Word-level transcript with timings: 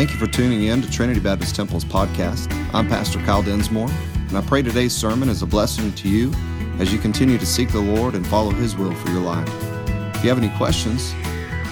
Thank 0.00 0.12
you 0.12 0.16
for 0.16 0.28
tuning 0.28 0.62
in 0.62 0.80
to 0.80 0.90
Trinity 0.90 1.20
Baptist 1.20 1.54
Temple's 1.54 1.84
podcast. 1.84 2.50
I'm 2.72 2.88
Pastor 2.88 3.18
Kyle 3.18 3.42
Densmore, 3.42 3.90
and 4.28 4.38
I 4.38 4.40
pray 4.40 4.62
today's 4.62 4.96
sermon 4.96 5.28
is 5.28 5.42
a 5.42 5.46
blessing 5.46 5.92
to 5.92 6.08
you 6.08 6.32
as 6.78 6.90
you 6.90 6.98
continue 6.98 7.36
to 7.36 7.44
seek 7.44 7.70
the 7.70 7.82
Lord 7.82 8.14
and 8.14 8.26
follow 8.26 8.50
His 8.50 8.74
will 8.74 8.94
for 8.94 9.10
your 9.10 9.20
life. 9.20 9.46
If 10.16 10.24
you 10.24 10.30
have 10.30 10.38
any 10.38 10.48
questions, 10.56 11.12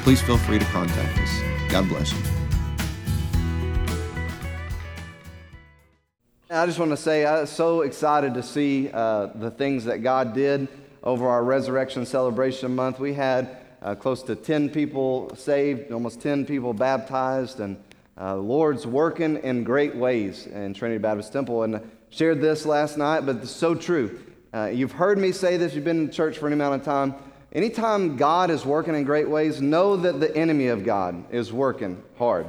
please 0.03 0.21
feel 0.21 0.37
free 0.37 0.59
to 0.59 0.65
contact 0.67 1.19
us. 1.19 1.71
God 1.71 1.89
bless 1.89 2.13
you. 2.13 2.19
I 6.51 6.67
just 6.67 6.79
want 6.79 6.91
to 6.91 6.99
say 6.99 7.25
I'm 7.25 7.47
so 7.47 7.81
excited 7.81 8.35
to 8.35 8.43
see 8.43 8.91
uh, 8.93 9.29
the 9.37 9.51
things 9.51 9.87
that 9.87 10.03
God 10.03 10.35
did 10.35 10.69
over 11.03 11.27
our 11.27 11.43
resurrection 11.43 12.05
celebration 12.05 12.75
month. 12.75 13.01
We 13.01 13.15
had 13.15 13.57
uh, 13.81 13.95
close 13.95 14.23
to 14.25 14.37
10 14.37 14.69
people 14.69 15.35
saved, 15.35 15.91
almost 15.93 16.21
10 16.21 16.45
people 16.45 16.75
baptized, 16.75 17.61
and 17.61 17.83
uh, 18.19 18.35
the 18.35 18.43
Lord's 18.43 18.87
working 18.87 19.37
in 19.39 19.65
great 19.65 19.97
ways 19.97 20.47
in 20.47 20.75
Trinity 20.75 20.99
Baptist 20.99 21.33
Temple. 21.33 21.63
And 21.63 21.81
shared 22.11 22.41
this 22.41 22.65
last 22.65 22.97
night, 22.97 23.27
but 23.27 23.37
it's 23.37 23.51
so 23.51 23.75
true. 23.75 24.21
Uh, 24.53 24.67
you've 24.67 24.93
heard 24.93 25.19
me 25.19 25.33
say 25.33 25.57
this, 25.57 25.75
you've 25.75 25.85
been 25.85 26.05
in 26.05 26.11
church 26.11 26.39
for 26.39 26.47
any 26.47 26.55
amount 26.55 26.75
of 26.75 26.85
time. 26.85 27.15
Anytime 27.53 28.17
God 28.17 28.51
is 28.51 28.65
working 28.65 28.95
in 28.95 29.05
great 29.05 29.29
ways, 29.29 29.61
know 29.61 29.97
that 29.97 30.21
the 30.21 30.35
enemy 30.37 30.69
of 30.69 30.85
God 30.85 31.25
is 31.31 31.53
working 31.53 32.03
hard. 32.17 32.49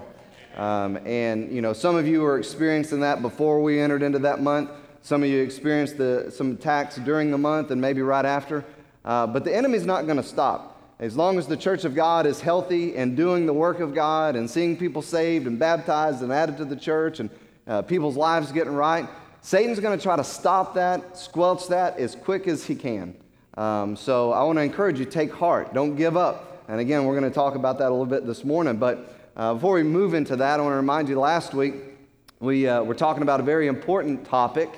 Um, 0.55 0.97
and, 1.05 1.51
you 1.53 1.61
know, 1.61 1.73
some 1.73 1.95
of 1.95 2.07
you 2.07 2.21
were 2.21 2.37
experiencing 2.37 3.01
that 3.01 3.21
before 3.21 3.61
we 3.61 3.79
entered 3.79 4.03
into 4.03 4.19
that 4.19 4.41
month. 4.41 4.71
Some 5.01 5.23
of 5.23 5.29
you 5.29 5.41
experienced 5.41 5.97
the, 5.97 6.31
some 6.35 6.53
attacks 6.53 6.97
during 6.97 7.31
the 7.31 7.37
month 7.37 7.71
and 7.71 7.79
maybe 7.79 8.01
right 8.01 8.25
after. 8.25 8.65
Uh, 9.05 9.25
but 9.27 9.45
the 9.45 9.55
enemy's 9.55 9.85
not 9.85 10.05
going 10.05 10.17
to 10.17 10.23
stop. 10.23 10.78
As 10.99 11.15
long 11.15 11.37
as 11.37 11.47
the 11.47 11.55
church 11.55 11.85
of 11.85 11.95
God 11.95 12.25
is 12.25 12.41
healthy 12.41 12.97
and 12.97 13.15
doing 13.15 13.45
the 13.45 13.53
work 13.53 13.79
of 13.79 13.95
God 13.95 14.35
and 14.35 14.49
seeing 14.49 14.75
people 14.75 15.01
saved 15.01 15.47
and 15.47 15.57
baptized 15.57 16.21
and 16.21 16.29
added 16.29 16.57
to 16.57 16.65
the 16.65 16.75
church 16.75 17.21
and 17.21 17.29
uh, 17.67 17.81
people's 17.83 18.17
lives 18.17 18.51
getting 18.51 18.73
right, 18.73 19.07
Satan's 19.39 19.79
going 19.79 19.97
to 19.97 20.03
try 20.03 20.17
to 20.17 20.25
stop 20.25 20.73
that, 20.73 21.17
squelch 21.17 21.69
that 21.69 21.97
as 21.97 22.15
quick 22.15 22.49
as 22.49 22.65
he 22.65 22.75
can. 22.75 23.15
Um, 23.53 23.95
so 23.95 24.33
I 24.33 24.43
want 24.43 24.57
to 24.57 24.61
encourage 24.61 24.99
you 24.99 25.05
take 25.05 25.31
heart, 25.31 25.73
don't 25.73 25.95
give 25.95 26.17
up. 26.17 26.65
And 26.67 26.81
again, 26.81 27.05
we're 27.05 27.17
going 27.17 27.31
to 27.31 27.33
talk 27.33 27.55
about 27.55 27.77
that 27.77 27.87
a 27.87 27.91
little 27.91 28.05
bit 28.05 28.25
this 28.25 28.43
morning. 28.43 28.75
But 28.75 29.15
uh, 29.37 29.53
before 29.53 29.75
we 29.75 29.83
move 29.83 30.13
into 30.13 30.35
that, 30.35 30.59
I 30.59 30.63
want 30.63 30.73
to 30.73 30.77
remind 30.77 31.07
you 31.07 31.17
last 31.17 31.53
week 31.53 31.75
we 32.41 32.67
uh, 32.67 32.83
were 32.83 32.93
talking 32.93 33.23
about 33.23 33.39
a 33.39 33.43
very 33.43 33.67
important 33.67 34.25
topic. 34.25 34.69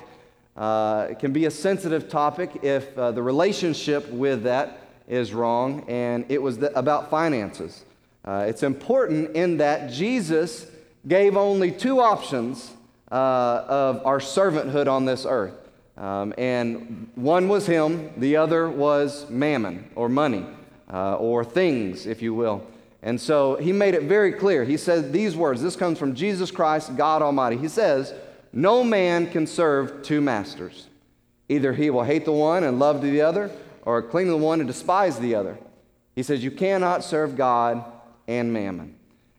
Uh, 0.56 1.08
it 1.10 1.18
can 1.18 1.32
be 1.32 1.46
a 1.46 1.50
sensitive 1.50 2.08
topic 2.08 2.60
if 2.62 2.96
uh, 2.96 3.10
the 3.10 3.22
relationship 3.22 4.08
with 4.10 4.44
that 4.44 4.81
is 5.08 5.32
wrong, 5.32 5.84
and 5.88 6.24
it 6.28 6.40
was 6.40 6.58
the, 6.58 6.76
about 6.78 7.10
finances. 7.10 7.84
Uh, 8.24 8.44
it's 8.48 8.62
important 8.62 9.34
in 9.34 9.56
that 9.58 9.90
Jesus 9.90 10.66
gave 11.06 11.36
only 11.36 11.70
two 11.70 12.00
options 12.00 12.72
uh, 13.10 13.64
of 13.68 14.06
our 14.06 14.18
servanthood 14.18 14.88
on 14.88 15.04
this 15.04 15.26
earth. 15.28 15.54
Um, 15.96 16.32
and 16.38 17.10
one 17.14 17.48
was 17.48 17.66
him, 17.66 18.10
the 18.16 18.36
other 18.36 18.68
was 18.68 19.28
mammon 19.28 19.90
or 19.94 20.08
money 20.08 20.46
uh, 20.92 21.16
or 21.16 21.44
things, 21.44 22.06
if 22.06 22.22
you 22.22 22.32
will. 22.32 22.66
And 23.02 23.20
so 23.20 23.56
he 23.56 23.72
made 23.72 23.94
it 23.94 24.04
very 24.04 24.32
clear. 24.32 24.64
He 24.64 24.76
said 24.76 25.12
these 25.12 25.36
words 25.36 25.60
this 25.60 25.76
comes 25.76 25.98
from 25.98 26.14
Jesus 26.14 26.50
Christ, 26.50 26.96
God 26.96 27.20
Almighty. 27.20 27.56
He 27.56 27.68
says, 27.68 28.14
No 28.52 28.84
man 28.84 29.28
can 29.30 29.46
serve 29.46 30.02
two 30.02 30.20
masters. 30.20 30.86
Either 31.48 31.72
he 31.72 31.90
will 31.90 32.04
hate 32.04 32.24
the 32.24 32.32
one 32.32 32.64
and 32.64 32.78
love 32.78 33.02
the 33.02 33.20
other, 33.20 33.50
or 33.82 34.02
cling 34.02 34.26
to 34.26 34.32
the 34.32 34.36
one 34.36 34.60
and 34.60 34.66
despise 34.66 35.18
the 35.18 35.34
other. 35.34 35.58
He 36.14 36.22
says, 36.22 36.42
You 36.42 36.50
cannot 36.50 37.04
serve 37.04 37.36
God 37.36 37.84
and 38.26 38.52
mammon. 38.52 38.96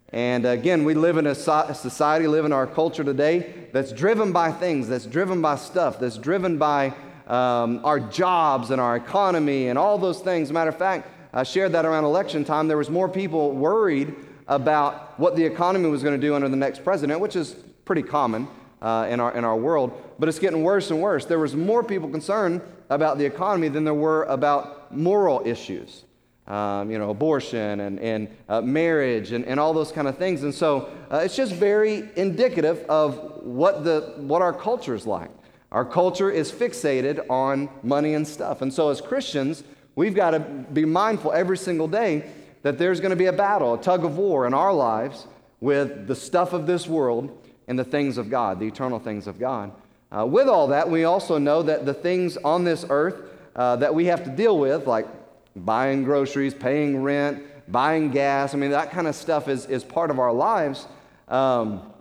And 0.09 0.45
again, 0.45 0.83
we 0.83 0.93
live 0.93 1.17
in 1.17 1.25
a 1.25 1.33
society, 1.33 2.27
live 2.27 2.45
in 2.45 2.53
our 2.53 2.67
culture 2.67 3.03
today 3.03 3.67
that's 3.71 3.91
driven 3.91 4.31
by 4.31 4.51
things, 4.51 4.87
that's 4.87 5.07
driven 5.07 5.41
by 5.41 5.55
stuff, 5.55 5.99
that's 5.99 6.17
driven 6.17 6.59
by 6.59 6.93
um, 7.25 7.83
our 7.83 7.99
jobs 7.99 8.69
and 8.69 8.79
our 8.79 8.95
economy 8.95 9.69
and 9.69 9.79
all 9.79 9.97
those 9.97 10.19
things. 10.19 10.51
Matter 10.51 10.69
of 10.69 10.77
fact, 10.77 11.09
I 11.33 11.41
shared 11.41 11.71
that 11.71 11.85
around 11.85 12.03
election 12.03 12.45
time. 12.45 12.67
There 12.67 12.77
was 12.77 12.91
more 12.91 13.09
people 13.09 13.53
worried 13.53 14.13
about 14.47 15.19
what 15.19 15.35
the 15.35 15.43
economy 15.43 15.89
was 15.89 16.03
going 16.03 16.19
to 16.19 16.27
do 16.27 16.35
under 16.35 16.47
the 16.47 16.57
next 16.57 16.83
president, 16.83 17.19
which 17.19 17.35
is 17.35 17.55
pretty 17.85 18.03
common 18.03 18.47
uh, 18.83 19.07
in, 19.09 19.19
our, 19.19 19.35
in 19.35 19.43
our 19.43 19.55
world. 19.55 19.99
But 20.19 20.29
it's 20.29 20.37
getting 20.37 20.61
worse 20.61 20.91
and 20.91 21.01
worse. 21.01 21.25
There 21.25 21.39
was 21.39 21.55
more 21.55 21.83
people 21.83 22.09
concerned 22.09 22.61
about 22.93 23.17
the 23.17 23.25
economy 23.25 23.67
than 23.69 23.83
there 23.83 23.93
were 23.93 24.23
about 24.23 24.93
moral 24.93 25.41
issues. 25.45 26.03
Um, 26.45 26.91
you 26.91 26.97
know, 26.97 27.09
abortion 27.09 27.79
and, 27.79 27.97
and 28.01 28.27
uh, 28.49 28.59
marriage 28.59 29.31
and, 29.31 29.45
and 29.45 29.61
all 29.61 29.73
those 29.73 29.93
kind 29.93 30.09
of 30.09 30.17
things. 30.17 30.43
And 30.43 30.53
so 30.53 30.89
uh, 31.09 31.21
it's 31.23 31.37
just 31.37 31.53
very 31.53 32.09
indicative 32.17 32.79
of 32.89 33.43
what, 33.43 33.85
the, 33.85 34.13
what 34.17 34.41
our 34.41 34.51
culture 34.51 34.93
is 34.93 35.07
like. 35.07 35.29
Our 35.71 35.85
culture 35.85 36.29
is 36.29 36.51
fixated 36.51 37.25
on 37.29 37.69
money 37.81 38.13
and 38.13 38.27
stuff. 38.27 38.61
And 38.61 38.73
so 38.73 38.89
as 38.89 38.99
Christians, 38.99 39.63
We've 39.95 40.15
got 40.15 40.31
to 40.31 40.39
be 40.39 40.85
mindful 40.85 41.31
every 41.33 41.57
single 41.57 41.87
day 41.87 42.29
that 42.63 42.77
there's 42.77 42.99
going 42.99 43.11
to 43.11 43.15
be 43.15 43.27
a 43.27 43.33
battle, 43.33 43.75
a 43.75 43.81
tug 43.81 44.05
of 44.05 44.17
war 44.17 44.47
in 44.47 44.53
our 44.53 44.73
lives 44.73 45.27
with 45.59 46.07
the 46.07 46.15
stuff 46.15 46.53
of 46.53 46.65
this 46.65 46.87
world 46.87 47.37
and 47.67 47.77
the 47.77 47.83
things 47.83 48.17
of 48.17 48.29
God, 48.29 48.59
the 48.59 48.65
eternal 48.65 48.99
things 48.99 49.27
of 49.27 49.39
God. 49.39 49.71
Uh, 50.15 50.25
with 50.25 50.47
all 50.47 50.67
that, 50.67 50.89
we 50.89 51.05
also 51.05 51.37
know 51.37 51.63
that 51.63 51.85
the 51.85 51.93
things 51.93 52.37
on 52.37 52.63
this 52.63 52.85
earth 52.89 53.15
uh, 53.55 53.75
that 53.77 53.93
we 53.93 54.05
have 54.05 54.23
to 54.23 54.29
deal 54.29 54.57
with, 54.57 54.87
like 54.87 55.07
buying 55.55 56.03
groceries, 56.03 56.53
paying 56.53 57.01
rent, 57.01 57.43
buying 57.71 58.11
gas, 58.11 58.53
I 58.53 58.57
mean, 58.57 58.71
that 58.71 58.91
kind 58.91 59.07
of 59.07 59.15
stuff 59.15 59.47
is, 59.47 59.65
is 59.65 59.83
part 59.83 60.11
of 60.11 60.19
our 60.19 60.33
lives. 60.33 60.87
Um, 61.27 61.93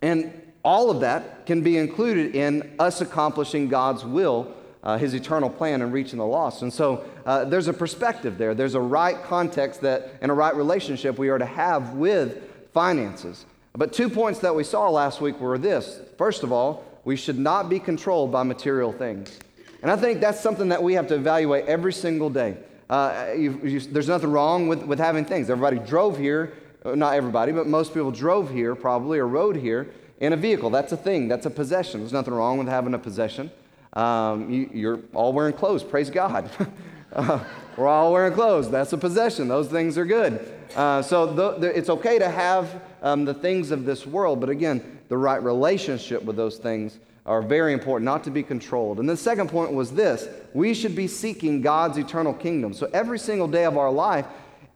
and 0.00 0.32
all 0.62 0.90
of 0.90 1.00
that 1.00 1.46
can 1.46 1.62
be 1.62 1.76
included 1.76 2.34
in 2.34 2.74
us 2.78 3.00
accomplishing 3.00 3.68
God's 3.68 4.04
will 4.04 4.54
uh, 4.82 4.96
his 4.96 5.14
eternal 5.14 5.50
plan 5.50 5.82
and 5.82 5.92
reaching 5.92 6.18
the 6.18 6.26
lost. 6.26 6.62
And 6.62 6.72
so 6.72 7.04
uh, 7.26 7.44
there's 7.44 7.68
a 7.68 7.72
perspective 7.72 8.38
there. 8.38 8.54
There's 8.54 8.74
a 8.74 8.80
right 8.80 9.22
context 9.22 9.80
that 9.82 10.14
and 10.20 10.30
a 10.30 10.34
right 10.34 10.54
relationship 10.54 11.18
we 11.18 11.28
are 11.28 11.38
to 11.38 11.46
have 11.46 11.94
with 11.94 12.42
finances. 12.72 13.44
But 13.74 13.92
two 13.92 14.08
points 14.08 14.40
that 14.40 14.54
we 14.54 14.64
saw 14.64 14.88
last 14.88 15.20
week 15.20 15.38
were 15.40 15.58
this. 15.58 16.00
First 16.16 16.42
of 16.42 16.52
all, 16.52 16.84
we 17.08 17.16
should 17.16 17.38
not 17.38 17.70
be 17.70 17.80
controlled 17.80 18.30
by 18.30 18.42
material 18.42 18.92
things. 18.92 19.38
And 19.80 19.90
I 19.90 19.96
think 19.96 20.20
that's 20.20 20.40
something 20.40 20.68
that 20.68 20.82
we 20.82 20.92
have 20.92 21.06
to 21.08 21.14
evaluate 21.14 21.64
every 21.64 21.94
single 21.94 22.28
day. 22.28 22.58
Uh, 22.90 23.28
you, 23.34 23.58
you, 23.64 23.80
there's 23.80 24.08
nothing 24.08 24.30
wrong 24.30 24.68
with, 24.68 24.82
with 24.82 24.98
having 24.98 25.24
things. 25.24 25.48
Everybody 25.48 25.78
drove 25.78 26.18
here, 26.18 26.52
uh, 26.84 26.94
not 26.94 27.14
everybody, 27.14 27.50
but 27.50 27.66
most 27.66 27.94
people 27.94 28.10
drove 28.10 28.50
here 28.50 28.74
probably 28.74 29.18
or 29.18 29.26
rode 29.26 29.56
here 29.56 29.88
in 30.20 30.34
a 30.34 30.36
vehicle. 30.36 30.68
That's 30.68 30.92
a 30.92 30.98
thing, 30.98 31.28
that's 31.28 31.46
a 31.46 31.50
possession. 31.50 32.00
There's 32.00 32.12
nothing 32.12 32.34
wrong 32.34 32.58
with 32.58 32.68
having 32.68 32.92
a 32.92 32.98
possession. 32.98 33.50
Um, 33.94 34.68
you, 34.70 34.90
are 34.90 35.00
all 35.14 35.32
wearing 35.32 35.54
clothes, 35.54 35.82
praise 35.82 36.10
God. 36.10 36.50
uh, 37.14 37.42
we're 37.78 37.88
all 37.88 38.12
wearing 38.12 38.34
clothes. 38.34 38.70
That's 38.70 38.92
a 38.92 38.98
possession. 38.98 39.48
Those 39.48 39.68
things 39.68 39.96
are 39.96 40.04
good. 40.04 40.57
Uh, 40.76 41.02
so 41.02 41.58
it's 41.62 41.88
okay 41.88 42.18
to 42.18 42.28
have 42.28 42.82
um, 43.02 43.24
the 43.24 43.34
things 43.34 43.70
of 43.70 43.84
this 43.84 44.06
world, 44.06 44.40
but 44.40 44.48
again, 44.48 44.98
the 45.08 45.16
right 45.16 45.42
relationship 45.42 46.22
with 46.22 46.36
those 46.36 46.58
things 46.58 46.98
are 47.24 47.42
very 47.42 47.72
important, 47.72 48.04
not 48.04 48.24
to 48.24 48.30
be 48.30 48.42
controlled. 48.42 48.98
And 48.98 49.08
the 49.08 49.16
second 49.16 49.50
point 49.50 49.72
was 49.72 49.92
this 49.92 50.28
we 50.54 50.74
should 50.74 50.96
be 50.96 51.06
seeking 51.06 51.60
God's 51.60 51.98
eternal 51.98 52.32
kingdom. 52.32 52.72
So 52.72 52.88
every 52.92 53.18
single 53.18 53.48
day 53.48 53.64
of 53.64 53.76
our 53.76 53.90
life, 53.90 54.26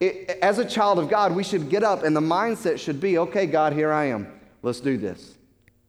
it, 0.01 0.39
as 0.43 0.59
a 0.59 0.65
child 0.65 0.99
of 0.99 1.09
God, 1.09 1.35
we 1.35 1.45
should 1.45 1.71
get 1.71 1.83
up 1.83 2.03
and 2.03 2.15
the 2.15 2.21
mindset 2.21 2.79
should 2.79 3.01
be 3.01 3.19
okay, 3.19 3.47
God, 3.47 3.73
here 3.73 3.93
I 3.93 4.07
am. 4.07 4.27
Let's 4.63 4.81
do 4.81 4.97
this. 4.97 5.35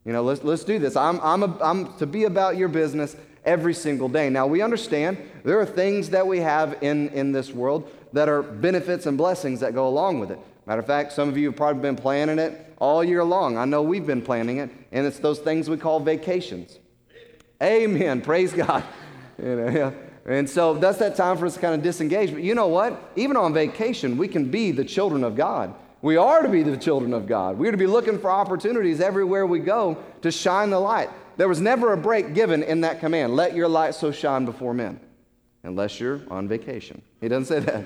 You 0.06 0.14
know, 0.14 0.24
let's, 0.24 0.44
let's 0.44 0.64
do 0.64 0.80
this. 0.80 0.96
I'm, 0.96 1.20
I'm, 1.22 1.44
a, 1.44 1.58
I'm 1.62 1.98
to 1.98 2.06
be 2.06 2.26
about 2.26 2.58
your 2.58 2.68
business 2.68 3.16
every 3.46 3.74
single 3.74 4.10
day. 4.10 4.30
Now, 4.30 4.48
we 4.48 4.62
understand 4.62 5.18
there 5.44 5.60
are 5.60 5.66
things 5.66 6.10
that 6.12 6.26
we 6.26 6.40
have 6.40 6.78
in, 6.82 7.10
in 7.10 7.32
this 7.32 7.52
world 7.52 7.90
that 8.14 8.30
are 8.30 8.42
benefits 8.42 9.06
and 9.06 9.18
blessings 9.18 9.60
that 9.60 9.74
go 9.74 9.88
along 9.88 10.20
with 10.20 10.32
it. 10.32 10.40
Matter 10.66 10.80
of 10.80 10.88
fact, 10.88 11.12
some 11.12 11.28
of 11.28 11.38
you 11.38 11.48
have 11.48 11.58
probably 11.58 11.82
been 11.82 11.96
planning 11.96 12.40
it 12.40 12.74
all 12.78 13.04
year 13.04 13.24
long. 13.24 13.58
I 13.58 13.66
know 13.66 13.82
we've 13.82 14.06
been 14.06 14.22
planning 14.22 14.58
it, 14.58 14.70
and 14.92 15.06
it's 15.06 15.20
those 15.20 15.40
things 15.40 15.70
we 15.70 15.78
call 15.78 16.00
vacations. 16.00 16.80
Amen. 17.62 18.22
Praise 18.22 18.54
God. 18.54 18.84
You 19.42 19.56
know, 19.56 19.68
yeah. 19.68 19.92
And 20.28 20.48
so 20.48 20.76
that's 20.76 21.00
that 21.00 21.16
time 21.16 21.38
for 21.38 21.48
us 21.48 21.56
to 21.56 21.60
kind 21.60 21.74
of 21.74 21.82
disengage. 21.82 22.32
But 22.32 22.44
you 22.44 22.54
know 22.54 22.68
what? 22.68 23.12
Even 23.16 23.36
on 23.36 23.52
vacation, 23.52 24.16
we 24.16 24.28
can 24.28 24.52
be 24.52 24.70
the 24.70 24.86
children 24.86 25.24
of 25.24 25.36
God. 25.36 25.74
We 26.04 26.18
are 26.18 26.42
to 26.42 26.50
be 26.50 26.64
the 26.64 26.78
children 26.78 27.14
of 27.14 27.28
God. 27.28 27.58
We 27.58 27.68
are 27.68 27.72
to 27.72 27.78
be 27.78 27.88
looking 27.88 28.20
for 28.20 28.30
opportunities 28.30 29.02
everywhere 29.02 29.48
we 29.48 29.60
go 29.60 29.98
to 30.22 30.32
shine 30.32 30.70
the 30.70 30.80
light. 30.80 31.10
There 31.38 31.48
was 31.48 31.62
never 31.62 31.94
a 31.94 31.98
break 31.98 32.34
given 32.34 32.62
in 32.62 32.82
that 32.82 33.00
command 33.00 33.36
let 33.36 33.56
your 33.56 33.68
light 33.68 33.96
so 33.96 34.12
shine 34.12 34.46
before 34.46 34.74
men, 34.74 35.00
unless 35.64 36.00
you're 36.00 36.22
on 36.30 36.48
vacation. 36.48 37.02
He 37.22 37.28
doesn't 37.28 37.46
say 37.46 37.60
that. 37.60 37.86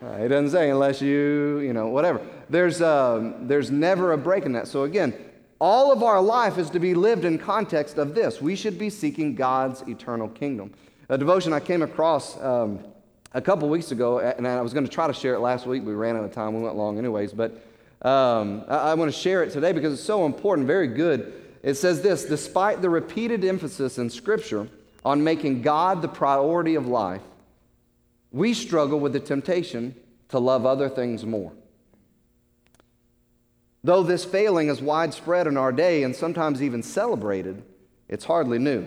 Uh, 0.00 0.18
he 0.22 0.28
doesn't 0.28 0.50
say 0.50 0.70
unless 0.70 1.02
you, 1.02 1.58
you 1.58 1.72
know, 1.72 1.88
whatever. 1.88 2.20
There's, 2.48 2.80
um, 2.80 3.48
there's 3.48 3.70
never 3.70 4.12
a 4.12 4.18
break 4.18 4.44
in 4.44 4.52
that. 4.52 4.68
So 4.68 4.84
again, 4.84 5.12
all 5.60 5.92
of 5.92 6.02
our 6.02 6.20
life 6.20 6.56
is 6.56 6.70
to 6.70 6.78
be 6.78 6.94
lived 6.94 7.24
in 7.24 7.36
context 7.38 7.98
of 7.98 8.14
this. 8.14 8.40
We 8.40 8.54
should 8.54 8.78
be 8.78 8.90
seeking 8.90 9.34
God's 9.34 9.82
eternal 9.88 10.28
kingdom. 10.28 10.72
A 11.08 11.18
devotion 11.18 11.52
I 11.52 11.58
came 11.58 11.82
across 11.82 12.36
a 12.36 13.40
couple 13.42 13.68
weeks 13.68 13.90
ago, 13.90 14.20
and 14.20 14.46
I 14.46 14.60
was 14.60 14.72
going 14.72 14.86
to 14.86 14.90
try 14.90 15.08
to 15.08 15.12
share 15.12 15.34
it 15.34 15.40
last 15.40 15.66
week. 15.66 15.84
We 15.84 15.94
ran 15.94 16.16
out 16.16 16.24
of 16.24 16.32
time. 16.32 16.54
We 16.54 16.62
went 16.62 16.76
long 16.76 16.96
anyways. 16.98 17.32
But 17.32 17.60
Um, 18.00 18.62
I, 18.68 18.92
I 18.92 18.94
want 18.94 19.12
to 19.12 19.18
share 19.18 19.42
it 19.42 19.50
today 19.50 19.72
because 19.72 19.92
it's 19.92 20.06
so 20.06 20.24
important, 20.24 20.68
very 20.68 20.86
good. 20.86 21.32
It 21.64 21.74
says 21.74 22.00
this 22.00 22.24
Despite 22.24 22.80
the 22.80 22.88
repeated 22.88 23.44
emphasis 23.44 23.98
in 23.98 24.08
Scripture 24.08 24.68
on 25.04 25.24
making 25.24 25.62
God 25.62 26.02
the 26.02 26.08
priority 26.08 26.74
of 26.74 26.86
life, 26.86 27.22
we 28.30 28.54
struggle 28.54 29.00
with 29.00 29.12
the 29.12 29.20
temptation 29.20 29.94
to 30.28 30.38
love 30.38 30.66
other 30.66 30.88
things 30.88 31.24
more. 31.24 31.52
Though 33.84 34.02
this 34.02 34.24
failing 34.24 34.68
is 34.68 34.82
widespread 34.82 35.46
in 35.46 35.56
our 35.56 35.72
day 35.72 36.02
and 36.02 36.14
sometimes 36.14 36.62
even 36.62 36.82
celebrated, 36.82 37.62
it's 38.08 38.24
hardly 38.24 38.58
new. 38.58 38.86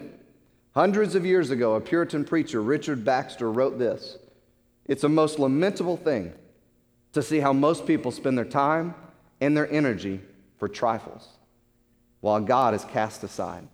Hundreds 0.74 1.16
of 1.16 1.26
years 1.26 1.50
ago, 1.50 1.76
a 1.76 1.82
Puritan 1.82 2.24
preacher, 2.24 2.62
Richard 2.62 3.04
Baxter, 3.04 3.52
wrote 3.52 3.80
this 3.80 4.18
It's 4.86 5.04
a 5.04 5.10
most 5.10 5.40
lamentable 5.40 5.98
thing 5.98 6.34
to 7.14 7.22
see 7.22 7.40
how 7.40 7.54
most 7.54 7.86
people 7.86 8.12
spend 8.12 8.38
their 8.38 8.46
time 8.46 8.94
and 9.42 9.56
their 9.56 9.70
energy 9.72 10.22
for 10.58 10.68
trifles, 10.68 11.28
while 12.22 12.40
God 12.40 12.74
is 12.74 12.86
cast 12.86 13.24
aside. 13.24 13.68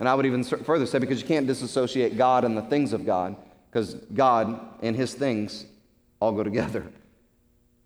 And 0.00 0.08
I 0.08 0.14
would 0.14 0.24
even 0.26 0.42
further 0.42 0.86
say, 0.86 0.98
because 0.98 1.20
you 1.20 1.28
can't 1.28 1.46
disassociate 1.46 2.16
God 2.16 2.44
and 2.44 2.56
the 2.56 2.62
things 2.62 2.94
of 2.94 3.04
God, 3.04 3.36
because 3.70 3.94
God 3.94 4.58
and 4.82 4.96
his 4.96 5.14
things 5.14 5.66
all 6.18 6.32
go 6.32 6.42
together. 6.42 6.84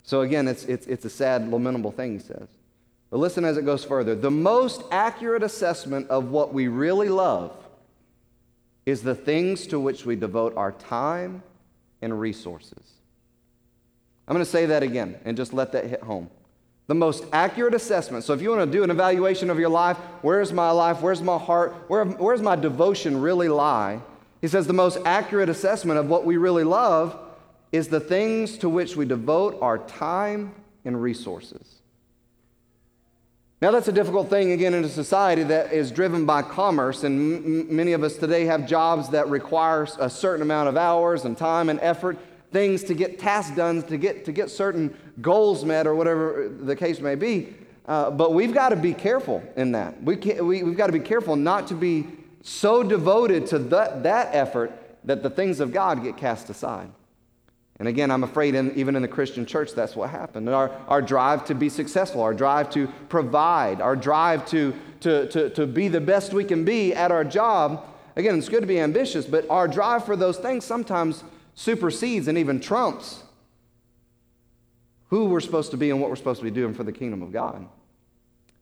So 0.06 0.20
again, 0.20 0.48
it's, 0.48 0.64
it's, 0.66 0.86
it's 0.86 1.06
a 1.06 1.08
sad, 1.08 1.48
lamentable 1.48 1.90
thing, 1.90 2.12
he 2.12 2.18
says. 2.18 2.46
But 3.08 3.20
listen 3.20 3.42
as 3.42 3.56
it 3.56 3.64
goes 3.64 3.86
further. 3.86 4.14
The 4.14 4.30
most 4.30 4.82
accurate 4.90 5.42
assessment 5.42 6.10
of 6.10 6.30
what 6.30 6.52
we 6.52 6.68
really 6.68 7.08
love 7.08 7.56
is 8.84 9.02
the 9.02 9.14
things 9.14 9.66
to 9.68 9.80
which 9.80 10.04
we 10.04 10.14
devote 10.14 10.54
our 10.58 10.72
time 10.72 11.42
and 12.02 12.20
resources. 12.20 12.84
I'm 14.28 14.34
going 14.34 14.44
to 14.44 14.50
say 14.50 14.66
that 14.66 14.82
again 14.82 15.16
and 15.24 15.38
just 15.38 15.54
let 15.54 15.72
that 15.72 15.86
hit 15.86 16.02
home. 16.02 16.28
The 16.86 16.94
most 16.94 17.24
accurate 17.32 17.74
assessment. 17.74 18.24
So, 18.24 18.34
if 18.34 18.42
you 18.42 18.50
want 18.50 18.70
to 18.70 18.78
do 18.78 18.84
an 18.84 18.90
evaluation 18.90 19.48
of 19.48 19.58
your 19.58 19.70
life, 19.70 19.96
where's 20.20 20.52
my 20.52 20.70
life? 20.70 21.00
Where's 21.00 21.22
my 21.22 21.38
heart? 21.38 21.74
Where, 21.88 22.04
where's 22.04 22.42
my 22.42 22.56
devotion 22.56 23.20
really 23.20 23.48
lie? 23.48 24.00
He 24.42 24.48
says 24.48 24.66
the 24.66 24.74
most 24.74 24.98
accurate 25.06 25.48
assessment 25.48 25.98
of 25.98 26.08
what 26.08 26.26
we 26.26 26.36
really 26.36 26.64
love 26.64 27.18
is 27.72 27.88
the 27.88 28.00
things 28.00 28.58
to 28.58 28.68
which 28.68 28.96
we 28.96 29.06
devote 29.06 29.58
our 29.62 29.78
time 29.78 30.54
and 30.84 31.00
resources. 31.00 31.76
Now, 33.62 33.70
that's 33.70 33.88
a 33.88 33.92
difficult 33.92 34.28
thing, 34.28 34.52
again, 34.52 34.74
in 34.74 34.84
a 34.84 34.88
society 34.90 35.42
that 35.44 35.72
is 35.72 35.90
driven 35.90 36.26
by 36.26 36.42
commerce, 36.42 37.02
and 37.02 37.40
m- 37.46 37.74
many 37.74 37.94
of 37.94 38.02
us 38.02 38.18
today 38.18 38.44
have 38.44 38.66
jobs 38.66 39.08
that 39.08 39.28
require 39.30 39.88
a 39.98 40.10
certain 40.10 40.42
amount 40.42 40.68
of 40.68 40.76
hours 40.76 41.24
and 41.24 41.34
time 41.34 41.70
and 41.70 41.80
effort, 41.80 42.18
things 42.54 42.84
to 42.84 42.94
get 42.94 43.18
tasks 43.18 43.54
done, 43.56 43.82
to 43.82 43.98
get, 43.98 44.24
to 44.24 44.30
get 44.30 44.48
certain 44.48 44.96
goals 45.20 45.64
met, 45.64 45.88
or 45.88 45.94
whatever 45.96 46.48
the 46.48 46.76
case 46.76 47.00
may 47.00 47.16
be. 47.16 47.52
Uh, 47.86 48.12
but 48.12 48.32
we've 48.32 48.54
got 48.54 48.68
to 48.68 48.76
be 48.76 48.94
careful 48.94 49.42
in 49.56 49.72
that. 49.72 50.00
We, 50.00 50.14
we, 50.16 50.62
we've 50.62 50.76
got 50.76 50.86
to 50.86 50.92
be 50.92 51.00
careful 51.00 51.34
not 51.34 51.66
to 51.66 51.74
be 51.74 52.06
so 52.42 52.84
devoted 52.84 53.48
to 53.48 53.58
that, 53.58 54.04
that 54.04 54.32
effort 54.32 54.70
that 55.02 55.24
the 55.24 55.30
things 55.30 55.58
of 55.58 55.72
God 55.72 56.04
get 56.04 56.16
cast 56.16 56.48
aside. 56.48 56.90
And 57.80 57.88
again, 57.88 58.12
I'm 58.12 58.22
afraid 58.22 58.54
in, 58.54 58.72
even 58.76 58.94
in 58.94 59.02
the 59.02 59.08
Christian 59.08 59.44
church, 59.44 59.72
that's 59.72 59.96
what 59.96 60.10
happened. 60.10 60.48
Our, 60.48 60.70
our 60.86 61.02
drive 61.02 61.44
to 61.46 61.56
be 61.56 61.68
successful, 61.68 62.22
our 62.22 62.34
drive 62.34 62.70
to 62.70 62.86
provide, 63.08 63.80
our 63.80 63.96
drive 63.96 64.46
to, 64.50 64.72
to, 65.00 65.26
to, 65.30 65.50
to 65.50 65.66
be 65.66 65.88
the 65.88 66.00
best 66.00 66.32
we 66.32 66.44
can 66.44 66.64
be 66.64 66.94
at 66.94 67.10
our 67.10 67.24
job. 67.24 67.84
Again, 68.14 68.38
it's 68.38 68.48
good 68.48 68.60
to 68.60 68.66
be 68.68 68.78
ambitious, 68.78 69.26
but 69.26 69.44
our 69.50 69.66
drive 69.66 70.04
for 70.06 70.14
those 70.14 70.38
things 70.38 70.64
sometimes 70.64 71.24
supersedes 71.54 72.28
and 72.28 72.38
even 72.38 72.60
trumps 72.60 73.22
who 75.08 75.26
we're 75.26 75.40
supposed 75.40 75.70
to 75.70 75.76
be 75.76 75.90
and 75.90 76.00
what 76.00 76.10
we're 76.10 76.16
supposed 76.16 76.40
to 76.40 76.44
be 76.44 76.50
doing 76.50 76.74
for 76.74 76.82
the 76.82 76.92
kingdom 76.92 77.22
of 77.22 77.32
God. 77.32 77.66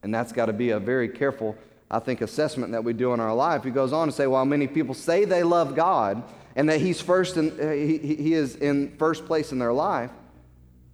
And 0.03 0.13
that's 0.13 0.31
got 0.31 0.47
to 0.47 0.53
be 0.53 0.71
a 0.71 0.79
very 0.79 1.09
careful, 1.09 1.57
I 1.89 1.99
think, 1.99 2.21
assessment 2.21 2.73
that 2.73 2.83
we 2.83 2.93
do 2.93 3.13
in 3.13 3.19
our 3.19 3.33
life. 3.33 3.63
He 3.63 3.71
goes 3.71 3.93
on 3.93 4.07
to 4.07 4.11
say, 4.13 4.27
while 4.27 4.45
many 4.45 4.67
people 4.67 4.93
say 4.93 5.25
they 5.25 5.43
love 5.43 5.75
God, 5.75 6.23
and 6.55 6.69
that 6.69 6.79
he's 6.79 7.01
first 7.01 7.37
in, 7.37 7.59
uh, 7.59 7.71
he, 7.71 7.97
he 7.97 8.33
is 8.33 8.55
in 8.57 8.95
first 8.97 9.25
place 9.25 9.51
in 9.51 9.59
their 9.59 9.73
life, 9.73 10.11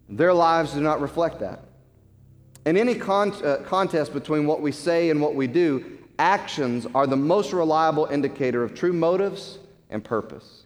their 0.08 0.34
lives 0.34 0.74
do 0.74 0.82
not 0.82 1.02
reflect 1.02 1.40
that. 1.40 1.66
In 2.66 2.78
any 2.78 2.96
con- 2.96 3.34
uh, 3.44 3.58
contest 3.66 4.14
between 4.14 4.46
what 4.46 4.62
we 4.62 4.72
say 4.72 5.10
and 5.10 5.22
what 5.22 5.36
we 5.36 5.48
do, 5.48 5.98
actions 6.18 6.86
are 6.96 7.08
the 7.08 7.18
most 7.18 7.52
reliable 7.52 8.06
indicator 8.06 8.64
of 8.64 8.74
true 8.74 8.94
motives 8.94 9.60
and 9.90 10.04
purpose. 10.04 10.59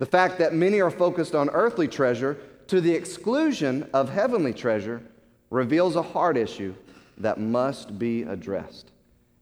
The 0.00 0.06
fact 0.06 0.38
that 0.38 0.54
many 0.54 0.80
are 0.80 0.90
focused 0.90 1.34
on 1.34 1.50
earthly 1.50 1.86
treasure 1.86 2.38
to 2.68 2.80
the 2.80 2.90
exclusion 2.90 3.86
of 3.92 4.08
heavenly 4.08 4.54
treasure 4.54 5.02
reveals 5.50 5.94
a 5.94 6.00
heart 6.00 6.38
issue 6.38 6.74
that 7.18 7.38
must 7.38 7.98
be 7.98 8.22
addressed. 8.22 8.92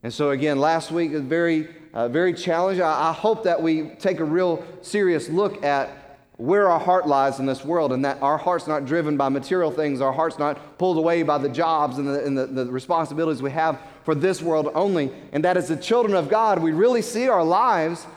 And 0.02 0.12
so, 0.12 0.30
again, 0.30 0.58
last 0.58 0.90
week 0.90 1.12
was 1.12 1.22
very, 1.22 1.68
uh, 1.94 2.08
very 2.08 2.34
challenging. 2.34 2.82
I, 2.82 3.10
I 3.10 3.12
hope 3.12 3.44
that 3.44 3.62
we 3.62 3.90
take 4.00 4.18
a 4.18 4.24
real 4.24 4.64
serious 4.82 5.28
look 5.28 5.62
at 5.62 6.18
where 6.38 6.68
our 6.68 6.80
heart 6.80 7.06
lies 7.06 7.38
in 7.38 7.46
this 7.46 7.64
world 7.64 7.92
and 7.92 8.04
that 8.04 8.20
our 8.20 8.36
heart's 8.36 8.66
not 8.66 8.84
driven 8.84 9.16
by 9.16 9.28
material 9.28 9.70
things, 9.70 10.00
our 10.00 10.12
heart's 10.12 10.40
not 10.40 10.76
pulled 10.76 10.96
away 10.96 11.22
by 11.22 11.38
the 11.38 11.48
jobs 11.48 11.98
and 11.98 12.08
the, 12.08 12.24
and 12.24 12.36
the, 12.36 12.46
the 12.46 12.66
responsibilities 12.66 13.40
we 13.40 13.52
have 13.52 13.78
for 14.02 14.14
this 14.14 14.42
world 14.42 14.72
only, 14.74 15.12
and 15.32 15.44
that 15.44 15.56
as 15.56 15.68
the 15.68 15.76
children 15.76 16.16
of 16.16 16.28
God, 16.28 16.60
we 16.60 16.72
really 16.72 17.02
see 17.02 17.28
our 17.28 17.44
lives 17.44 18.08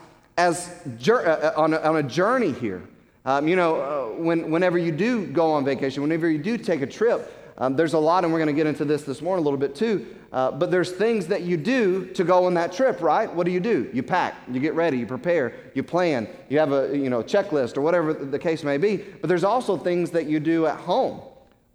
as 0.42 0.74
uh, 1.08 1.14
uh, 1.14 1.54
on, 1.56 1.74
a, 1.74 1.80
on 1.82 1.98
a 1.98 2.04
journey 2.04 2.52
here. 2.52 2.82
Um, 3.26 3.48
you 3.48 3.56
know, 3.56 3.76
uh, 3.76 4.20
when, 4.20 4.50
whenever 4.50 4.80
you 4.80 4.92
do 4.92 5.28
go 5.28 5.52
on 5.52 5.64
vacation, 5.64 6.02
whenever 6.02 6.30
you 6.30 6.40
do 6.40 6.58
take 6.58 6.82
a 6.82 6.88
trip, 6.88 7.38
um, 7.60 7.76
there's 7.76 7.94
a 7.94 8.00
lot, 8.00 8.24
and 8.24 8.34
we're 8.34 8.40
going 8.40 8.48
to 8.48 8.60
get 8.60 8.66
into 8.66 8.84
this 8.84 9.04
this 9.04 9.22
morning 9.22 9.44
a 9.44 9.46
little 9.46 9.60
bit 9.60 9.76
too. 9.76 10.16
Uh, 10.32 10.50
but 10.50 10.72
there's 10.72 10.92
things 10.92 11.28
that 11.28 11.44
you 11.44 11.58
do 11.58 12.06
to 12.14 12.24
go 12.24 12.46
on 12.46 12.56
that 12.56 12.74
trip, 12.74 13.02
right? 13.02 13.32
What 13.32 13.46
do 13.46 13.52
you 13.52 13.60
do? 13.60 13.88
You 13.94 14.02
pack, 14.02 14.36
you 14.52 14.60
get 14.60 14.74
ready, 14.74 14.98
you 14.98 15.06
prepare, 15.06 15.54
you 15.76 15.84
plan, 15.84 16.28
you 16.50 16.58
have 16.58 16.72
a 16.72 16.98
you 16.98 17.10
know 17.10 17.22
checklist 17.22 17.78
or 17.78 17.82
whatever 17.82 18.14
the 18.14 18.40
case 18.40 18.64
may 18.64 18.78
be. 18.78 18.98
But 18.98 19.28
there's 19.28 19.44
also 19.44 19.78
things 19.78 20.10
that 20.12 20.26
you 20.26 20.40
do 20.40 20.66
at 20.66 20.78
home. 20.78 21.22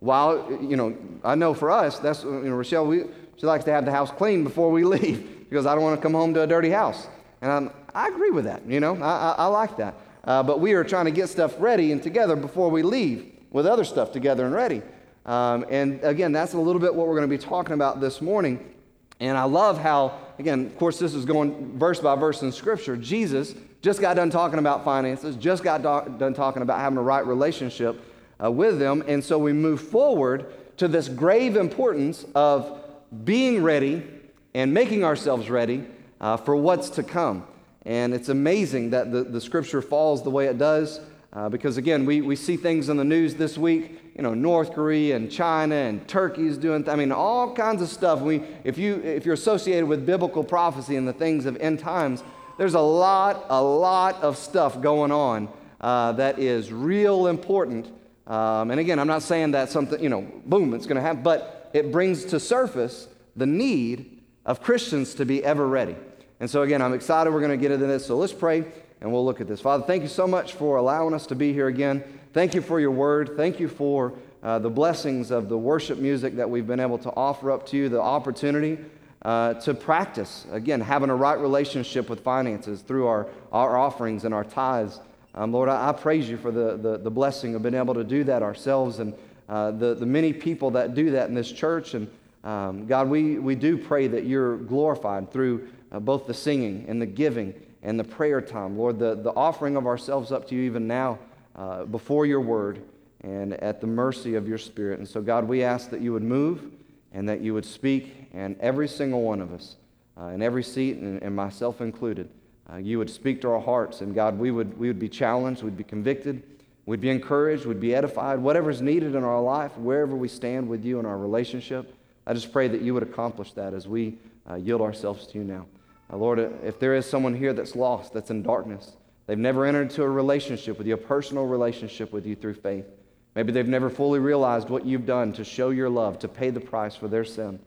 While 0.00 0.58
you 0.60 0.76
know, 0.76 0.96
I 1.22 1.36
know 1.36 1.54
for 1.54 1.70
us, 1.70 2.00
that's 2.00 2.24
you 2.24 2.30
know, 2.30 2.56
Rochelle. 2.56 2.86
We, 2.86 3.04
she 3.36 3.46
likes 3.46 3.64
to 3.66 3.70
have 3.70 3.84
the 3.84 3.92
house 3.92 4.10
clean 4.10 4.42
before 4.42 4.72
we 4.72 4.82
leave 4.96 5.48
because 5.48 5.66
I 5.66 5.74
don't 5.74 5.84
want 5.84 6.00
to 6.00 6.02
come 6.02 6.14
home 6.14 6.34
to 6.34 6.42
a 6.42 6.46
dirty 6.46 6.70
house. 6.70 7.06
And 7.42 7.52
I'm, 7.52 7.70
i 7.96 8.08
agree 8.08 8.30
with 8.30 8.44
that. 8.44 8.64
You 8.66 8.78
know, 8.78 8.96
I, 8.96 9.32
I, 9.32 9.34
I 9.38 9.46
like 9.46 9.76
that. 9.78 9.94
Uh, 10.22 10.42
but 10.42 10.60
we 10.60 10.72
are 10.74 10.84
trying 10.84 11.06
to 11.06 11.10
get 11.10 11.28
stuff 11.28 11.54
ready 11.58 11.92
and 11.92 12.02
together 12.02 12.36
before 12.36 12.68
we 12.68 12.82
leave 12.82 13.32
with 13.50 13.66
other 13.66 13.84
stuff 13.84 14.12
together 14.12 14.44
and 14.44 14.54
ready. 14.54 14.82
Um, 15.24 15.64
and 15.70 16.02
again, 16.02 16.32
that's 16.32 16.52
a 16.52 16.58
little 16.58 16.80
bit 16.80 16.94
what 16.94 17.06
we're 17.06 17.16
going 17.16 17.28
to 17.28 17.36
be 17.36 17.42
talking 17.42 17.74
about 17.74 18.00
this 18.00 18.20
morning. 18.20 18.74
And 19.18 19.38
I 19.38 19.44
love 19.44 19.78
how, 19.78 20.18
again, 20.38 20.66
of 20.66 20.76
course, 20.78 20.98
this 20.98 21.14
is 21.14 21.24
going 21.24 21.78
verse 21.78 22.00
by 22.00 22.14
verse 22.16 22.42
in 22.42 22.52
Scripture. 22.52 22.96
Jesus 22.96 23.54
just 23.82 24.00
got 24.00 24.14
done 24.14 24.30
talking 24.30 24.58
about 24.58 24.84
finances, 24.84 25.36
just 25.36 25.64
got 25.64 25.78
do- 25.78 26.18
done 26.18 26.34
talking 26.34 26.62
about 26.62 26.80
having 26.80 26.98
a 26.98 27.02
right 27.02 27.26
relationship 27.26 28.00
uh, 28.42 28.50
with 28.50 28.78
them. 28.78 29.02
And 29.08 29.24
so 29.24 29.38
we 29.38 29.52
move 29.52 29.80
forward 29.80 30.46
to 30.76 30.88
this 30.88 31.08
grave 31.08 31.56
importance 31.56 32.26
of 32.34 32.78
being 33.24 33.62
ready 33.62 34.06
and 34.54 34.74
making 34.74 35.04
ourselves 35.04 35.48
ready 35.48 35.86
uh, 36.20 36.36
for 36.36 36.56
what's 36.56 36.90
to 36.90 37.02
come. 37.02 37.46
And 37.86 38.12
it's 38.12 38.28
amazing 38.28 38.90
that 38.90 39.12
the, 39.12 39.22
the 39.22 39.40
Scripture 39.40 39.80
falls 39.80 40.24
the 40.24 40.30
way 40.30 40.46
it 40.46 40.58
does. 40.58 41.00
Uh, 41.32 41.48
because 41.48 41.76
again, 41.76 42.04
we, 42.04 42.20
we 42.20 42.34
see 42.34 42.56
things 42.56 42.88
in 42.88 42.96
the 42.96 43.04
news 43.04 43.34
this 43.34 43.56
week, 43.56 44.00
you 44.16 44.22
know, 44.22 44.34
North 44.34 44.72
Korea 44.72 45.14
and 45.14 45.30
China 45.30 45.74
and 45.74 46.06
Turkey 46.08 46.46
is 46.46 46.58
doing, 46.58 46.82
th- 46.82 46.92
I 46.92 46.96
mean, 46.96 47.12
all 47.12 47.54
kinds 47.54 47.82
of 47.82 47.88
stuff. 47.88 48.20
We, 48.20 48.42
if, 48.64 48.76
you, 48.76 48.96
if 48.96 49.24
you're 49.24 49.34
associated 49.34 49.86
with 49.86 50.04
biblical 50.04 50.42
prophecy 50.42 50.96
and 50.96 51.06
the 51.06 51.12
things 51.12 51.46
of 51.46 51.56
end 51.58 51.78
times, 51.78 52.24
there's 52.58 52.74
a 52.74 52.80
lot, 52.80 53.44
a 53.50 53.62
lot 53.62 54.16
of 54.22 54.36
stuff 54.36 54.80
going 54.80 55.12
on 55.12 55.48
uh, 55.80 56.12
that 56.12 56.38
is 56.38 56.72
real 56.72 57.26
important. 57.26 57.86
Um, 58.26 58.70
and 58.70 58.80
again, 58.80 58.98
I'm 58.98 59.06
not 59.06 59.22
saying 59.22 59.52
that 59.52 59.68
something, 59.68 60.02
you 60.02 60.08
know, 60.08 60.26
boom, 60.46 60.74
it's 60.74 60.86
going 60.86 60.96
to 60.96 61.02
happen, 61.02 61.22
but 61.22 61.70
it 61.72 61.92
brings 61.92 62.24
to 62.26 62.40
surface 62.40 63.06
the 63.36 63.46
need 63.46 64.22
of 64.44 64.62
Christians 64.62 65.14
to 65.14 65.24
be 65.24 65.44
ever 65.44 65.68
ready. 65.68 65.94
And 66.40 66.50
so, 66.50 66.62
again, 66.62 66.82
I'm 66.82 66.92
excited 66.92 67.32
we're 67.32 67.40
going 67.40 67.50
to 67.50 67.56
get 67.56 67.70
into 67.70 67.86
this. 67.86 68.04
So 68.06 68.16
let's 68.16 68.32
pray 68.32 68.64
and 69.00 69.12
we'll 69.12 69.24
look 69.24 69.40
at 69.40 69.46
this. 69.46 69.60
Father, 69.60 69.84
thank 69.84 70.02
you 70.02 70.08
so 70.08 70.26
much 70.26 70.52
for 70.52 70.76
allowing 70.76 71.14
us 71.14 71.26
to 71.28 71.34
be 71.34 71.52
here 71.52 71.68
again. 71.68 72.02
Thank 72.32 72.54
you 72.54 72.60
for 72.60 72.78
your 72.78 72.90
word. 72.90 73.32
Thank 73.36 73.58
you 73.60 73.68
for 73.68 74.12
uh, 74.42 74.58
the 74.58 74.70
blessings 74.70 75.30
of 75.30 75.48
the 75.48 75.56
worship 75.56 75.98
music 75.98 76.36
that 76.36 76.48
we've 76.48 76.66
been 76.66 76.80
able 76.80 76.98
to 76.98 77.10
offer 77.10 77.50
up 77.50 77.66
to 77.68 77.76
you, 77.76 77.88
the 77.88 78.00
opportunity 78.00 78.78
uh, 79.22 79.54
to 79.54 79.74
practice, 79.74 80.46
again, 80.52 80.80
having 80.80 81.10
a 81.10 81.14
right 81.14 81.38
relationship 81.38 82.08
with 82.08 82.20
finances 82.20 82.80
through 82.82 83.06
our, 83.06 83.26
our 83.50 83.76
offerings 83.76 84.24
and 84.24 84.32
our 84.32 84.44
tithes. 84.44 85.00
Um, 85.34 85.52
Lord, 85.52 85.68
I, 85.68 85.88
I, 85.88 85.92
praise 85.92 86.28
you 86.28 86.36
for 86.36 86.50
the, 86.50 86.76
the, 86.76 86.98
the, 86.98 87.10
blessing 87.10 87.54
of 87.54 87.62
being 87.62 87.74
able 87.74 87.94
to 87.94 88.04
do 88.04 88.24
that 88.24 88.42
ourselves 88.42 89.00
and 89.00 89.14
uh, 89.48 89.72
the, 89.72 89.94
the 89.94 90.06
many 90.06 90.32
people 90.32 90.70
that 90.72 90.94
do 90.94 91.10
that 91.10 91.28
in 91.28 91.34
this 91.34 91.50
church. 91.50 91.94
And 91.94 92.08
um, 92.44 92.86
God, 92.86 93.08
we, 93.08 93.38
we 93.38 93.54
do 93.54 93.76
pray 93.76 94.06
that 94.06 94.26
you're 94.26 94.58
glorified 94.58 95.32
through 95.32 95.68
uh, 95.92 96.00
both 96.00 96.26
the 96.26 96.34
singing 96.34 96.84
and 96.88 97.00
the 97.00 97.06
giving 97.06 97.54
and 97.82 97.98
the 97.98 98.04
prayer 98.04 98.40
time. 98.40 98.76
Lord, 98.76 98.98
the, 98.98 99.14
the 99.14 99.32
offering 99.32 99.76
of 99.76 99.86
ourselves 99.86 100.32
up 100.32 100.48
to 100.48 100.54
you 100.54 100.62
even 100.62 100.86
now 100.86 101.18
uh, 101.54 101.84
before 101.84 102.26
your 102.26 102.40
word. 102.40 102.82
and 103.26 103.54
at 103.54 103.80
the 103.80 103.86
mercy 103.86 104.34
of 104.34 104.48
your 104.48 104.58
Spirit. 104.58 104.98
And 104.98 105.08
so, 105.08 105.20
God, 105.20 105.48
we 105.48 105.62
ask 105.62 105.90
that 105.90 106.00
you 106.00 106.12
would 106.12 106.22
move 106.22 106.70
and 107.12 107.28
that 107.28 107.40
you 107.40 107.54
would 107.54 107.64
speak, 107.64 108.28
and 108.34 108.56
every 108.60 108.86
single 108.86 109.22
one 109.22 109.40
of 109.40 109.52
us, 109.52 109.76
uh, 110.20 110.26
in 110.26 110.42
every 110.42 110.62
seat, 110.62 110.98
and, 110.98 111.22
and 111.22 111.34
myself 111.34 111.80
included, 111.80 112.28
uh, 112.70 112.76
you 112.76 112.98
would 112.98 113.08
speak 113.08 113.40
to 113.40 113.48
our 113.48 113.60
hearts. 113.60 114.00
And 114.00 114.14
God, 114.14 114.38
we 114.38 114.50
would, 114.50 114.78
we 114.78 114.88
would 114.88 114.98
be 114.98 115.08
challenged, 115.08 115.62
we'd 115.62 115.76
be 115.76 115.84
convicted, 115.84 116.42
we'd 116.84 117.00
be 117.00 117.08
encouraged, 117.08 117.64
we'd 117.64 117.80
be 117.80 117.94
edified, 117.94 118.38
whatever's 118.38 118.82
needed 118.82 119.14
in 119.14 119.24
our 119.24 119.40
life, 119.40 119.76
wherever 119.78 120.14
we 120.14 120.28
stand 120.28 120.68
with 120.68 120.84
you 120.84 120.98
in 120.98 121.06
our 121.06 121.16
relationship. 121.16 121.94
I 122.26 122.34
just 122.34 122.52
pray 122.52 122.68
that 122.68 122.82
you 122.82 122.92
would 122.94 123.02
accomplish 123.02 123.52
that 123.52 123.72
as 123.72 123.88
we 123.88 124.18
uh, 124.48 124.56
yield 124.56 124.82
ourselves 124.82 125.26
to 125.28 125.38
you 125.38 125.44
now. 125.44 125.66
Uh, 126.12 126.16
Lord, 126.16 126.38
if 126.38 126.78
there 126.78 126.94
is 126.94 127.06
someone 127.06 127.34
here 127.34 127.52
that's 127.52 127.74
lost, 127.74 128.12
that's 128.12 128.30
in 128.30 128.42
darkness, 128.42 128.92
they've 129.26 129.38
never 129.38 129.64
entered 129.64 129.82
into 129.82 130.02
a 130.02 130.08
relationship 130.08 130.78
with 130.78 130.86
you, 130.86 130.94
a 130.94 130.98
personal 130.98 131.46
relationship 131.46 132.12
with 132.12 132.26
you 132.26 132.36
through 132.36 132.54
faith. 132.54 132.86
Maybe 133.34 133.52
they've 133.52 133.68
never 133.68 133.90
fully 133.90 134.18
realized 134.18 134.70
what 134.70 134.86
you've 134.86 135.06
done 135.06 135.32
to 135.34 135.44
show 135.44 135.70
your 135.70 135.90
love, 135.90 136.18
to 136.20 136.28
pay 136.28 136.50
the 136.50 136.60
price 136.60 136.96
for 136.96 137.08
their 137.08 137.24
sin. 137.24 137.58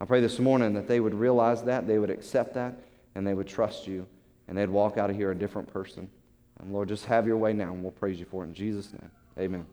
I 0.00 0.04
pray 0.04 0.20
this 0.20 0.38
morning 0.38 0.74
that 0.74 0.86
they 0.86 1.00
would 1.00 1.14
realize 1.14 1.62
that, 1.64 1.86
they 1.86 1.98
would 1.98 2.10
accept 2.10 2.54
that, 2.54 2.74
and 3.14 3.26
they 3.26 3.34
would 3.34 3.48
trust 3.48 3.86
you, 3.86 4.06
and 4.46 4.56
they'd 4.56 4.68
walk 4.68 4.98
out 4.98 5.10
of 5.10 5.16
here 5.16 5.30
a 5.30 5.34
different 5.34 5.72
person. 5.72 6.08
And 6.60 6.72
Lord, 6.72 6.88
just 6.88 7.06
have 7.06 7.26
your 7.26 7.38
way 7.38 7.52
now, 7.52 7.72
and 7.72 7.82
we'll 7.82 7.92
praise 7.92 8.18
you 8.18 8.26
for 8.26 8.44
it 8.44 8.48
in 8.48 8.54
Jesus' 8.54 8.92
name. 8.92 9.10
Amen. 9.38 9.66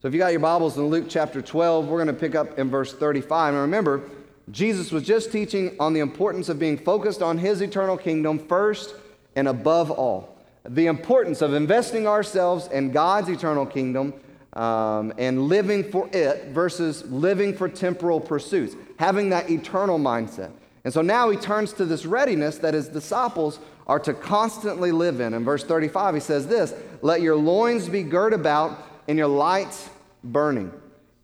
So 0.00 0.08
if 0.08 0.14
you 0.14 0.18
got 0.18 0.32
your 0.32 0.40
Bibles 0.40 0.78
in 0.78 0.86
Luke 0.86 1.06
chapter 1.08 1.42
12, 1.42 1.86
we're 1.86 2.02
going 2.02 2.14
to 2.14 2.18
pick 2.18 2.34
up 2.34 2.58
in 2.58 2.70
verse 2.70 2.94
35. 2.94 3.52
And 3.52 3.62
remember, 3.62 4.02
Jesus 4.50 4.90
was 4.90 5.04
just 5.04 5.30
teaching 5.30 5.76
on 5.78 5.92
the 5.92 6.00
importance 6.00 6.48
of 6.48 6.58
being 6.58 6.78
focused 6.78 7.22
on 7.22 7.38
his 7.38 7.60
eternal 7.60 7.96
kingdom 7.96 8.38
first 8.38 8.94
and 9.36 9.48
above 9.48 9.90
all. 9.90 10.36
The 10.68 10.86
importance 10.86 11.42
of 11.42 11.54
investing 11.54 12.06
ourselves 12.06 12.66
in 12.68 12.90
God's 12.90 13.28
eternal 13.28 13.66
kingdom 13.66 14.14
um, 14.52 15.12
and 15.18 15.44
living 15.44 15.90
for 15.90 16.08
it 16.12 16.48
versus 16.48 17.04
living 17.06 17.56
for 17.56 17.68
temporal 17.68 18.20
pursuits, 18.20 18.74
having 18.98 19.30
that 19.30 19.50
eternal 19.50 19.98
mindset. 19.98 20.50
And 20.84 20.92
so 20.92 21.02
now 21.02 21.30
he 21.30 21.36
turns 21.36 21.72
to 21.74 21.84
this 21.84 22.06
readiness 22.06 22.58
that 22.58 22.74
his 22.74 22.88
disciples 22.88 23.58
are 23.86 24.00
to 24.00 24.14
constantly 24.14 24.92
live 24.92 25.20
in. 25.20 25.34
In 25.34 25.44
verse 25.44 25.64
35, 25.64 26.14
he 26.14 26.20
says 26.20 26.46
this 26.46 26.74
Let 27.02 27.20
your 27.20 27.36
loins 27.36 27.88
be 27.88 28.02
girt 28.02 28.32
about 28.32 28.86
and 29.06 29.18
your 29.18 29.28
lights 29.28 29.88
burning. 30.24 30.72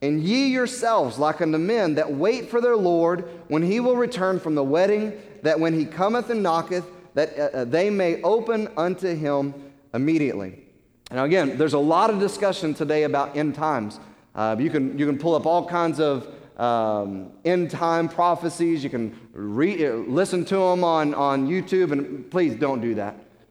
And 0.07 0.23
ye 0.23 0.47
yourselves, 0.47 1.19
like 1.19 1.41
unto 1.41 1.59
men 1.59 1.97
that 1.97 2.13
wait 2.13 2.49
for 2.49 2.61
their 2.61 2.77
Lord 2.77 3.29
when 3.49 3.63
he 3.63 3.81
will 3.81 3.97
return 3.97 4.39
from 4.39 4.55
the 4.55 4.63
wedding, 4.63 5.21
that 5.43 5.59
when 5.59 5.75
he 5.75 5.85
cometh 5.85 6.31
and 6.31 6.43
knocketh, 6.43 6.85
that 7.15 7.37
uh, 7.37 7.43
uh 7.43 7.65
they 7.65 7.91
may 7.91 8.23
open 8.23 8.69
unto 8.77 9.15
him 9.15 9.53
immediately. 9.93 10.63
Now, 11.11 11.25
again, 11.25 11.59
there's 11.59 11.73
a 11.73 11.79
lot 11.79 12.11
of 12.11 12.21
discussion 12.21 12.73
today 12.73 13.03
about 13.03 13.37
end 13.37 13.55
times. 13.57 13.99
Uh, 14.35 14.55
you, 14.59 14.71
can, 14.71 14.99
you 14.99 15.07
can 15.07 15.19
pull 15.19 15.35
up 15.35 15.45
all 15.45 15.67
kinds 15.67 15.99
of 15.99 16.33
um, 16.57 17.33
end 17.45 17.71
time 17.71 18.09
prophecies. 18.09 18.85
You 18.85 18.91
can 18.91 19.19
re- 19.33 19.87
uh, 19.87 19.95
listen 19.95 20.45
to 20.47 20.57
them 20.57 20.85
on, 20.85 21.15
on 21.15 21.49
YouTube, 21.49 21.93
and 21.93 22.31
please 22.31 22.55
don't 22.55 22.81
do 22.81 22.95
that. 22.95 23.17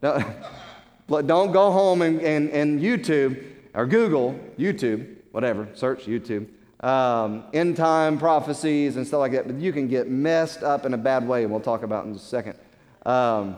don't 1.08 1.52
go 1.52 1.70
home 1.70 2.02
and, 2.02 2.20
and, 2.20 2.50
and 2.50 2.80
YouTube 2.80 3.42
or 3.74 3.86
Google 3.86 4.38
YouTube, 4.58 5.15
whatever, 5.36 5.68
search 5.74 6.06
YouTube, 6.06 6.46
um, 6.80 7.44
end 7.52 7.76
time 7.76 8.18
prophecies 8.18 8.96
and 8.96 9.06
stuff 9.06 9.20
like 9.20 9.32
that. 9.32 9.46
But 9.46 9.56
you 9.56 9.70
can 9.70 9.86
get 9.86 10.08
messed 10.08 10.62
up 10.62 10.86
in 10.86 10.94
a 10.94 10.96
bad 10.96 11.28
way, 11.28 11.42
and 11.42 11.52
we'll 11.52 11.60
talk 11.60 11.82
about 11.82 12.06
in 12.06 12.14
just 12.14 12.24
a 12.24 12.28
second. 12.28 12.54
Um, 13.04 13.56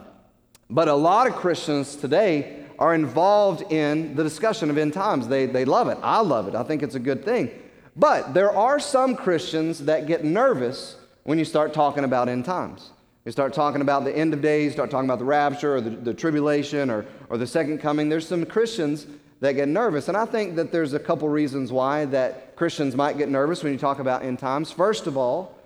but 0.68 0.88
a 0.88 0.94
lot 0.94 1.28
of 1.28 1.36
Christians 1.36 1.94
today 1.94 2.64
are 2.80 2.96
involved 2.96 3.70
in 3.70 4.16
the 4.16 4.24
discussion 4.24 4.70
of 4.70 4.76
end 4.76 4.92
times. 4.92 5.28
They, 5.28 5.46
they 5.46 5.64
love 5.64 5.86
it. 5.88 5.98
I 6.02 6.18
love 6.20 6.48
it. 6.48 6.56
I 6.56 6.64
think 6.64 6.82
it's 6.82 6.96
a 6.96 7.00
good 7.00 7.24
thing. 7.24 7.48
But 7.94 8.34
there 8.34 8.50
are 8.50 8.80
some 8.80 9.14
Christians 9.14 9.84
that 9.84 10.08
get 10.08 10.24
nervous 10.24 10.96
when 11.22 11.38
you 11.38 11.44
start 11.44 11.72
talking 11.72 12.02
about 12.02 12.28
end 12.28 12.44
times. 12.44 12.90
You 13.24 13.30
start 13.30 13.52
talking 13.52 13.82
about 13.82 14.02
the 14.02 14.16
end 14.16 14.34
of 14.34 14.42
days, 14.42 14.72
start 14.72 14.90
talking 14.90 15.08
about 15.08 15.20
the 15.20 15.24
rapture 15.24 15.76
or 15.76 15.80
the, 15.80 15.90
the 15.90 16.14
tribulation 16.14 16.90
or, 16.90 17.06
or 17.30 17.38
the 17.38 17.46
second 17.46 17.78
coming. 17.78 18.08
There's 18.08 18.26
some 18.26 18.44
Christians 18.46 19.06
that 19.40 19.52
get 19.52 19.68
nervous. 19.68 20.08
And 20.08 20.16
I 20.16 20.24
think 20.24 20.56
that 20.56 20.72
there's 20.72 20.94
a 20.94 20.98
couple 20.98 21.28
reasons 21.28 21.70
why 21.70 22.04
that 22.06 22.56
Christians 22.56 22.96
might 22.96 23.18
get 23.18 23.28
nervous 23.28 23.62
when 23.62 23.72
you 23.72 23.78
talk 23.78 23.98
about 23.98 24.22
end 24.22 24.38
times. 24.38 24.70
First 24.70 25.06
of 25.06 25.16
all, 25.16 25.56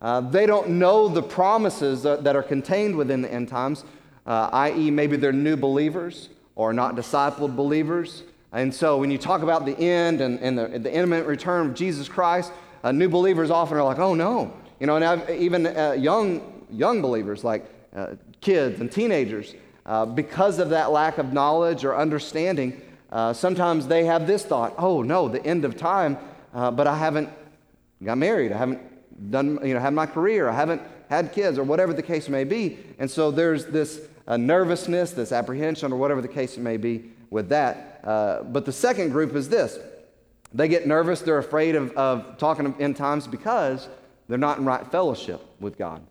uh, 0.00 0.20
they 0.20 0.46
don't 0.46 0.70
know 0.70 1.08
the 1.08 1.22
promises 1.22 2.02
that, 2.02 2.34
are 2.34 2.42
contained 2.42 2.96
within 2.96 3.22
the 3.22 3.32
end 3.32 3.48
times, 3.48 3.84
uh, 4.26 4.48
i.e., 4.52 4.90
maybe 4.90 5.16
they're 5.16 5.32
new 5.32 5.56
believers 5.56 6.30
or 6.56 6.72
not 6.72 6.96
discipled 6.96 7.54
believers. 7.54 8.22
And 8.52 8.74
so 8.74 8.98
when 8.98 9.10
you 9.10 9.18
talk 9.18 9.42
about 9.42 9.64
the 9.64 9.78
end 9.78 10.20
and, 10.20 10.40
and 10.40 10.58
the, 10.58 10.78
the 10.78 10.92
imminent 10.92 11.26
return 11.26 11.68
of 11.68 11.74
Jesus 11.74 12.08
Christ, 12.08 12.52
uh, 12.82 12.92
new 12.92 13.08
believers 13.08 13.50
often 13.50 13.76
are 13.76 13.84
like, 13.84 13.98
oh 13.98 14.14
no. 14.14 14.52
You 14.80 14.86
know, 14.86 14.96
and 14.96 15.30
even 15.30 15.66
uh, 15.66 15.92
young, 15.92 16.64
young 16.70 17.02
believers, 17.02 17.44
like 17.44 17.66
uh, 17.94 18.14
kids 18.40 18.80
and 18.80 18.90
teenagers, 18.90 19.54
uh, 19.84 20.06
because 20.06 20.58
of 20.58 20.70
that 20.70 20.90
lack 20.90 21.18
of 21.18 21.32
knowledge 21.32 21.84
or 21.84 21.96
understanding, 21.96 22.80
uh, 23.10 23.32
sometimes 23.32 23.86
they 23.86 24.04
have 24.04 24.26
this 24.26 24.44
thought, 24.44 24.74
oh 24.78 25.02
no, 25.02 25.28
the 25.28 25.44
end 25.44 25.64
of 25.64 25.76
time, 25.76 26.16
uh, 26.54 26.70
but 26.70 26.86
I 26.86 26.96
haven't 26.96 27.28
got 28.02 28.18
married, 28.18 28.52
I 28.52 28.58
haven't 28.58 29.30
done, 29.30 29.58
you 29.62 29.74
know, 29.74 29.80
had 29.80 29.94
my 29.94 30.06
career, 30.06 30.48
I 30.48 30.54
haven't 30.54 30.82
had 31.08 31.32
kids, 31.32 31.58
or 31.58 31.64
whatever 31.64 31.92
the 31.92 32.02
case 32.02 32.28
may 32.28 32.44
be. 32.44 32.78
And 32.98 33.10
so 33.10 33.30
there's 33.30 33.66
this 33.66 34.00
uh, 34.28 34.36
nervousness, 34.36 35.10
this 35.10 35.32
apprehension, 35.32 35.92
or 35.92 35.96
whatever 35.96 36.22
the 36.22 36.28
case 36.28 36.56
may 36.56 36.76
be 36.76 37.10
with 37.30 37.48
that. 37.48 38.00
Uh, 38.04 38.42
but 38.44 38.64
the 38.64 38.72
second 38.72 39.10
group 39.10 39.34
is 39.34 39.48
this 39.48 39.78
they 40.52 40.68
get 40.68 40.86
nervous, 40.86 41.20
they're 41.20 41.38
afraid 41.38 41.74
of, 41.76 41.92
of 41.92 42.38
talking 42.38 42.74
in 42.78 42.94
times 42.94 43.26
because 43.26 43.88
they're 44.28 44.38
not 44.38 44.58
in 44.58 44.64
right 44.64 44.86
fellowship 44.86 45.40
with 45.60 45.76
God. 45.78 46.04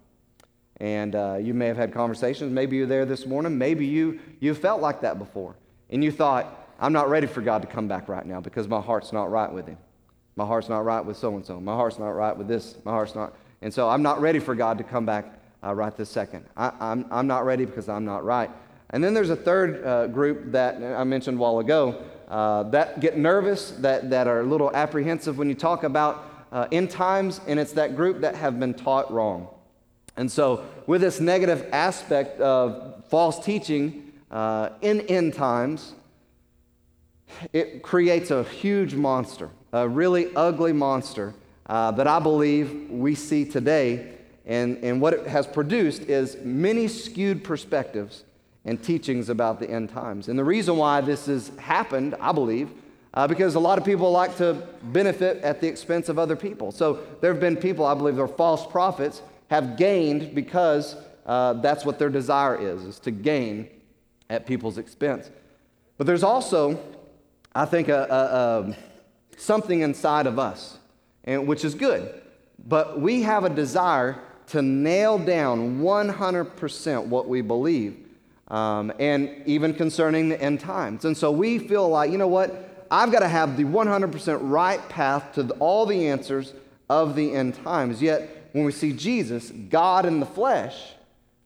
And 0.77 1.13
uh, 1.13 1.37
you 1.41 1.53
may 1.53 1.67
have 1.67 1.75
had 1.75 1.93
conversations. 1.93 2.53
Maybe 2.53 2.77
you're 2.77 2.87
there 2.87 3.05
this 3.05 3.25
morning. 3.25 3.57
Maybe 3.57 3.85
you, 3.85 4.19
you 4.39 4.53
felt 4.53 4.81
like 4.81 5.01
that 5.01 5.19
before. 5.19 5.55
And 5.89 6.01
you 6.01 6.11
thought, 6.11 6.68
I'm 6.79 6.93
not 6.93 7.09
ready 7.09 7.27
for 7.27 7.41
God 7.41 7.61
to 7.61 7.67
come 7.67 7.87
back 7.87 8.07
right 8.07 8.25
now 8.25 8.39
because 8.39 8.67
my 8.67 8.79
heart's 8.79 9.11
not 9.11 9.29
right 9.29 9.51
with 9.51 9.67
Him. 9.67 9.77
My 10.35 10.45
heart's 10.45 10.69
not 10.69 10.85
right 10.85 11.01
with 11.03 11.17
so 11.17 11.35
and 11.35 11.45
so. 11.45 11.59
My 11.59 11.75
heart's 11.75 11.99
not 11.99 12.09
right 12.09 12.35
with 12.35 12.47
this. 12.47 12.77
My 12.85 12.91
heart's 12.91 13.15
not. 13.15 13.35
And 13.61 13.73
so 13.73 13.89
I'm 13.89 14.01
not 14.01 14.21
ready 14.21 14.39
for 14.39 14.55
God 14.55 14.77
to 14.77 14.83
come 14.83 15.05
back 15.05 15.25
uh, 15.63 15.73
right 15.73 15.95
this 15.95 16.09
second. 16.09 16.45
I, 16.55 16.67
am 16.67 16.73
I'm, 16.79 17.05
I'm 17.11 17.27
not 17.27 17.45
ready 17.45 17.65
because 17.65 17.89
I'm 17.89 18.05
not 18.05 18.23
right. 18.23 18.49
And 18.91 19.03
then 19.03 19.13
there's 19.13 19.29
a 19.29 19.35
third 19.35 19.83
uh, 19.85 20.07
group 20.07 20.51
that 20.53 20.75
I 20.81 21.03
mentioned 21.03 21.37
a 21.37 21.41
while 21.41 21.59
ago 21.59 22.01
uh, 22.29 22.63
that 22.63 22.99
get 22.99 23.17
nervous, 23.17 23.71
that, 23.71 24.09
that 24.09 24.27
are 24.27 24.41
a 24.41 24.43
little 24.43 24.73
apprehensive 24.73 25.37
when 25.37 25.49
you 25.49 25.55
talk 25.55 25.83
about 25.83 26.25
uh, 26.51 26.67
end 26.71 26.89
times, 26.89 27.41
and 27.47 27.59
it's 27.59 27.73
that 27.73 27.95
group 27.95 28.21
that 28.21 28.35
have 28.35 28.59
been 28.59 28.73
taught 28.73 29.11
wrong. 29.11 29.47
And 30.17 30.31
so, 30.31 30.65
with 30.87 31.01
this 31.01 31.19
negative 31.19 31.67
aspect 31.71 32.39
of 32.41 33.03
false 33.09 33.43
teaching 33.43 34.11
uh, 34.31 34.69
in 34.81 35.01
end 35.01 35.33
times, 35.33 35.93
it 37.53 37.81
creates 37.81 38.31
a 38.31 38.43
huge 38.43 38.93
monster, 38.93 39.49
a 39.73 39.87
really 39.87 40.33
ugly 40.35 40.73
monster 40.73 41.33
uh, 41.67 41.91
that 41.91 42.07
I 42.07 42.19
believe 42.19 42.89
we 42.89 43.15
see 43.15 43.45
today 43.45 44.15
and, 44.49 44.83
and 44.83 44.99
what 44.99 45.13
it 45.13 45.27
has 45.27 45.45
produced 45.45 46.01
is 46.03 46.37
many 46.43 46.87
skewed 46.87 47.43
perspectives 47.43 48.23
and 48.65 48.81
teachings 48.81 49.29
about 49.29 49.59
the 49.59 49.69
end 49.69 49.89
times. 49.89 50.27
And 50.27 50.37
the 50.37 50.43
reason 50.43 50.75
why 50.75 51.01
this 51.01 51.27
has 51.27 51.49
happened, 51.59 52.15
I 52.19 52.31
believe, 52.31 52.69
uh, 53.13 53.27
because 53.27 53.53
a 53.53 53.59
lot 53.59 53.77
of 53.77 53.85
people 53.85 54.11
like 54.11 54.35
to 54.37 54.53
benefit 54.83 55.37
at 55.43 55.61
the 55.61 55.67
expense 55.67 56.09
of 56.09 56.17
other 56.17 56.35
people. 56.35 56.71
So 56.71 56.99
there 57.21 57.31
have 57.31 57.39
been 57.39 57.57
people, 57.57 57.85
I 57.85 57.93
believe, 57.93 58.15
they're 58.15 58.27
false 58.27 58.65
prophets, 58.65 59.21
have 59.49 59.77
gained 59.77 60.33
because 60.33 60.95
uh, 61.27 61.53
that's 61.53 61.85
what 61.85 61.99
their 61.99 62.09
desire 62.09 62.55
is, 62.55 62.83
is 62.85 62.99
to 62.99 63.11
gain 63.11 63.69
at 64.31 64.47
people's 64.47 64.79
expense. 64.79 65.29
But 65.97 66.07
there's 66.07 66.23
also, 66.23 66.79
I 67.55 67.65
think, 67.65 67.87
a, 67.89 68.03
a, 68.03 68.69
a, 68.69 68.75
something 69.37 69.81
inside 69.81 70.27
of 70.27 70.37
us, 70.39 70.77
and, 71.23 71.47
which 71.47 71.65
is 71.65 71.73
good. 71.75 72.21
But 72.67 72.99
we 72.99 73.23
have 73.23 73.43
a 73.43 73.49
desire 73.49 74.19
to 74.47 74.61
nail 74.61 75.17
down 75.17 75.79
100% 75.79 77.05
what 77.05 77.27
we 77.27 77.41
believe, 77.41 77.97
um, 78.47 78.91
and 78.99 79.29
even 79.45 79.73
concerning 79.73 80.29
the 80.29 80.41
end 80.41 80.59
times. 80.59 81.05
And 81.05 81.15
so 81.15 81.31
we 81.31 81.59
feel 81.59 81.87
like, 81.89 82.11
you 82.11 82.17
know 82.17 82.27
what? 82.27 82.87
I've 82.91 83.11
got 83.11 83.19
to 83.19 83.27
have 83.27 83.57
the 83.57 83.63
100% 83.63 84.39
right 84.41 84.89
path 84.89 85.33
to 85.33 85.49
all 85.59 85.85
the 85.85 86.07
answers 86.07 86.53
of 86.89 87.15
the 87.15 87.33
end 87.33 87.55
times. 87.63 88.01
Yet, 88.01 88.49
when 88.51 88.65
we 88.65 88.71
see 88.71 88.93
Jesus, 88.93 89.51
God 89.51 90.05
in 90.05 90.19
the 90.19 90.25
flesh, 90.25 90.93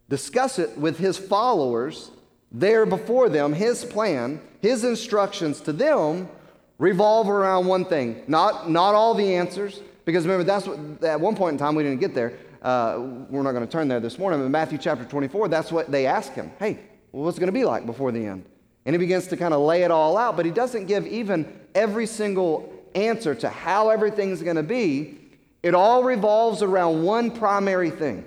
discuss 0.10 0.58
it 0.60 0.78
with 0.78 0.98
his 0.98 1.18
followers 1.18 2.12
there 2.54 2.86
before 2.86 3.30
them, 3.30 3.52
his 3.52 3.84
plan, 3.84 4.40
his 4.62 4.84
instructions 4.84 5.60
to 5.62 5.74
them 5.74 6.30
revolve 6.78 7.28
around 7.30 7.66
one 7.66 7.86
thing. 7.86 8.24
Not, 8.28 8.70
not 8.70 8.94
all 8.94 9.16
the 9.16 9.36
answers, 9.36 9.82
because 10.06 10.26
remember, 10.26 10.44
that's 10.44 10.68
what, 10.68 11.04
at 11.04 11.20
one 11.20 11.36
point 11.36 11.54
in 11.54 11.58
time 11.58 11.76
we 11.76 11.84
didn't 11.84 12.00
get 12.00 12.14
there. 12.14 12.34
Uh, 12.62 13.26
we're 13.30 13.42
not 13.42 13.52
going 13.52 13.66
to 13.66 13.72
turn 13.72 13.88
there 13.88 14.00
this 14.00 14.18
morning, 14.18 14.40
but 14.40 14.50
Matthew 14.50 14.78
chapter 14.78 15.04
24, 15.04 15.48
that's 15.50 15.72
what 15.72 15.92
they 15.92 16.06
ask 16.06 16.34
him. 16.34 16.52
Hey, 16.60 16.80
what's 17.12 17.38
it 17.38 17.40
going 17.40 17.48
to 17.48 17.52
be 17.52 17.66
like 17.66 17.86
before 17.86 18.12
the 18.12 18.26
end? 18.26 18.46
And 18.86 18.94
he 18.94 18.98
begins 18.98 19.28
to 19.28 19.38
kind 19.38 19.54
of 19.54 19.62
lay 19.62 19.84
it 19.84 19.92
all 19.92 20.18
out, 20.18 20.36
but 20.36 20.46
he 20.46 20.52
doesn't 20.52 20.86
give 20.86 21.08
even 21.08 21.52
every 21.74 22.06
single 22.06 22.72
answer 22.96 23.34
to 23.36 23.50
how 23.50 23.90
everything's 23.90 24.42
going 24.42 24.56
to 24.56 24.64
be. 24.64 25.18
It 25.62 25.74
all 25.74 26.04
revolves 26.04 26.62
around 26.62 27.04
one 27.04 27.32
primary 27.32 27.90
thing. 27.90 28.26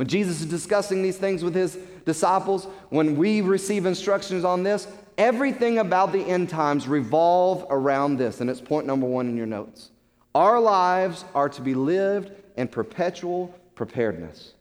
When 0.00 0.08
Jesus 0.08 0.40
is 0.40 0.46
discussing 0.46 1.02
these 1.02 1.18
things 1.18 1.44
with 1.44 1.54
his 1.54 1.76
disciples, 2.06 2.64
when 2.88 3.18
we 3.18 3.42
receive 3.42 3.84
instructions 3.84 4.46
on 4.46 4.62
this, 4.62 4.88
everything 5.18 5.76
about 5.76 6.10
the 6.10 6.22
end 6.22 6.48
times 6.48 6.88
revolve 6.88 7.66
around 7.68 8.16
this. 8.16 8.40
And 8.40 8.48
it's 8.48 8.62
point 8.62 8.86
number 8.86 9.06
one 9.06 9.28
in 9.28 9.36
your 9.36 9.44
notes. 9.44 9.90
Our 10.34 10.58
lives 10.58 11.26
are 11.34 11.50
to 11.50 11.60
be 11.60 11.74
lived 11.74 12.32
in 12.56 12.68
perpetual 12.68 13.54
preparedness. 13.74 14.54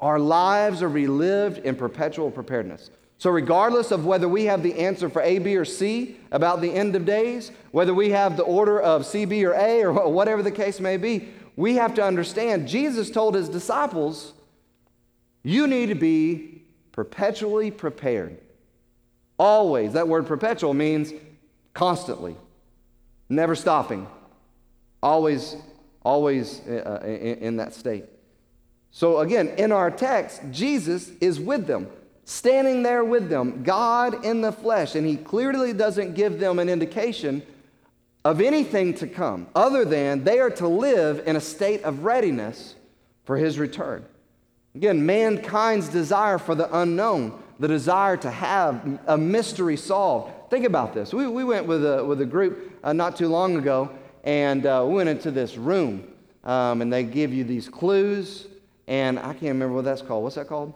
Our 0.00 0.18
lives 0.18 0.82
are 0.82 0.88
relived 0.90 1.64
in 1.64 1.74
perpetual 1.74 2.30
preparedness. 2.30 2.90
So, 3.16 3.30
regardless 3.30 3.90
of 3.90 4.04
whether 4.04 4.28
we 4.28 4.44
have 4.44 4.62
the 4.62 4.74
answer 4.74 5.08
for 5.08 5.22
A, 5.22 5.38
B, 5.38 5.56
or 5.56 5.64
C 5.64 6.18
about 6.30 6.60
the 6.60 6.70
end 6.70 6.94
of 6.94 7.06
days, 7.06 7.52
whether 7.70 7.94
we 7.94 8.10
have 8.10 8.36
the 8.36 8.42
order 8.42 8.78
of 8.78 9.06
C, 9.06 9.24
B, 9.24 9.46
or 9.46 9.54
A, 9.54 9.82
or 9.82 10.10
whatever 10.10 10.42
the 10.42 10.50
case 10.50 10.78
may 10.78 10.98
be, 10.98 11.30
we 11.56 11.76
have 11.76 11.94
to 11.94 12.04
understand 12.04 12.68
Jesus 12.68 13.10
told 13.10 13.34
his 13.34 13.48
disciples, 13.48 14.34
You 15.42 15.66
need 15.66 15.86
to 15.86 15.94
be 15.94 16.62
perpetually 16.92 17.70
prepared. 17.70 18.38
Always. 19.38 19.94
That 19.94 20.08
word 20.08 20.26
perpetual 20.26 20.74
means 20.74 21.12
constantly, 21.74 22.36
never 23.28 23.54
stopping, 23.54 24.06
always, 25.02 25.56
always 26.02 26.60
uh, 26.68 27.00
uh 27.02 27.06
in, 27.06 27.38
in 27.38 27.56
that 27.56 27.74
state. 27.74 28.04
So, 28.90 29.20
again, 29.20 29.48
in 29.56 29.72
our 29.72 29.90
text, 29.90 30.42
Jesus 30.50 31.10
is 31.20 31.40
with 31.40 31.66
them 31.66 31.88
standing 32.24 32.82
there 32.82 33.04
with 33.04 33.28
them, 33.28 33.62
God 33.62 34.24
in 34.24 34.40
the 34.40 34.52
flesh, 34.52 34.94
and 34.94 35.06
he 35.06 35.16
clearly 35.16 35.72
doesn't 35.72 36.14
give 36.14 36.38
them 36.38 36.58
an 36.58 36.68
indication 36.68 37.42
of 38.24 38.40
anything 38.40 38.94
to 38.94 39.06
come 39.06 39.48
other 39.54 39.84
than 39.84 40.22
they 40.24 40.38
are 40.38 40.50
to 40.50 40.68
live 40.68 41.22
in 41.26 41.34
a 41.34 41.40
state 41.40 41.82
of 41.82 42.04
readiness 42.04 42.76
for 43.24 43.36
his 43.36 43.58
return. 43.58 44.04
Again, 44.74 45.04
mankind's 45.04 45.88
desire 45.88 46.38
for 46.38 46.54
the 46.54 46.74
unknown, 46.80 47.38
the 47.58 47.68
desire 47.68 48.16
to 48.16 48.30
have 48.30 48.98
a 49.06 49.18
mystery 49.18 49.76
solved. 49.76 50.32
Think 50.50 50.64
about 50.64 50.94
this. 50.94 51.12
We, 51.12 51.26
we 51.26 51.44
went 51.44 51.66
with 51.66 51.84
a, 51.84 52.02
with 52.02 52.22
a 52.22 52.26
group 52.26 52.72
uh, 52.82 52.94
not 52.94 53.16
too 53.16 53.28
long 53.28 53.56
ago, 53.56 53.90
and 54.24 54.64
uh, 54.64 54.82
we 54.86 54.94
went 54.94 55.10
into 55.10 55.30
this 55.30 55.58
room, 55.58 56.04
um, 56.44 56.80
and 56.80 56.90
they 56.90 57.04
give 57.04 57.34
you 57.34 57.44
these 57.44 57.68
clues, 57.68 58.46
and 58.86 59.18
I 59.18 59.32
can't 59.32 59.42
remember 59.42 59.74
what 59.74 59.84
that's 59.84 60.00
called. 60.00 60.22
What's 60.24 60.36
that 60.36 60.48
called? 60.48 60.72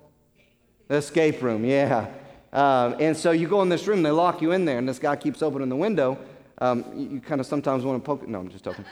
The 0.89 0.97
escape 0.97 1.41
room, 1.41 1.65
yeah. 1.65 2.07
Um, 2.53 2.97
and 3.01 3.17
so 3.17 3.31
you 3.31 3.49
go 3.49 3.63
in 3.63 3.71
this 3.71 3.87
room, 3.87 4.03
they 4.03 4.11
lock 4.11 4.43
you 4.43 4.53
in 4.53 4.67
there, 4.67 4.79
and 4.79 4.87
this 4.87 4.99
guy 4.99 5.17
keeps 5.17 5.43
opening 5.43 5.71
the 5.71 5.77
window. 5.77 6.19
Um, 6.59 6.85
you, 6.95 7.09
you 7.09 7.21
kind 7.21 7.41
of 7.41 7.47
sometimes 7.47 7.83
want 7.83 8.03
to 8.03 8.07
poke. 8.07 8.29
No, 8.29 8.41
I'm 8.41 8.51
just 8.51 8.65
joking. 8.65 8.85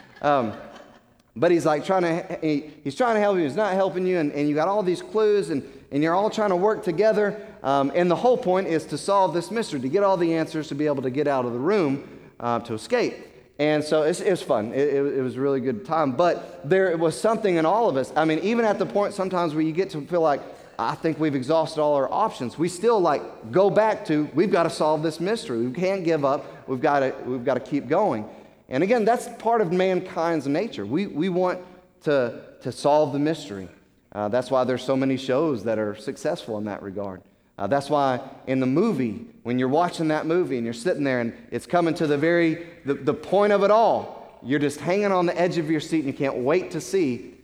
But 1.35 1.51
he's 1.51 1.65
like 1.65 1.85
trying 1.85 2.03
to, 2.03 2.39
he, 2.41 2.71
he's 2.83 2.95
trying 2.95 3.15
to 3.15 3.19
help 3.19 3.37
you. 3.37 3.43
He's 3.43 3.55
not 3.55 3.73
helping 3.73 4.07
you, 4.07 4.19
and, 4.19 4.31
and 4.31 4.47
you 4.47 4.55
got 4.55 4.67
all 4.67 4.83
these 4.83 5.01
clues, 5.01 5.49
and, 5.49 5.63
and 5.91 6.01
you're 6.01 6.15
all 6.15 6.29
trying 6.29 6.51
to 6.51 6.55
work 6.55 6.83
together. 6.83 7.45
Um, 7.61 7.91
and 7.93 8.09
the 8.09 8.15
whole 8.15 8.37
point 8.37 8.67
is 8.67 8.85
to 8.85 8.97
solve 8.97 9.33
this 9.33 9.51
mystery, 9.51 9.79
to 9.81 9.89
get 9.89 10.03
all 10.03 10.17
the 10.17 10.33
answers, 10.33 10.69
to 10.69 10.75
be 10.75 10.85
able 10.85 11.03
to 11.03 11.09
get 11.09 11.27
out 11.27 11.45
of 11.45 11.51
the 11.51 11.59
room 11.59 12.07
uh, 12.39 12.59
to 12.59 12.73
escape. 12.73 13.15
And 13.57 13.83
so 13.83 14.03
it 14.03 14.29
was 14.29 14.41
fun. 14.41 14.73
It, 14.73 14.93
it, 14.93 15.17
it, 15.17 15.21
was 15.21 15.37
a 15.37 15.41
really 15.41 15.61
good 15.61 15.85
time. 15.85 16.11
But 16.11 16.69
there 16.69 16.95
was 16.97 17.19
something 17.19 17.55
in 17.55 17.65
all 17.65 17.87
of 17.87 17.95
us. 17.95 18.11
I 18.15 18.25
mean, 18.25 18.39
even 18.39 18.65
at 18.65 18.79
the 18.79 18.85
point 18.85 19.13
sometimes 19.13 19.53
where 19.53 19.63
you 19.63 19.71
get 19.71 19.89
to 19.91 20.01
feel 20.01 20.21
like, 20.21 20.41
I 20.77 20.95
think 20.95 21.19
we've 21.19 21.35
exhausted 21.35 21.81
all 21.81 21.95
our 21.95 22.11
options. 22.11 22.57
We 22.57 22.67
still 22.67 22.99
like 22.99 23.51
go 23.51 23.69
back 23.69 24.05
to 24.07 24.29
we've 24.33 24.51
got 24.51 24.63
to 24.63 24.69
solve 24.69 25.03
this 25.03 25.21
mystery. 25.21 25.65
We 25.65 25.71
can't 25.71 26.03
give 26.03 26.25
up. 26.25 26.67
We've 26.67 26.81
got 26.81 26.99
to 26.99 27.15
we've 27.25 27.45
got 27.45 27.53
to 27.53 27.61
keep 27.61 27.87
going. 27.87 28.25
And 28.69 28.83
again, 28.83 29.05
that's 29.05 29.27
part 29.39 29.61
of 29.61 29.71
mankind's 29.71 30.47
nature. 30.47 30.85
We 30.85 31.07
we 31.07 31.29
want 31.29 31.59
to 32.03 32.41
to 32.61 32.71
solve 32.71 33.13
the 33.13 33.19
mystery. 33.19 33.67
Uh, 34.11 34.29
that's 34.29 34.49
why 34.49 34.63
there's 34.63 34.83
so 34.83 34.95
many 34.95 35.17
shows 35.17 35.63
that 35.65 35.77
are 35.77 35.95
successful 35.95 36.57
in 36.57 36.65
that 36.65 36.81
regard. 36.81 37.21
Uh, 37.57 37.67
that's 37.67 37.89
why 37.89 38.19
in 38.47 38.59
the 38.59 38.65
movie, 38.65 39.25
when 39.43 39.59
you're 39.59 39.67
watching 39.69 40.07
that 40.09 40.25
movie 40.25 40.57
and 40.57 40.65
you're 40.65 40.73
sitting 40.73 41.03
there 41.03 41.19
and 41.21 41.33
it's 41.51 41.65
coming 41.65 41.93
to 41.93 42.07
the 42.07 42.17
very 42.17 42.67
the, 42.85 42.93
the 42.93 43.13
point 43.13 43.53
of 43.53 43.63
it 43.63 43.71
all, 43.71 44.39
you're 44.43 44.59
just 44.59 44.79
hanging 44.79 45.11
on 45.11 45.25
the 45.25 45.39
edge 45.39 45.57
of 45.57 45.69
your 45.69 45.79
seat 45.79 45.99
and 45.99 46.07
you 46.07 46.13
can't 46.13 46.37
wait 46.37 46.71
to 46.71 46.81
see 46.81 47.35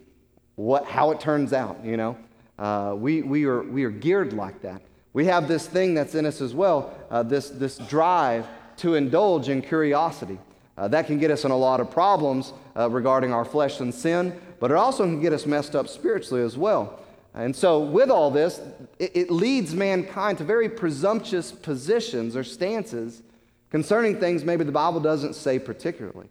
what 0.55 0.85
how 0.85 1.11
it 1.11 1.19
turns 1.19 1.53
out. 1.53 1.83
You 1.83 1.97
know. 1.97 2.17
Uh, 2.61 2.93
we, 2.95 3.23
we, 3.23 3.45
are, 3.45 3.63
we 3.63 3.83
are 3.85 3.89
geared 3.89 4.33
like 4.33 4.61
that. 4.61 4.83
We 5.13 5.25
have 5.25 5.47
this 5.47 5.65
thing 5.65 5.95
that's 5.95 6.13
in 6.13 6.27
us 6.27 6.41
as 6.41 6.53
well, 6.53 6.93
uh, 7.09 7.23
this, 7.23 7.49
this 7.49 7.79
drive 7.79 8.45
to 8.77 8.93
indulge 8.93 9.49
in 9.49 9.63
curiosity. 9.63 10.37
Uh, 10.77 10.87
that 10.87 11.05
can 11.05 11.19
get 11.19 11.31
us 11.31 11.45
in 11.45 11.51
a 11.51 11.57
lot 11.57 11.79
of 11.79 11.91
problems 11.91 12.53
uh, 12.77 12.89
regarding 12.89 13.33
our 13.33 13.45
flesh 13.45 13.79
and 13.79 13.93
sin, 13.93 14.39
but 14.59 14.71
it 14.71 14.77
also 14.77 15.03
can 15.03 15.19
get 15.19 15.33
us 15.33 15.45
messed 15.45 15.75
up 15.75 15.87
spiritually 15.87 16.41
as 16.41 16.57
well. 16.57 16.99
And 17.33 17.55
so, 17.55 17.79
with 17.79 18.09
all 18.09 18.31
this, 18.31 18.59
it, 18.99 19.11
it 19.15 19.31
leads 19.31 19.73
mankind 19.73 20.37
to 20.39 20.43
very 20.43 20.69
presumptuous 20.69 21.51
positions 21.51 22.35
or 22.35 22.43
stances 22.43 23.21
concerning 23.69 24.19
things 24.19 24.43
maybe 24.43 24.63
the 24.63 24.71
Bible 24.71 24.99
doesn't 24.99 25.33
say 25.33 25.57
particularly. 25.57 26.27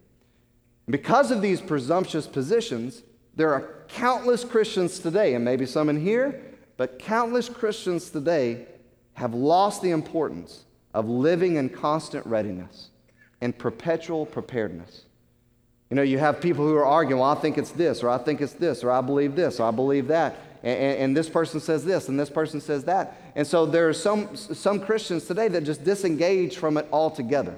Because 0.88 1.31
of 1.31 1.40
these 1.40 1.61
presumptuous 1.61 2.26
positions, 2.26 3.03
there 3.37 3.53
are 3.53 3.85
countless 3.88 4.44
Christians 4.44 4.98
today, 4.98 5.35
and 5.35 5.44
maybe 5.44 5.64
some 5.64 5.88
in 5.88 6.00
here, 6.00 6.42
but 6.76 6.98
countless 6.98 7.48
Christians 7.48 8.11
today 8.11 8.66
have 9.14 9.33
lost 9.33 9.83
the 9.83 9.90
importance 9.90 10.64
of 10.92 11.09
living 11.09 11.57
in 11.57 11.68
constant 11.68 12.26
readiness 12.26 12.90
and 13.40 13.57
perpetual 13.57 14.26
preparedness. 14.26 15.03
You 15.90 15.96
know, 15.96 16.03
you 16.03 16.18
have 16.18 16.40
people 16.40 16.66
who 16.66 16.76
are 16.76 16.87
arguing, 16.87 17.20
well, 17.20 17.31
I 17.31 17.40
think 17.40 17.59
it's 17.59 17.72
this, 17.72 18.03
or 18.03 18.09
I 18.09 18.18
think 18.18 18.40
it's 18.40 18.53
this, 18.53 18.85
or 18.85 18.90
I 18.92 19.00
believe 19.00 19.35
this, 19.35 19.59
or 19.59 19.66
I 19.66 19.72
believe 19.72 20.07
that. 20.09 20.37
And, 20.62 20.79
and, 20.79 20.98
and 20.98 21.16
this 21.16 21.29
person 21.29 21.59
says 21.59 21.85
this, 21.85 22.09
and 22.09 22.18
this 22.18 22.31
person 22.31 22.61
says 22.61 22.85
that. 22.85 23.16
And 23.35 23.46
so 23.46 23.66
there 23.66 23.88
are 23.88 23.92
some, 23.92 24.37
some 24.37 24.81
Christians 24.81 25.24
today 25.24 25.48
that 25.48 25.64
just 25.64 25.83
disengage 25.83 26.59
from 26.59 26.76
it 26.76 26.87
altogether. 26.92 27.57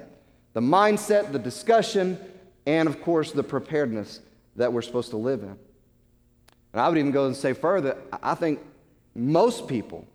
The 0.55 0.61
mindset, 0.61 1.33
the 1.33 1.39
discussion, 1.39 2.19
and 2.65 2.89
of 2.89 3.03
course, 3.03 3.33
the 3.33 3.43
preparedness 3.43 4.21
that 4.57 4.73
we're 4.73 4.83
supposed 4.83 5.11
to 5.11 5.17
live 5.17 5.43
in. 5.43 5.57
And 6.73 6.81
I 6.81 6.89
would 6.89 6.97
even 6.97 7.11
go 7.11 7.27
and 7.27 7.37
say 7.37 7.53
further, 7.53 7.99
I 8.23 8.35
think 8.35 8.61
most 9.15 9.69
people, 9.69 10.07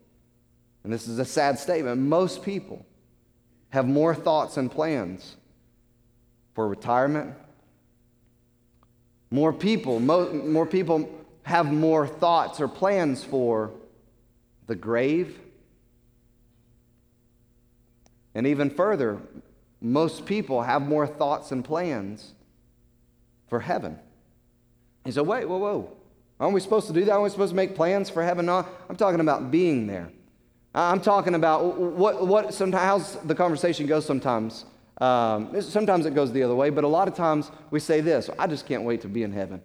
and 0.84 0.91
this 0.91 1.08
is 1.08 1.19
a 1.19 1.25
sad 1.25 1.60
statement, 1.60 2.01
most 2.01 2.41
people 2.41 2.84
have 3.69 3.88
more 3.88 4.15
thoughts 4.15 4.58
and 4.58 4.71
plans 4.71 5.36
for 6.58 6.67
retirement. 6.67 7.36
More 9.30 9.54
people, 9.54 10.00
mo- 10.00 10.34
more 10.34 10.65
people 10.65 11.08
have 11.43 11.72
more 11.72 12.08
thoughts 12.08 12.60
or 12.60 12.67
plans 12.67 13.24
for 13.24 13.70
the 14.65 14.74
grave. 14.74 15.39
And 18.34 18.48
even 18.48 18.72
further, 18.72 19.20
most 19.82 20.26
people 20.26 20.63
have 20.63 20.82
more 20.82 21.06
thoughts 21.06 21.52
and 21.52 21.63
plans 21.63 22.34
for 23.48 23.60
heaven. 23.60 24.00
He 25.06 25.12
said, 25.12 25.28
wait, 25.28 25.48
whoa, 25.48 25.58
whoa. 25.58 25.91
Aren't 26.39 26.56
we 26.56 26.60
supposed 26.60 26.88
to 26.88 26.93
do 26.93 27.06
that? 27.06 27.12
Aren't 27.12 27.26
we 27.26 27.30
supposed 27.30 27.52
to 27.52 27.56
make 27.56 27.76
plans 27.76 28.10
for 28.10 28.24
heaven? 28.24 28.48
No, 28.48 28.65
I'm 28.89 28.96
talking 28.96 29.20
about 29.20 29.52
being 29.52 29.86
there. 29.86 30.10
I'm 30.74 31.02
talking 31.02 31.36
about 31.36 31.78
what, 31.78 32.26
what 32.26 32.52
sometimes, 32.52 33.15
the 33.26 33.36
conversation 33.36 33.86
goes 33.86 34.08
sometimes. 34.08 34.65
Um, 34.99 35.62
sometimes 35.62 36.05
it 36.05 36.15
goes 36.15 36.31
the 36.31 36.43
other 36.43 36.55
way, 36.55 36.69
but 36.69 36.83
a 36.83 36.88
lot 36.88 37.07
of 37.07 37.15
times 37.15 37.51
we 37.69 37.79
say 37.79 38.01
this 38.01 38.29
I 38.39 38.47
just 38.47 38.65
can't 38.65 38.83
wait 38.83 39.01
to 39.01 39.07
be 39.07 39.23
in 39.23 39.31
heaven, 39.31 39.62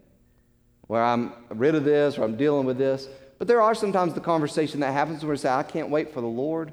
where 0.88 1.02
I'm 1.02 1.32
rid 1.48 1.74
of 1.74 1.84
this 1.84 2.18
or 2.18 2.24
I'm 2.24 2.36
dealing 2.36 2.66
with 2.66 2.78
this. 2.78 3.08
But 3.38 3.48
there 3.48 3.60
are 3.60 3.74
sometimes 3.74 4.14
the 4.14 4.20
conversation 4.20 4.80
that 4.80 4.92
happens 4.92 5.24
where 5.24 5.32
we 5.32 5.36
say, 5.36 5.48
I 5.48 5.64
can't 5.64 5.90
wait 5.90 6.12
for 6.12 6.20
the 6.20 6.28
Lord 6.28 6.72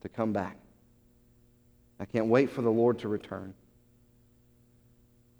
to 0.00 0.08
come 0.08 0.32
back. 0.32 0.56
I 2.00 2.04
can't 2.04 2.26
wait 2.26 2.50
for 2.50 2.62
the 2.62 2.70
Lord 2.70 2.98
to 3.00 3.08
return. 3.08 3.54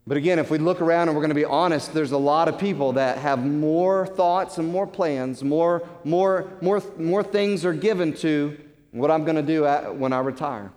But 0.07 0.17
again, 0.17 0.39
if 0.39 0.51
we 0.51 0.59
look 0.59 0.81
around 0.81 1.09
and 1.09 1.17
we're 1.17 1.23
going 1.23 1.31
to 1.31 1.35
be 1.35 1.45
honest, 1.45 1.95
there's 1.95 2.13
a 2.13 2.19
lot 2.19 2.49
of 2.49 2.59
people 2.59 2.93
that 2.93 3.19
have 3.19 3.45
more 3.45 4.07
thoughts 4.07 4.59
and 4.59 4.69
more 4.69 4.87
plans, 4.87 5.45
more, 5.45 5.89
more, 6.05 6.53
more, 6.61 6.83
more 6.99 7.23
things 7.23 7.65
are 7.65 7.73
given 7.73 8.13
to 8.15 8.59
what 8.91 9.11
I'm 9.11 9.25
going 9.25 9.37
to 9.37 9.43
do 9.43 9.65
when 9.93 10.13
I 10.13 10.19
retire, 10.21 10.73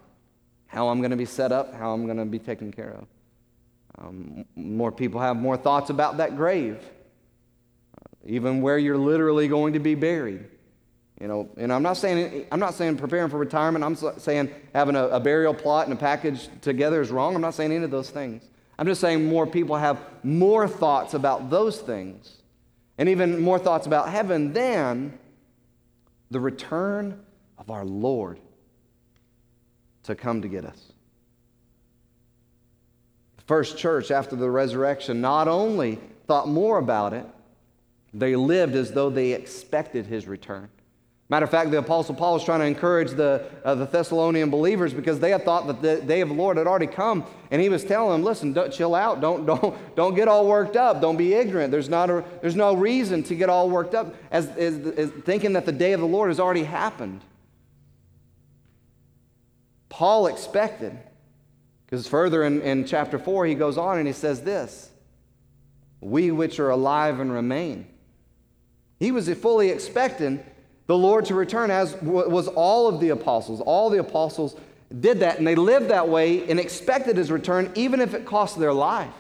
how 0.68 0.90
I'm 0.90 1.00
going 1.00 1.12
to 1.12 1.18
be 1.18 1.26
set 1.26 1.52
up, 1.52 1.74
how 1.74 1.94
I'm 1.94 2.06
going 2.06 2.18
to 2.18 2.26
be 2.26 2.40
taken 2.40 2.72
care 2.72 2.98
of. 3.00 3.08
Um, 3.98 4.46
more 4.56 4.92
people 4.92 5.22
have 5.22 5.38
more 5.38 5.56
thoughts 5.56 5.90
about 5.90 6.18
that 6.18 6.36
grave, 6.36 6.78
even 8.26 8.62
where 8.62 8.78
you're 8.78 8.98
literally 8.98 9.48
going 9.48 9.74
to 9.74 9.80
be 9.80 9.96
buried. 9.96 10.46
You 11.22 11.30
know, 11.30 11.50
and 11.56 11.72
I'm 11.72 11.82
not 11.82 11.96
saying 11.96 12.46
I'm 12.52 12.60
not 12.60 12.74
saying 12.74 12.98
preparing 12.98 13.30
for 13.30 13.38
retirement. 13.38 13.86
I'm 13.86 13.96
saying 14.18 14.54
having 14.74 14.98
a, 14.98 15.08
a 15.08 15.20
burial 15.20 15.54
plot 15.54 15.88
and 15.88 15.94
a 15.94 16.00
package 16.00 16.50
together 16.60 17.00
is 17.00 17.10
wrong. 17.10 17.36
I'm 17.36 17.42
not 17.42 17.54
saying 17.54 17.72
any 17.72 17.86
of 17.86 17.92
those 17.92 18.10
things. 18.10 18.44
I'm 18.78 18.86
just 18.86 19.00
saying 19.00 19.26
more 19.26 19.48
people 19.48 19.78
have 19.78 20.02
more 20.24 20.68
thoughts 20.68 21.14
about 21.14 21.50
those 21.50 21.80
things 21.80 22.42
and 22.98 23.08
even 23.08 23.42
more 23.42 23.60
thoughts 23.60 23.88
about 23.88 24.10
heaven 24.10 24.52
than 24.52 25.18
the 26.32 26.40
return 26.40 27.24
of 27.58 27.70
our 27.70 27.86
Lord. 27.86 28.40
To 30.06 30.16
come 30.16 30.42
to 30.42 30.48
get 30.48 30.66
us. 30.66 30.94
The 33.38 33.44
first 33.44 33.78
church 33.78 34.12
after 34.12 34.36
the 34.36 34.50
resurrection 34.50 35.22
not 35.22 35.48
only 35.48 36.00
thought 36.28 36.48
more 36.48 36.78
about 36.78 37.14
it, 37.14 37.26
they 38.14 38.36
lived 38.36 38.76
as 38.76 38.92
though 38.92 39.10
they 39.10 39.34
expected 39.34 40.06
his 40.06 40.28
return. 40.28 40.70
Matter 41.28 41.46
of 41.46 41.50
fact, 41.50 41.72
the 41.72 41.80
Apostle 41.80 42.14
Paul 42.14 42.36
was 42.36 42.44
trying 42.44 42.60
to 42.60 42.68
encourage 42.68 43.12
the, 43.12 43.50
uh, 43.64 43.74
the 43.74 43.86
Thessalonian 43.86 44.52
believers 44.52 44.94
because 44.94 45.20
they 45.20 45.32
had 45.32 45.44
thought 45.44 45.66
that 45.66 45.82
the 45.82 46.00
day 46.02 46.22
of 46.22 46.30
the 46.30 46.36
Lord 46.36 46.58
had 46.58 46.68
already 46.68 46.86
come. 46.86 47.26
And 47.50 47.60
he 47.60 47.68
was 47.68 47.84
telling 47.84 48.12
them, 48.12 48.24
listen, 48.24 48.54
don't, 48.54 48.72
chill 48.72 48.94
out. 48.94 49.22
Don't, 49.22 49.44
don't, 49.48 49.96
don't 49.96 50.14
get 50.14 50.28
all 50.28 50.48
worked 50.48 50.76
up. 50.76 51.02
Don't 51.02 51.18
be 51.18 51.34
ignorant. 51.34 51.72
There's, 51.72 51.90
not 51.90 52.12
a, 52.12 52.24
there's 52.42 52.56
no 52.56 52.76
reason 52.76 53.24
to 53.24 53.36
get 53.36 53.50
all 53.50 53.72
worked 53.72 53.96
up 53.96 54.14
as, 54.30 54.48
as, 54.50 54.78
as 54.86 55.10
thinking 55.24 55.54
that 55.54 55.66
the 55.66 55.72
day 55.72 55.94
of 55.94 56.00
the 56.00 56.06
Lord 56.06 56.30
has 56.30 56.40
already 56.40 56.64
happened. 56.64 57.22
Paul 59.90 60.28
expected, 60.28 60.98
because 61.86 62.08
further 62.08 62.44
in, 62.44 62.62
in 62.62 62.86
chapter 62.86 63.20
4, 63.20 63.46
he 63.46 63.56
goes 63.56 63.78
on 63.78 63.98
and 63.98 64.08
he 64.08 64.14
says 64.14 64.42
this 64.42 64.90
We 66.02 66.32
which 66.32 66.60
are 66.60 66.70
alive 66.70 67.20
and 67.20 67.32
remain. 67.32 67.88
He 69.00 69.12
was 69.12 69.30
fully 69.30 69.70
expecting 69.70 70.44
the 70.88 70.98
Lord 70.98 71.26
to 71.26 71.36
return, 71.36 71.72
as 71.72 71.96
was 72.02 72.48
all 72.48 72.88
of 72.88 73.00
the 73.00 73.10
apostles. 73.10 73.62
All 73.62 73.90
the 73.90 74.00
apostles 74.00 74.56
did 75.00 75.20
that, 75.22 75.38
and 75.38 75.48
they 75.48 75.56
lived 75.56 75.90
that 75.90 76.08
way 76.08 76.48
and 76.50 76.60
expected 76.60 77.18
his 77.18 77.32
return, 77.32 77.72
even 77.76 78.02
if 78.02 78.14
it 78.14 78.26
cost 78.26 78.60
their 78.60 78.74
life. 78.74 79.14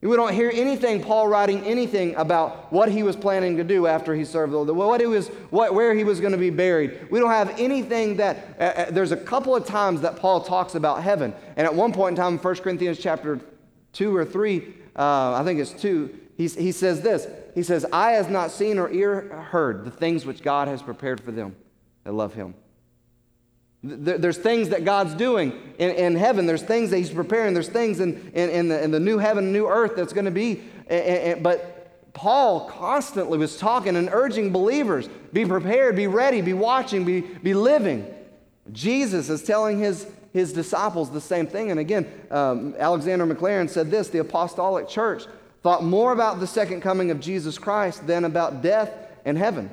We 0.00 0.14
don't 0.14 0.32
hear 0.32 0.50
anything, 0.54 1.02
Paul 1.02 1.26
writing 1.26 1.64
anything 1.64 2.14
about 2.14 2.72
what 2.72 2.88
he 2.88 3.02
was 3.02 3.16
planning 3.16 3.56
to 3.56 3.64
do 3.64 3.88
after 3.88 4.14
he 4.14 4.24
served 4.24 4.52
the 4.52 4.58
Lord, 4.58 4.76
what 4.76 5.00
he 5.00 5.08
was, 5.08 5.26
what, 5.50 5.74
where 5.74 5.92
he 5.92 6.04
was 6.04 6.20
going 6.20 6.32
to 6.32 6.38
be 6.38 6.50
buried. 6.50 7.10
We 7.10 7.18
don't 7.18 7.30
have 7.30 7.58
anything 7.58 8.16
that, 8.18 8.56
uh, 8.60 8.62
uh, 8.62 8.90
there's 8.92 9.10
a 9.10 9.16
couple 9.16 9.56
of 9.56 9.66
times 9.66 10.02
that 10.02 10.16
Paul 10.16 10.40
talks 10.42 10.76
about 10.76 11.02
heaven. 11.02 11.34
And 11.56 11.66
at 11.66 11.74
one 11.74 11.92
point 11.92 12.16
in 12.16 12.22
time, 12.22 12.34
in 12.34 12.38
1 12.38 12.56
Corinthians 12.56 12.98
chapter 12.98 13.40
2 13.94 14.14
or 14.14 14.24
3, 14.24 14.74
uh, 14.94 15.34
I 15.34 15.42
think 15.44 15.58
it's 15.58 15.72
2, 15.72 16.16
he, 16.36 16.46
he 16.46 16.70
says 16.70 17.00
this 17.00 17.26
He 17.56 17.64
says, 17.64 17.84
Eye 17.92 18.12
has 18.12 18.28
not 18.28 18.52
seen 18.52 18.78
or 18.78 18.88
ear 18.92 19.22
heard 19.50 19.84
the 19.84 19.90
things 19.90 20.24
which 20.24 20.42
God 20.42 20.68
has 20.68 20.80
prepared 20.80 21.20
for 21.20 21.32
them 21.32 21.56
that 22.04 22.12
love 22.12 22.34
him. 22.34 22.54
There's 23.82 24.38
things 24.38 24.70
that 24.70 24.84
God's 24.84 25.14
doing 25.14 25.52
in, 25.78 25.90
in, 25.90 26.16
heaven. 26.16 26.46
There's 26.46 26.62
things 26.62 26.90
that 26.90 26.98
He's 26.98 27.10
preparing. 27.10 27.54
There's 27.54 27.68
things 27.68 28.00
in, 28.00 28.30
in, 28.34 28.50
in, 28.50 28.68
the, 28.68 28.82
in 28.82 28.90
the 28.90 28.98
new 28.98 29.18
heaven, 29.18 29.52
new 29.52 29.68
earth 29.68 29.92
that's 29.94 30.12
going 30.12 30.24
to 30.24 30.32
be. 30.32 30.62
But 30.88 32.12
Paul 32.12 32.68
constantly 32.68 33.38
was 33.38 33.56
talking 33.56 33.94
and 33.94 34.08
urging 34.10 34.50
believers 34.50 35.08
be 35.32 35.44
prepared, 35.46 35.94
be 35.94 36.08
ready, 36.08 36.40
be 36.40 36.54
watching, 36.54 37.04
be, 37.04 37.20
be 37.20 37.54
living. 37.54 38.12
Jesus 38.72 39.28
is 39.28 39.44
telling 39.44 39.78
his, 39.78 40.08
his 40.32 40.52
disciples 40.52 41.10
the 41.10 41.20
same 41.20 41.46
thing. 41.46 41.70
And 41.70 41.78
again, 41.78 42.10
um, 42.32 42.74
Alexander 42.78 43.26
Maclaren 43.26 43.70
said 43.70 43.92
this 43.92 44.08
the 44.08 44.18
apostolic 44.18 44.88
church 44.88 45.24
thought 45.62 45.84
more 45.84 46.12
about 46.12 46.40
the 46.40 46.46
second 46.46 46.80
coming 46.80 47.12
of 47.12 47.20
Jesus 47.20 47.58
Christ 47.58 48.06
than 48.08 48.24
about 48.24 48.62
death 48.62 48.92
and 49.24 49.38
heaven. 49.38 49.70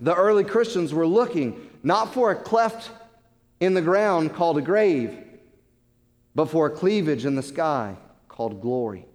The 0.00 0.14
early 0.14 0.44
Christians 0.44 0.94
were 0.94 1.06
looking 1.06 1.68
not 1.82 2.14
for 2.14 2.30
a 2.30 2.36
cleft 2.36 2.90
in 3.62 3.74
the 3.74 3.80
ground 3.80 4.34
called 4.34 4.58
a 4.58 4.60
grave, 4.60 5.16
but 6.34 6.46
for 6.46 6.66
a 6.66 6.70
cleavage 6.70 7.24
in 7.24 7.36
the 7.36 7.42
sky 7.44 7.94
called 8.26 8.60
glory. 8.60 9.06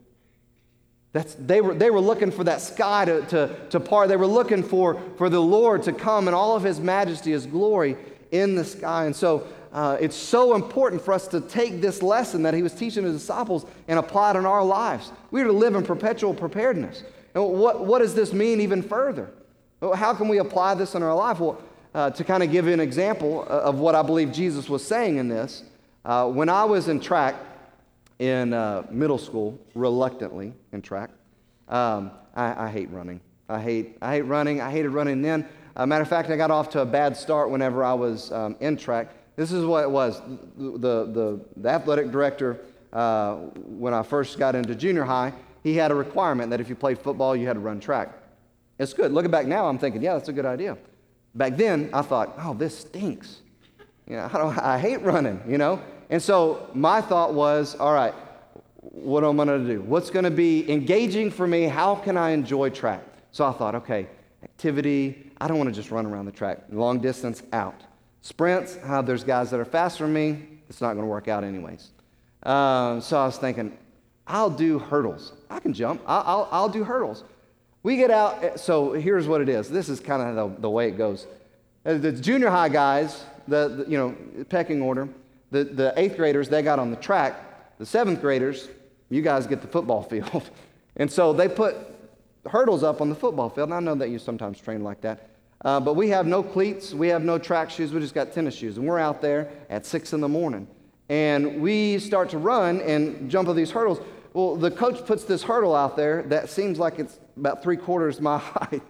That's, 1.12 1.34
they, 1.34 1.60
were, 1.60 1.74
they 1.74 1.90
were 1.90 2.00
looking 2.00 2.32
for 2.32 2.46
that 2.46 2.62
sky 2.62 3.04
to, 3.04 3.24
to, 3.24 3.56
to 3.72 3.80
part. 3.82 4.08
They 4.08 4.16
were 4.16 4.26
looking 4.26 4.64
for, 4.64 5.02
for 5.18 5.28
the 5.28 5.42
Lord 5.42 5.84
to 5.84 5.92
come 5.92 6.30
and 6.30 6.36
all 6.36 6.56
of 6.56 6.64
his 6.64 6.80
majesty, 6.80 7.32
his 7.32 7.46
glory 7.46 7.98
in 8.32 8.56
the 8.56 8.64
sky. 8.64 9.06
And 9.06 9.14
so 9.14 9.46
uh, 9.74 9.98
it's 10.00 10.16
so 10.16 10.56
important 10.56 11.02
for 11.02 11.14
us 11.14 11.28
to 11.30 11.42
take 11.42 11.82
this 11.82 12.02
lesson 12.02 12.44
that 12.44 12.54
he 12.54 12.64
was 12.64 12.74
teaching 12.74 13.04
his 13.04 13.20
disciples 13.20 13.66
and 13.90 14.00
apply 14.00 14.32
it 14.32 14.38
in 14.38 14.46
our 14.46 14.64
lives. 14.64 15.12
We 15.30 15.42
are 15.42 15.48
to 15.48 15.52
live 15.52 15.76
in 15.76 15.84
perpetual 15.84 16.34
preparedness. 16.34 17.04
And 17.36 17.44
what, 17.50 17.86
what 17.86 18.00
does 18.00 18.16
this 18.16 18.32
mean 18.32 18.62
even 18.62 18.82
further? 18.82 19.30
How 19.82 20.14
can 20.14 20.30
we 20.30 20.38
apply 20.38 20.76
this 20.76 20.96
in 20.96 21.04
our 21.04 21.14
life? 21.14 21.42
Well, 21.42 21.62
uh, 21.94 22.10
to 22.12 22.24
kind 22.24 22.44
of 22.44 22.52
give 22.52 22.66
you 22.66 22.74
an 22.74 22.80
example 22.80 23.44
of 23.46 23.80
what 23.80 23.96
I 23.96 24.02
believe 24.02 24.32
Jesus 24.32 24.70
was 24.70 24.86
saying 24.86 25.18
in 25.18 25.28
this, 25.28 25.64
uh, 26.06 26.30
when 26.30 26.50
I 26.50 26.64
was 26.64 26.88
in 26.88 27.00
track 27.00 27.36
in 28.20 28.54
uh, 28.54 28.86
middle 28.90 29.18
school, 29.18 29.60
reluctantly 29.76 30.54
in 30.72 30.82
track, 30.82 31.10
um, 31.68 32.12
I, 32.36 32.66
I, 32.66 32.70
hate 32.70 32.90
running. 32.92 33.20
I 33.50 33.62
hate, 33.62 33.98
I 34.02 34.16
hate 34.16 34.22
running. 34.22 34.62
I 34.62 34.72
hated 34.72 34.90
running 34.90 35.22
then. 35.22 35.48
Uh, 35.76 35.86
matter 35.86 36.02
of 36.02 36.08
fact, 36.08 36.30
I 36.30 36.38
got 36.38 36.50
off 36.50 36.70
to 36.72 36.82
a 36.82 36.86
bad 36.86 37.16
start 37.16 37.50
whenever 37.50 37.84
I 37.84 37.94
was 37.94 38.32
um, 38.32 38.56
in 38.60 38.78
track. 38.78 39.14
This 39.36 39.52
is 39.52 39.66
what 39.66 39.84
it 39.84 39.92
was. 39.92 40.22
The, 40.58 41.06
the, 41.06 41.42
the 41.58 41.70
athletic 41.70 42.10
director, 42.10 42.60
uh, 42.94 43.36
when 43.36 43.94
I 43.94 44.02
first 44.02 44.40
got 44.40 44.56
into 44.56 44.74
junior 44.76 45.04
high, 45.04 45.34
he 45.62 45.76
had 45.76 45.92
a 45.92 45.96
requirement 45.96 46.50
that 46.52 46.62
if 46.62 46.70
you 46.70 46.76
played 46.76 47.00
football, 47.00 47.36
you 47.36 47.46
had 47.46 47.54
to 47.54 47.60
run 47.60 47.80
track. 47.80 48.10
It's 48.80 48.94
good. 48.94 49.12
Looking 49.12 49.32
back 49.32 49.46
now, 49.46 49.68
I'm 49.68 49.78
thinking, 49.78 50.02
yeah, 50.02 50.14
that's 50.14 50.30
a 50.30 50.34
good 50.34 50.46
idea. 50.46 50.78
Back 51.38 51.56
then, 51.56 51.92
I 51.94 52.02
thought, 52.02 52.34
oh, 52.40 52.56
this 52.56 52.80
stinks. 52.80 53.42
You 54.08 54.16
know, 54.16 54.30
I, 54.34 54.38
don't, 54.38 54.58
I 54.58 54.80
hate 54.80 55.02
running, 55.04 55.40
you 55.48 55.60
know? 55.60 55.80
And 56.10 56.22
so 56.22 56.70
my 56.74 57.00
thought 57.00 57.36
was, 57.36 57.76
all 57.76 57.94
right, 57.94 58.14
what 58.80 59.24
am 59.24 59.40
I 59.40 59.46
going 59.46 59.68
to 59.68 59.74
do? 59.76 59.82
What's 59.82 60.10
going 60.10 60.26
to 60.26 60.32
be 60.32 60.70
engaging 60.72 61.30
for 61.30 61.46
me? 61.46 61.64
How 61.64 61.94
can 61.94 62.18
I 62.18 62.32
enjoy 62.32 62.72
track? 62.72 63.04
So 63.32 63.46
I 63.46 63.52
thought, 63.52 63.76
okay, 63.76 64.08
activity. 64.44 65.32
I 65.40 65.48
don't 65.48 65.58
want 65.58 65.70
to 65.70 65.76
just 65.76 65.92
run 65.92 66.08
around 66.08 66.26
the 66.26 66.32
track. 66.32 66.64
Long 66.72 67.00
distance, 67.00 67.44
out. 67.54 67.84
Sprints, 68.22 68.80
uh, 68.84 69.04
there's 69.04 69.24
guys 69.24 69.52
that 69.52 69.60
are 69.60 69.66
faster 69.66 70.06
than 70.06 70.14
me. 70.14 70.48
It's 70.70 70.82
not 70.82 70.94
going 70.94 71.06
to 71.06 71.10
work 71.10 71.28
out 71.28 71.44
anyways. 71.44 71.92
Um, 72.42 73.00
so 73.00 73.20
I 73.20 73.26
was 73.28 73.38
thinking, 73.38 73.78
I'll 74.26 74.50
do 74.50 74.80
hurdles. 74.80 75.34
I 75.52 75.60
can 75.60 75.72
jump. 75.72 76.02
I'll, 76.08 76.24
I'll, 76.26 76.50
I'll 76.52 76.70
do 76.70 76.84
hurdles. 76.84 77.24
We 77.84 77.98
get 77.98 78.12
out, 78.12 78.44
eh, 78.44 78.56
so 78.58 78.94
here's 78.94 79.28
what 79.28 79.42
it 79.42 79.50
is. 79.50 79.70
This 79.70 79.90
is 79.90 80.00
kind 80.00 80.22
of 80.22 80.36
the, 80.56 80.62
the 80.62 80.70
way 80.70 80.88
it 80.88 80.98
goes. 80.98 81.28
Uh, 81.86 81.96
the 81.96 82.12
junior 82.12 82.50
high 82.50 82.70
guys, 82.70 83.24
the, 83.48 83.70
the, 83.70 83.86
you 83.90 83.98
know, 83.98 84.16
pecking 84.50 84.82
order, 84.82 85.08
the, 85.52 85.64
the 85.64 85.94
eighth 85.96 86.18
graders, 86.18 86.50
they 86.50 86.62
got 86.62 86.80
on 86.80 86.90
the 86.90 86.98
track. 86.98 87.78
The 87.78 87.86
seventh 87.86 88.20
graders, 88.20 88.68
you 89.10 89.22
guys 89.22 89.48
get 89.48 89.62
the 89.62 89.68
football 89.68 90.04
field. 90.10 90.50
and 90.96 91.12
so 91.12 91.34
they 91.34 91.48
put 91.48 91.76
hurdles 92.50 92.84
up 92.84 93.02
on 93.02 93.10
the 93.10 93.16
football 93.16 93.50
field. 93.50 93.70
And 93.70 93.76
I 93.76 93.80
know 93.80 93.96
that 93.96 94.10
you 94.10 94.20
sometimes 94.20 94.60
train 94.60 94.84
like 94.84 95.02
that. 95.02 95.30
Uh, 95.64 95.80
but 95.80 95.96
we 95.96 96.10
have 96.10 96.28
no 96.28 96.44
cleats, 96.44 96.94
we 96.94 97.08
have 97.08 97.24
no 97.24 97.40
track 97.40 97.70
shoes, 97.70 97.92
we 97.92 98.00
just 98.00 98.14
got 98.14 98.32
tennis 98.32 98.56
shoes. 98.56 98.78
And 98.78 98.88
we're 98.88 99.00
out 99.00 99.22
there 99.22 99.50
at 99.70 99.86
six 99.86 100.14
in 100.14 100.22
the 100.22 100.28
morning. 100.28 100.68
And 101.10 101.62
we 101.62 102.00
start 102.00 102.30
to 102.30 102.38
run 102.38 102.82
and 102.82 103.32
jump 103.32 103.48
over 103.48 103.58
these 103.58 103.72
hurdles. 103.72 104.00
Well, 104.34 104.56
the 104.56 104.70
coach 104.70 105.04
puts 105.06 105.24
this 105.24 105.42
hurdle 105.42 105.76
out 105.76 105.96
there 105.96 106.24
that 106.24 106.50
seems 106.50 106.78
like 106.78 107.00
it's 107.00 107.20
about 107.38 107.64
three 107.64 107.78
quarters 107.78 108.20
my 108.20 108.38
height. 108.38 108.82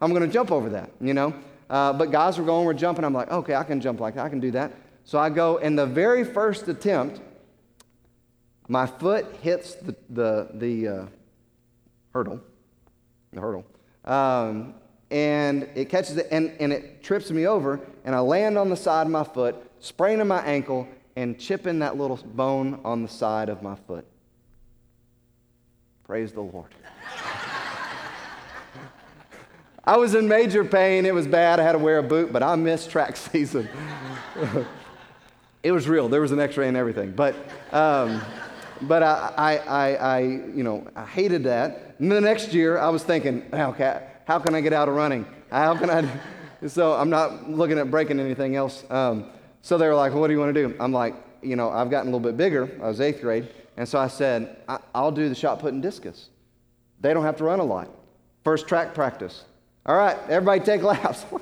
I'm 0.00 0.10
going 0.10 0.22
to 0.22 0.28
jump 0.28 0.50
over 0.50 0.68
that, 0.70 0.90
you 1.00 1.14
know? 1.14 1.34
Uh, 1.68 1.92
but 1.92 2.10
guys 2.10 2.38
were 2.38 2.44
going, 2.44 2.66
we're 2.66 2.74
jumping. 2.74 3.04
I'm 3.04 3.14
like, 3.14 3.30
okay, 3.30 3.54
I 3.54 3.64
can 3.64 3.80
jump 3.80 4.00
like 4.00 4.14
that. 4.14 4.24
I 4.24 4.28
can 4.28 4.40
do 4.40 4.50
that. 4.52 4.72
So 5.04 5.18
I 5.18 5.30
go, 5.30 5.58
and 5.58 5.78
the 5.78 5.86
very 5.86 6.24
first 6.24 6.68
attempt, 6.68 7.20
my 8.68 8.86
foot 8.86 9.26
hits 9.42 9.74
the, 9.74 9.96
the, 10.10 10.48
the 10.54 10.88
uh, 10.88 11.06
hurdle, 12.12 12.40
the 13.32 13.40
hurdle. 13.40 13.64
Um, 14.04 14.74
and 15.10 15.68
it 15.74 15.88
catches 15.88 16.16
it 16.16 16.26
and, 16.30 16.52
and 16.58 16.72
it 16.72 17.02
trips 17.02 17.30
me 17.30 17.46
over 17.46 17.80
and 18.04 18.14
i 18.14 18.18
land 18.18 18.58
on 18.58 18.68
the 18.68 18.76
side 18.76 19.06
of 19.06 19.12
my 19.12 19.22
foot 19.22 19.54
spraining 19.78 20.26
my 20.26 20.40
ankle 20.44 20.88
and 21.14 21.38
chipping 21.38 21.78
that 21.78 21.96
little 21.96 22.16
bone 22.16 22.80
on 22.84 23.02
the 23.02 23.08
side 23.08 23.48
of 23.48 23.62
my 23.62 23.76
foot 23.86 24.04
praise 26.06 26.32
the 26.32 26.40
lord 26.40 26.70
i 29.84 29.96
was 29.96 30.14
in 30.14 30.28
major 30.28 30.64
pain 30.64 31.04
it 31.04 31.14
was 31.14 31.26
bad 31.26 31.60
i 31.60 31.62
had 31.62 31.72
to 31.72 31.78
wear 31.78 31.98
a 31.98 32.02
boot 32.02 32.32
but 32.32 32.42
i 32.42 32.54
missed 32.54 32.90
track 32.90 33.16
season 33.16 33.68
it 35.62 35.72
was 35.72 35.88
real 35.88 36.08
there 36.08 36.20
was 36.20 36.32
an 36.32 36.40
x-ray 36.40 36.68
and 36.68 36.76
everything 36.76 37.10
but 37.12 37.34
um, 37.72 38.22
but 38.82 39.02
I, 39.02 39.32
I, 39.36 39.56
I, 39.56 39.94
I, 39.94 40.20
you 40.20 40.62
know 40.62 40.86
i 40.94 41.04
hated 41.04 41.44
that 41.44 41.96
and 41.98 42.10
the 42.10 42.20
next 42.20 42.52
year 42.52 42.78
i 42.78 42.88
was 42.88 43.02
thinking 43.02 43.42
okay 43.52 44.06
how 44.26 44.40
can 44.40 44.56
I 44.56 44.60
get 44.60 44.72
out 44.72 44.88
of 44.88 44.94
running? 44.96 45.24
How 45.50 45.76
can 45.76 45.88
I? 45.88 46.08
so 46.66 46.94
I'm 46.94 47.08
not 47.08 47.48
looking 47.48 47.78
at 47.78 47.90
breaking 47.90 48.18
anything 48.18 48.56
else. 48.56 48.84
Um, 48.90 49.30
so 49.62 49.78
they 49.78 49.86
were 49.86 49.94
like, 49.94 50.12
well, 50.12 50.20
what 50.20 50.26
do 50.26 50.34
you 50.34 50.40
want 50.40 50.52
to 50.52 50.68
do? 50.68 50.76
I'm 50.80 50.92
like, 50.92 51.14
you 51.42 51.54
know, 51.54 51.70
I've 51.70 51.90
gotten 51.90 52.12
a 52.12 52.16
little 52.16 52.28
bit 52.28 52.36
bigger. 52.36 52.68
I 52.82 52.88
was 52.88 53.00
eighth 53.00 53.20
grade. 53.20 53.48
And 53.76 53.88
so 53.88 53.98
I 53.98 54.08
said, 54.08 54.56
I- 54.68 54.80
will 54.94 55.12
do 55.12 55.28
the 55.28 55.34
shot 55.34 55.58
put 55.60 55.72
and 55.72 55.82
discus. 55.82 56.28
They 57.00 57.12
don't 57.12 57.24
have 57.24 57.36
to 57.36 57.44
run 57.44 57.60
a 57.60 57.64
lot. 57.64 57.90
First 58.44 58.68
track 58.68 58.94
practice. 58.94 59.44
All 59.84 59.96
right, 59.96 60.16
everybody 60.28 60.60
take 60.60 60.82
laps. 60.82 61.24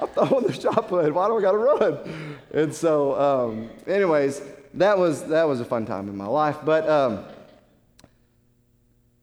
I'm 0.00 0.08
throwing 0.08 0.46
the 0.46 0.52
shot 0.52 0.88
put. 0.88 1.14
Why 1.14 1.28
do 1.28 1.38
I 1.38 1.40
got 1.40 1.52
to 1.52 1.58
run? 1.58 2.38
And 2.52 2.74
so, 2.74 3.18
um, 3.18 3.70
anyways, 3.86 4.42
that 4.74 4.98
was 4.98 5.24
that 5.24 5.44
was 5.44 5.60
a 5.60 5.64
fun 5.64 5.86
time 5.86 6.08
in 6.08 6.16
my 6.16 6.26
life. 6.26 6.56
But 6.64 6.88
um, 6.88 7.24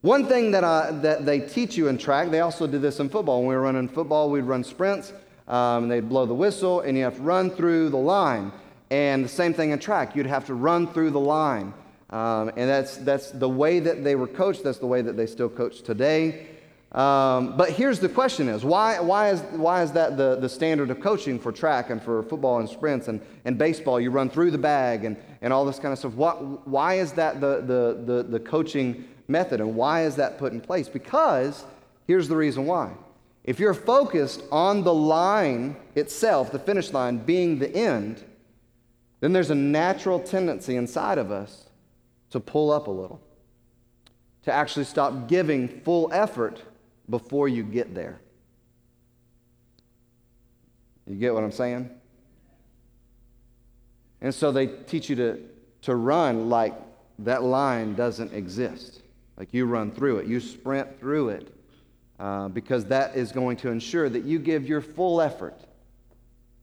one 0.02 0.26
thing 0.26 0.52
that, 0.52 0.64
I, 0.64 0.92
that 1.02 1.26
they 1.26 1.40
teach 1.40 1.76
you 1.76 1.88
in 1.88 1.98
track, 1.98 2.30
they 2.30 2.40
also 2.40 2.66
did 2.66 2.80
this 2.80 3.00
in 3.00 3.10
football. 3.10 3.40
When 3.40 3.48
we 3.48 3.54
were 3.54 3.60
running 3.60 3.86
football, 3.86 4.30
we'd 4.30 4.44
run 4.44 4.64
sprints, 4.64 5.12
um, 5.46 5.84
and 5.84 5.92
they'd 5.92 6.08
blow 6.08 6.24
the 6.24 6.34
whistle, 6.34 6.80
and 6.80 6.96
you 6.96 7.04
have 7.04 7.16
to 7.16 7.22
run 7.22 7.50
through 7.50 7.90
the 7.90 7.98
line. 7.98 8.50
And 8.90 9.24
the 9.24 9.28
same 9.28 9.52
thing 9.52 9.70
in 9.70 9.78
track. 9.78 10.16
You'd 10.16 10.26
have 10.26 10.46
to 10.46 10.54
run 10.54 10.86
through 10.86 11.10
the 11.10 11.20
line. 11.20 11.74
Um, 12.10 12.50
and 12.56 12.68
that's, 12.68 12.96
that's 12.98 13.30
the 13.30 13.48
way 13.48 13.78
that 13.80 14.02
they 14.02 14.16
were 14.16 14.26
coached. 14.26 14.64
That's 14.64 14.78
the 14.78 14.86
way 14.86 15.00
that 15.00 15.16
they 15.16 15.26
still 15.26 15.48
coach 15.48 15.82
today. 15.82 16.48
Um, 16.92 17.56
but 17.56 17.70
here's 17.70 18.00
the 18.00 18.08
question 18.08 18.48
is, 18.48 18.64
why, 18.64 18.98
why, 18.98 19.30
is, 19.30 19.40
why 19.52 19.82
is 19.82 19.92
that 19.92 20.16
the, 20.16 20.36
the 20.36 20.48
standard 20.48 20.90
of 20.90 21.00
coaching 21.00 21.38
for 21.38 21.52
track 21.52 21.90
and 21.90 22.02
for 22.02 22.24
football 22.24 22.58
and 22.58 22.68
sprints 22.68 23.06
and, 23.06 23.20
and 23.44 23.56
baseball? 23.56 24.00
You 24.00 24.10
run 24.10 24.28
through 24.28 24.50
the 24.50 24.58
bag 24.58 25.04
and, 25.04 25.16
and 25.40 25.52
all 25.52 25.64
this 25.64 25.78
kind 25.78 25.92
of 25.92 26.00
stuff. 26.00 26.14
What, 26.14 26.66
why 26.66 26.94
is 26.94 27.12
that 27.12 27.40
the, 27.40 27.60
the, 27.60 28.02
the, 28.04 28.22
the 28.24 28.40
coaching 28.40 29.04
method 29.28 29.60
and 29.60 29.76
why 29.76 30.02
is 30.04 30.16
that 30.16 30.36
put 30.36 30.52
in 30.52 30.60
place? 30.60 30.88
Because 30.88 31.64
here's 32.08 32.26
the 32.26 32.36
reason 32.36 32.66
why. 32.66 32.92
If 33.44 33.60
you're 33.60 33.72
focused 33.72 34.42
on 34.50 34.82
the 34.82 34.92
line 34.92 35.76
itself, 35.94 36.50
the 36.50 36.58
finish 36.58 36.92
line 36.92 37.18
being 37.18 37.60
the 37.60 37.72
end, 37.72 38.24
then 39.20 39.32
there's 39.32 39.50
a 39.50 39.54
natural 39.54 40.18
tendency 40.18 40.74
inside 40.74 41.18
of 41.18 41.30
us 41.30 41.66
to 42.30 42.40
pull 42.40 42.70
up 42.70 42.86
a 42.86 42.90
little, 42.90 43.20
to 44.44 44.52
actually 44.52 44.84
stop 44.84 45.28
giving 45.28 45.68
full 45.68 46.10
effort 46.12 46.62
before 47.08 47.48
you 47.48 47.62
get 47.62 47.94
there. 47.94 48.20
You 51.06 51.16
get 51.16 51.34
what 51.34 51.42
I'm 51.42 51.52
saying? 51.52 51.90
And 54.20 54.34
so 54.34 54.52
they 54.52 54.66
teach 54.66 55.08
you 55.08 55.16
to, 55.16 55.40
to 55.82 55.96
run 55.96 56.48
like 56.48 56.74
that 57.20 57.42
line 57.42 57.94
doesn't 57.94 58.32
exist. 58.32 59.02
Like 59.36 59.52
you 59.52 59.66
run 59.66 59.90
through 59.90 60.18
it, 60.18 60.26
you 60.26 60.38
sprint 60.38 61.00
through 61.00 61.30
it, 61.30 61.54
uh, 62.18 62.48
because 62.48 62.84
that 62.86 63.16
is 63.16 63.32
going 63.32 63.56
to 63.58 63.70
ensure 63.70 64.08
that 64.08 64.24
you 64.24 64.38
give 64.38 64.68
your 64.68 64.82
full 64.82 65.20
effort 65.20 65.58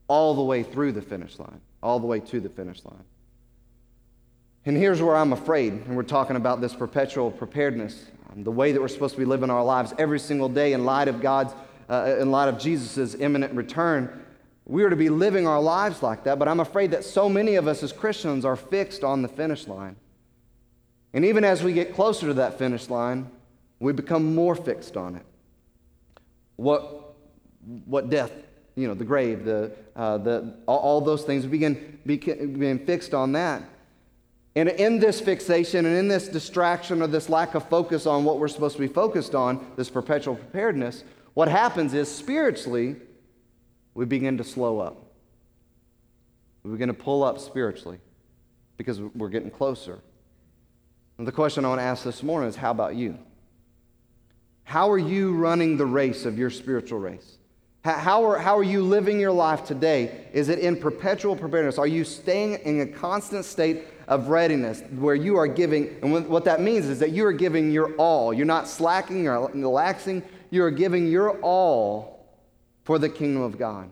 all 0.07 0.35
the 0.35 0.43
way 0.43 0.63
through 0.63 0.91
the 0.91 1.01
finish 1.01 1.39
line, 1.39 1.59
all 1.81 1.99
the 1.99 2.05
way 2.05 2.19
to 2.19 2.39
the 2.39 2.49
finish 2.49 2.85
line. 2.85 3.03
And 4.67 4.75
here's 4.75 5.01
where 5.01 5.15
I'm 5.15 5.31
afraid, 5.31 5.71
and 5.71 5.95
we're 5.95 6.03
talking 6.03 6.35
about 6.35 6.59
this 6.59 6.75
perpetual 6.75 7.31
preparedness, 7.31 8.03
the 8.35 8.51
way 8.51 8.73
that 8.73 8.81
we're 8.81 8.89
supposed 8.89 9.13
to 9.13 9.19
be 9.19 9.23
living 9.23 9.49
our 9.49 9.63
lives 9.63 9.93
every 9.97 10.19
single 10.19 10.49
day 10.49 10.73
in 10.73 10.83
light 10.83 11.07
of 11.07 11.21
God's, 11.21 11.53
uh, 11.89 12.17
in 12.19 12.31
light 12.31 12.49
of 12.49 12.59
Jesus' 12.59 13.15
imminent 13.15 13.53
return. 13.53 14.25
We 14.65 14.83
are 14.83 14.89
to 14.89 14.97
be 14.97 15.07
living 15.07 15.47
our 15.47 15.61
lives 15.61 16.03
like 16.03 16.25
that, 16.25 16.37
but 16.37 16.49
I'm 16.49 16.59
afraid 16.59 16.91
that 16.91 17.05
so 17.05 17.29
many 17.29 17.55
of 17.55 17.65
us 17.65 17.81
as 17.81 17.93
Christians 17.93 18.43
are 18.43 18.57
fixed 18.57 19.05
on 19.05 19.21
the 19.21 19.29
finish 19.29 19.69
line. 19.69 19.95
And 21.13 21.23
even 21.23 21.45
as 21.45 21.63
we 21.63 21.71
get 21.71 21.95
closer 21.95 22.27
to 22.27 22.33
that 22.33 22.59
finish 22.59 22.89
line, 22.89 23.31
we 23.79 23.93
become 23.93 24.35
more 24.35 24.53
fixed 24.53 24.97
on 24.97 25.15
it. 25.15 25.25
What, 26.57 27.15
what 27.85 28.09
death, 28.09 28.33
you 28.75 28.89
know, 28.89 28.95
the 28.95 29.05
grave, 29.05 29.45
the, 29.45 29.71
uh, 29.95 30.17
the, 30.17 30.57
all, 30.65 30.79
all 30.79 30.99
those 30.99 31.23
things, 31.23 31.45
we 31.45 31.51
begin, 31.51 31.99
begin 32.05 32.85
fixed 32.85 33.13
on 33.13 33.31
that. 33.31 33.63
And 34.57 34.69
in 34.69 34.97
this 34.97 35.21
fixation 35.21 35.85
and 35.85 35.95
in 35.95 36.07
this 36.07 36.27
distraction 36.27 37.03
or 37.03 37.07
this 37.07 37.29
lack 37.29 37.53
of 37.53 37.69
focus 37.69 38.07
on 38.07 38.23
what 38.23 38.39
we're 38.39 38.47
supposed 38.47 38.75
to 38.75 38.81
be 38.81 38.87
focused 38.87 39.35
on, 39.35 39.63
this 39.75 39.87
perpetual 39.87 40.35
preparedness, 40.35 41.03
what 41.35 41.47
happens 41.47 41.93
is 41.93 42.09
spiritually, 42.09 42.95
we 43.93 44.05
begin 44.05 44.35
to 44.39 44.43
slow 44.43 44.79
up. 44.79 45.11
We 46.63 46.71
begin 46.71 46.87
to 46.87 46.95
pull 46.95 47.23
up 47.23 47.37
spiritually 47.37 47.99
because 48.77 48.99
we're 48.99 49.29
getting 49.29 49.51
closer. 49.51 49.99
And 51.19 51.27
the 51.27 51.31
question 51.31 51.63
I 51.63 51.67
want 51.67 51.79
to 51.79 51.85
ask 51.85 52.03
this 52.03 52.23
morning 52.23 52.49
is 52.49 52.55
how 52.55 52.71
about 52.71 52.95
you? 52.95 53.15
How 54.63 54.89
are 54.89 54.97
you 54.97 55.35
running 55.35 55.77
the 55.77 55.85
race 55.85 56.25
of 56.25 56.39
your 56.39 56.49
spiritual 56.49 56.97
race? 56.97 57.37
How 57.83 58.25
are, 58.25 58.39
how 58.39 58.57
are 58.57 58.63
you 58.63 58.81
living 58.81 59.19
your 59.19 59.31
life 59.31 59.65
today? 59.65 60.25
Is 60.33 60.49
it 60.49 60.57
in 60.57 60.77
perpetual 60.77 61.35
preparedness? 61.35 61.77
Are 61.77 61.85
you 61.85 62.03
staying 62.03 62.55
in 62.63 62.81
a 62.81 62.87
constant 62.87 63.45
state 63.45 63.85
of 64.07 64.29
readiness 64.29 64.81
where 64.97 65.15
you 65.15 65.35
are 65.37 65.47
giving, 65.47 65.95
and 66.01 66.27
what 66.27 66.45
that 66.45 66.61
means 66.61 66.85
is 66.85 66.99
that 66.99 67.11
you 67.11 67.25
are 67.25 67.33
giving 67.33 67.71
your 67.71 67.93
all. 67.95 68.33
You're 68.33 68.45
not 68.45 68.67
slacking 68.67 69.27
or 69.27 69.49
relaxing, 69.49 70.23
you 70.49 70.63
are 70.63 70.71
giving 70.71 71.07
your 71.07 71.39
all 71.41 72.25
for 72.83 72.97
the 72.97 73.09
kingdom 73.09 73.41
of 73.41 73.57
God. 73.57 73.89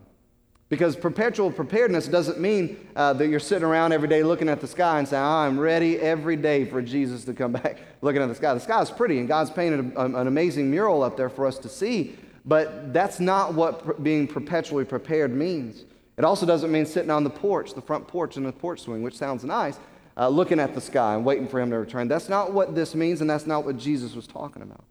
Because 0.68 0.96
perpetual 0.96 1.52
preparedness 1.52 2.08
doesn't 2.08 2.40
mean 2.40 2.88
uh, 2.96 3.12
that 3.12 3.28
you're 3.28 3.38
sitting 3.38 3.62
around 3.62 3.92
every 3.92 4.08
day 4.08 4.24
looking 4.24 4.48
at 4.48 4.60
the 4.60 4.66
sky 4.66 4.98
and 4.98 5.06
saying, 5.06 5.22
oh, 5.22 5.26
I'm 5.26 5.60
ready 5.60 5.96
every 6.00 6.34
day 6.34 6.64
for 6.64 6.82
Jesus 6.82 7.24
to 7.26 7.34
come 7.34 7.52
back 7.62 7.78
looking 8.00 8.20
at 8.20 8.28
the 8.28 8.34
sky. 8.34 8.52
The 8.54 8.60
sky 8.60 8.80
is 8.80 8.90
pretty, 8.90 9.18
and 9.18 9.28
God's 9.28 9.50
painted 9.50 9.92
a, 9.94 10.04
an 10.04 10.26
amazing 10.26 10.70
mural 10.70 11.02
up 11.02 11.16
there 11.16 11.28
for 11.28 11.46
us 11.46 11.58
to 11.58 11.68
see. 11.68 12.16
But 12.44 12.92
that's 12.92 13.20
not 13.20 13.54
what 13.54 14.02
being 14.02 14.26
perpetually 14.26 14.84
prepared 14.84 15.34
means. 15.34 15.84
It 16.16 16.24
also 16.24 16.46
doesn't 16.46 16.72
mean 16.72 16.86
sitting 16.86 17.10
on 17.10 17.22
the 17.22 17.30
porch, 17.30 17.74
the 17.74 17.82
front 17.82 18.08
porch 18.08 18.36
in 18.36 18.44
the 18.44 18.52
porch 18.52 18.80
swing, 18.80 19.02
which 19.02 19.16
sounds 19.16 19.44
nice, 19.44 19.78
uh, 20.16 20.28
looking 20.28 20.58
at 20.58 20.74
the 20.74 20.80
sky 20.80 21.14
and 21.14 21.24
waiting 21.24 21.46
for 21.46 21.60
him 21.60 21.70
to 21.70 21.78
return. 21.78 22.08
That's 22.08 22.28
not 22.28 22.52
what 22.52 22.74
this 22.74 22.94
means, 22.94 23.20
and 23.20 23.28
that's 23.28 23.46
not 23.46 23.64
what 23.64 23.76
Jesus 23.76 24.14
was 24.14 24.26
talking 24.26 24.62
about. 24.62 24.84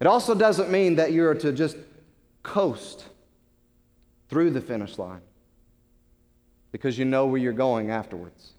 It 0.00 0.06
also 0.06 0.34
doesn't 0.34 0.70
mean 0.70 0.96
that 0.96 1.12
you're 1.12 1.34
to 1.34 1.52
just 1.52 1.76
coast 2.42 3.06
through 4.28 4.50
the 4.50 4.60
finish 4.60 4.98
line 4.98 5.22
because 6.70 6.98
you 6.98 7.04
know 7.04 7.26
where 7.26 7.40
you're 7.40 7.52
going 7.52 7.90
afterwards. 7.90 8.52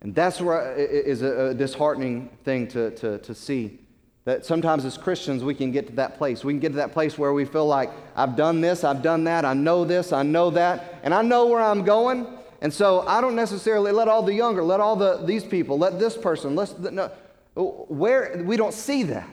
And 0.00 0.14
that's 0.14 0.40
where 0.40 0.74
is 0.76 1.22
a, 1.22 1.54
disheartening 1.54 2.28
thing 2.44 2.68
to, 2.68 2.90
to, 2.92 3.18
to 3.18 3.34
see. 3.34 3.80
That 4.24 4.46
sometimes 4.46 4.84
as 4.84 4.96
Christians, 4.96 5.42
we 5.42 5.54
can 5.54 5.70
get 5.70 5.86
to 5.88 5.92
that 5.94 6.16
place. 6.16 6.44
We 6.44 6.52
can 6.52 6.60
get 6.60 6.70
to 6.70 6.76
that 6.76 6.92
place 6.92 7.18
where 7.18 7.32
we 7.32 7.44
feel 7.44 7.66
like, 7.66 7.90
I've 8.16 8.36
done 8.36 8.60
this, 8.60 8.84
I've 8.84 9.02
done 9.02 9.24
that, 9.24 9.44
I 9.44 9.52
know 9.52 9.84
this, 9.84 10.12
I 10.12 10.22
know 10.22 10.50
that, 10.50 11.00
and 11.02 11.12
I 11.12 11.22
know 11.22 11.46
where 11.46 11.60
I'm 11.60 11.84
going. 11.84 12.26
And 12.64 12.72
so 12.72 13.06
I 13.06 13.20
don't 13.20 13.36
necessarily 13.36 13.92
let 13.92 14.08
all 14.08 14.22
the 14.22 14.32
younger, 14.32 14.64
let 14.64 14.80
all 14.80 14.96
the, 14.96 15.18
these 15.18 15.44
people, 15.44 15.76
let 15.76 15.98
this 15.98 16.16
person, 16.16 16.56
let's, 16.56 16.74
no, 16.78 17.12
where, 17.54 18.42
we 18.42 18.56
don't 18.56 18.72
see 18.72 19.02
that. 19.02 19.28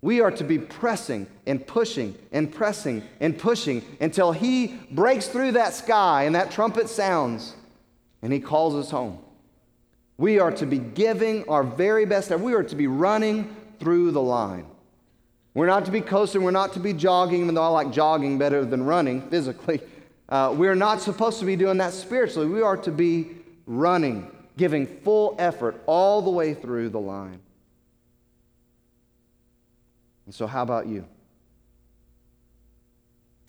We 0.00 0.20
are 0.20 0.30
to 0.30 0.44
be 0.44 0.60
pressing 0.60 1.26
and 1.44 1.66
pushing 1.66 2.14
and 2.30 2.54
pressing 2.54 3.02
and 3.18 3.36
pushing 3.36 3.82
until 4.00 4.30
He 4.30 4.78
breaks 4.92 5.26
through 5.26 5.52
that 5.52 5.74
sky 5.74 6.22
and 6.22 6.36
that 6.36 6.52
trumpet 6.52 6.88
sounds 6.88 7.56
and 8.22 8.32
He 8.32 8.38
calls 8.38 8.76
us 8.76 8.92
home. 8.92 9.18
We 10.18 10.38
are 10.38 10.52
to 10.52 10.66
be 10.66 10.78
giving 10.78 11.48
our 11.48 11.64
very 11.64 12.06
best. 12.06 12.30
We 12.30 12.54
are 12.54 12.62
to 12.62 12.76
be 12.76 12.86
running 12.86 13.56
through 13.80 14.12
the 14.12 14.22
line. 14.22 14.66
We're 15.52 15.66
not 15.66 15.84
to 15.86 15.90
be 15.90 16.00
coasting. 16.00 16.44
We're 16.44 16.52
not 16.52 16.74
to 16.74 16.80
be 16.80 16.92
jogging, 16.92 17.42
even 17.42 17.56
though 17.56 17.64
I 17.64 17.68
like 17.68 17.90
jogging 17.90 18.38
better 18.38 18.64
than 18.64 18.84
running 18.84 19.28
physically. 19.30 19.80
Uh, 20.28 20.54
we're 20.56 20.74
not 20.74 21.00
supposed 21.00 21.38
to 21.40 21.46
be 21.46 21.56
doing 21.56 21.78
that 21.78 21.92
spiritually. 21.92 22.48
We 22.48 22.60
are 22.60 22.76
to 22.78 22.90
be 22.90 23.30
running, 23.66 24.30
giving 24.56 24.86
full 24.86 25.34
effort 25.38 25.82
all 25.86 26.20
the 26.20 26.30
way 26.30 26.54
through 26.54 26.90
the 26.90 27.00
line. 27.00 27.40
And 30.26 30.34
so, 30.34 30.46
how 30.46 30.62
about 30.62 30.86
you? 30.86 31.06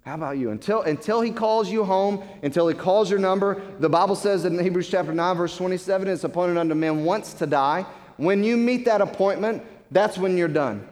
How 0.05 0.15
about 0.15 0.37
you? 0.37 0.49
Until, 0.49 0.81
until 0.81 1.19
he 1.21 1.31
calls 1.31 1.69
you 1.69 1.83
home, 1.83 2.23
until 2.41 2.67
he 2.67 2.73
calls 2.73 3.09
your 3.09 3.19
number, 3.19 3.61
the 3.79 3.89
Bible 3.89 4.15
says 4.15 4.45
in 4.45 4.57
Hebrews 4.57 4.89
chapter 4.89 5.13
9, 5.13 5.35
verse 5.35 5.57
27, 5.57 6.07
it's 6.07 6.23
appointed 6.23 6.57
unto 6.57 6.73
men 6.73 7.03
once 7.03 7.33
to 7.33 7.45
die. 7.45 7.85
When 8.15 8.43
you 8.43 8.57
meet 8.57 8.85
that 8.85 9.01
appointment, 9.01 9.63
that's 9.91 10.17
when 10.17 10.37
you're 10.37 10.47
done. 10.47 10.87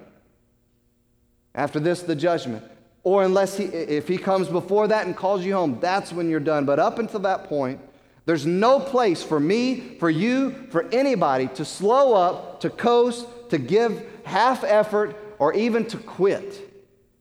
After 1.56 1.80
this, 1.80 2.02
the 2.02 2.16
judgment. 2.16 2.64
Or 3.08 3.24
unless 3.24 3.56
he, 3.56 3.64
if 3.64 4.10
he 4.10 4.18
comes 4.18 4.50
before 4.50 4.90
that 4.90 5.06
and 5.06 5.16
calls 5.16 5.46
you 5.46 5.54
home, 5.54 5.78
that's 5.80 6.12
when 6.12 6.30
you're 6.30 6.42
done. 6.42 6.66
But 6.66 6.78
up 6.78 7.00
until 7.00 7.22
that 7.22 7.46
point, 7.46 7.80
there's 8.26 8.46
no 8.46 8.82
place 8.82 9.24
for 9.24 9.40
me, 9.40 9.96
for 9.98 10.10
you, 10.10 10.68
for 10.72 10.90
anybody 10.90 11.48
to 11.56 11.64
slow 11.64 12.16
up, 12.16 12.60
to 12.60 12.70
coast, 12.70 13.26
to 13.52 13.58
give 13.58 14.06
half 14.26 14.66
effort, 14.66 15.16
or 15.40 15.54
even 15.54 15.86
to 15.86 15.98
quit. 15.98 16.70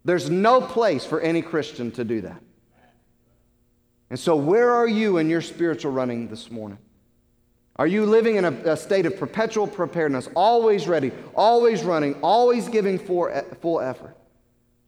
There's 0.04 0.28
no 0.28 0.60
place 0.60 1.06
for 1.06 1.20
any 1.20 1.40
Christian 1.40 1.92
to 1.92 2.02
do 2.02 2.20
that. 2.22 2.42
And 4.10 4.18
so, 4.18 4.34
where 4.34 4.72
are 4.72 4.88
you 4.88 5.18
in 5.18 5.30
your 5.30 5.40
spiritual 5.40 5.92
running 5.92 6.26
this 6.26 6.50
morning? 6.50 6.78
Are 7.76 7.86
you 7.86 8.06
living 8.06 8.34
in 8.34 8.44
a, 8.44 8.72
a 8.72 8.76
state 8.76 9.06
of 9.06 9.16
perpetual 9.16 9.68
preparedness, 9.68 10.28
always 10.34 10.88
ready, 10.88 11.12
always 11.36 11.84
running, 11.84 12.16
always 12.22 12.66
giving 12.66 12.98
full 12.98 13.80
effort? 13.80 14.16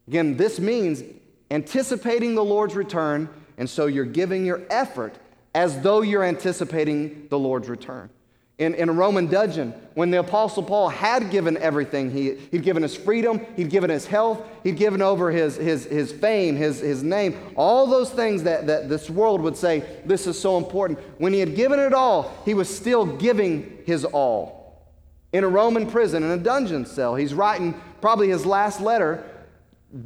Again, 0.09 0.39
this 0.39 0.59
means 0.59 1.03
anticipating 1.51 2.35
the 2.35 2.43
Lord's 2.43 2.75
return, 2.75 3.29
and 3.59 3.69
so 3.69 3.85
you're 3.85 4.07
giving 4.07 4.47
your 4.47 4.63
effort 4.71 5.15
as 5.55 5.83
though 5.83 6.01
you're 6.01 6.25
anticipating 6.25 7.27
the 7.29 7.39
Lord's 7.39 7.69
return 7.69 8.09
in, 8.57 8.75
in 8.75 8.89
a 8.89 8.93
Roman 8.93 9.27
dungeon 9.27 9.75
when 9.93 10.11
the 10.11 10.21
Apostle 10.21 10.63
Paul 10.63 10.89
had 10.89 11.31
given 11.31 11.59
everything. 11.59 12.11
He, 12.11 12.37
he'd 12.51 12.63
given 12.63 12.83
his 12.83 12.97
freedom, 12.97 13.45
he'd 13.55 13.69
given 13.69 13.91
his 13.91 14.07
health, 14.07 14.41
he'd 14.65 14.79
given 14.79 15.03
over 15.03 15.31
his, 15.31 15.57
his, 15.57 15.85
his 15.85 16.11
fame, 16.11 16.57
his, 16.57 16.81
his 16.81 17.03
name, 17.03 17.39
all 17.55 17.87
those 17.87 18.09
things 18.09 18.45
that, 18.45 18.67
that 18.67 18.89
this 18.89 19.11
world 19.11 19.43
would 19.43 19.59
say, 19.59 19.85
this 20.07 20.27
is 20.27 20.41
so 20.41 20.57
important. 20.57 20.99
When 21.19 21.35
he 21.35 21.41
had 21.41 21.55
given 21.55 21.79
it 21.79 21.93
all, 21.93 22.35
he 22.47 22.55
was 22.55 22.75
still 22.75 23.05
giving 23.05 23.83
his 23.85 24.07
all. 24.07 24.89
In 25.35 25.45
a 25.45 25.49
Roman 25.49 25.87
prison, 25.87 26.23
in 26.23 26.31
a 26.31 26.39
dungeon 26.39 26.87
cell, 26.87 27.15
he's 27.15 27.35
writing 27.35 27.79
probably 28.01 28.31
his 28.31 28.47
last 28.47 28.81
letter 28.81 29.23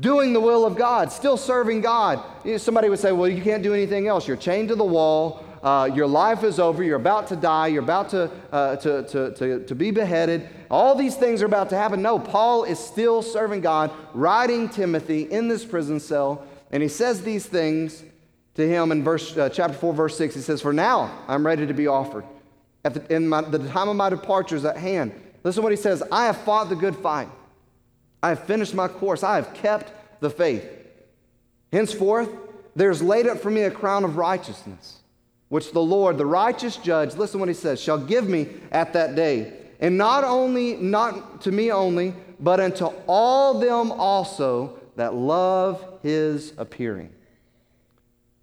doing 0.01 0.33
the 0.33 0.41
will 0.41 0.65
of 0.65 0.77
God, 0.77 1.11
still 1.13 1.37
serving 1.37 1.81
God. 1.81 2.23
Somebody 2.59 2.89
would 2.89 2.99
say, 2.99 3.13
Well, 3.13 3.29
you 3.29 3.43
can't 3.43 3.63
do 3.63 3.75
anything 3.75 4.07
else. 4.07 4.29
You're 4.29 4.37
chained 4.37 4.69
to 4.69 4.77
the 4.77 4.85
wall 4.85 5.45
uh, 5.63 5.89
your 5.95 6.09
life 6.09 6.43
is 6.43 6.59
over, 6.59 6.83
you're 6.83 6.97
about 6.97 7.29
to 7.29 7.37
die, 7.37 7.69
you're 7.69 7.85
about 7.85 8.09
to, 8.11 8.31
uh, 8.51 8.77
to, 8.77 9.05
to, 9.05 9.33
to, 9.35 9.65
to 9.65 9.75
be 9.75 9.93
beheaded. 9.93 10.49
All 10.69 10.97
these 10.97 11.15
things 11.15 11.41
are 11.41 11.47
about 11.47 11.71
to 11.71 11.77
happen. 11.77 12.03
No, 12.03 12.19
Paul 12.19 12.65
is 12.65 12.81
still 12.81 13.23
serving 13.23 13.61
God, 13.61 13.93
writing 14.13 14.69
Timothy 14.69 15.23
in 15.23 15.47
this 15.47 15.65
prison 15.65 16.01
cell, 16.01 16.45
and 16.73 16.83
he 16.83 16.89
says 16.89 17.23
these 17.23 17.47
things 17.47 18.03
to 18.55 18.69
him 18.69 18.91
in 18.91 19.05
verse, 19.05 19.37
uh, 19.37 19.49
chapter 19.51 19.77
4, 19.77 19.95
verse 19.95 20.19
6. 20.19 20.35
He 20.35 20.41
says, 20.41 20.61
For 20.61 20.73
now 20.73 21.17
I'm 21.29 21.47
ready 21.47 21.67
to 21.67 21.75
be 21.75 21.87
offered. 21.87 22.25
At 22.85 22.95
the, 22.95 23.15
in 23.15 23.29
my, 23.29 23.43
the 23.43 23.61
time 23.71 23.89
of 23.89 23.95
my 23.95 24.11
departure 24.11 24.57
is 24.57 24.65
at 24.65 24.77
hand. 24.77 25.13
Listen 25.45 25.61
to 25.61 25.63
what 25.63 25.73
he 25.73 25.77
says 25.77 26.03
I 26.11 26.27
have 26.27 26.39
fought 26.39 26.71
the 26.71 26.77
good 26.77 26.97
fight, 26.97 27.29
I 28.23 28.31
have 28.31 28.45
finished 28.45 28.75
my 28.75 28.89
course, 28.89 29.23
I 29.23 29.37
have 29.37 29.53
kept 29.55 29.93
the 30.21 30.31
faith. 30.31 30.65
Henceforth, 31.73 32.29
there's 32.77 33.03
laid 33.03 33.27
up 33.27 33.39
for 33.39 33.51
me 33.51 33.63
a 33.63 33.71
crown 33.71 34.05
of 34.05 34.17
righteousness, 34.17 34.99
which 35.49 35.73
the 35.73 35.83
Lord, 35.83 36.19
the 36.19 36.27
righteous 36.27 36.77
judge, 36.77 37.15
listen 37.17 37.41
what 37.41 37.49
he 37.49 37.55
says, 37.55 37.81
shall 37.81 37.99
give 37.99 38.29
me 38.29 38.49
at 38.71 38.93
that 38.93 39.15
day. 39.15 39.53
And 39.81 39.99
not 39.99 40.23
only, 40.23 40.77
not 40.77 41.41
to 41.43 41.51
me 41.51 41.73
only, 41.73 42.15
but 42.39 42.61
unto 42.61 42.87
all 43.07 43.59
them 43.59 43.91
also 43.93 44.79
that 44.97 45.15
love 45.15 45.85
his 46.03 46.53
appearing. 46.59 47.11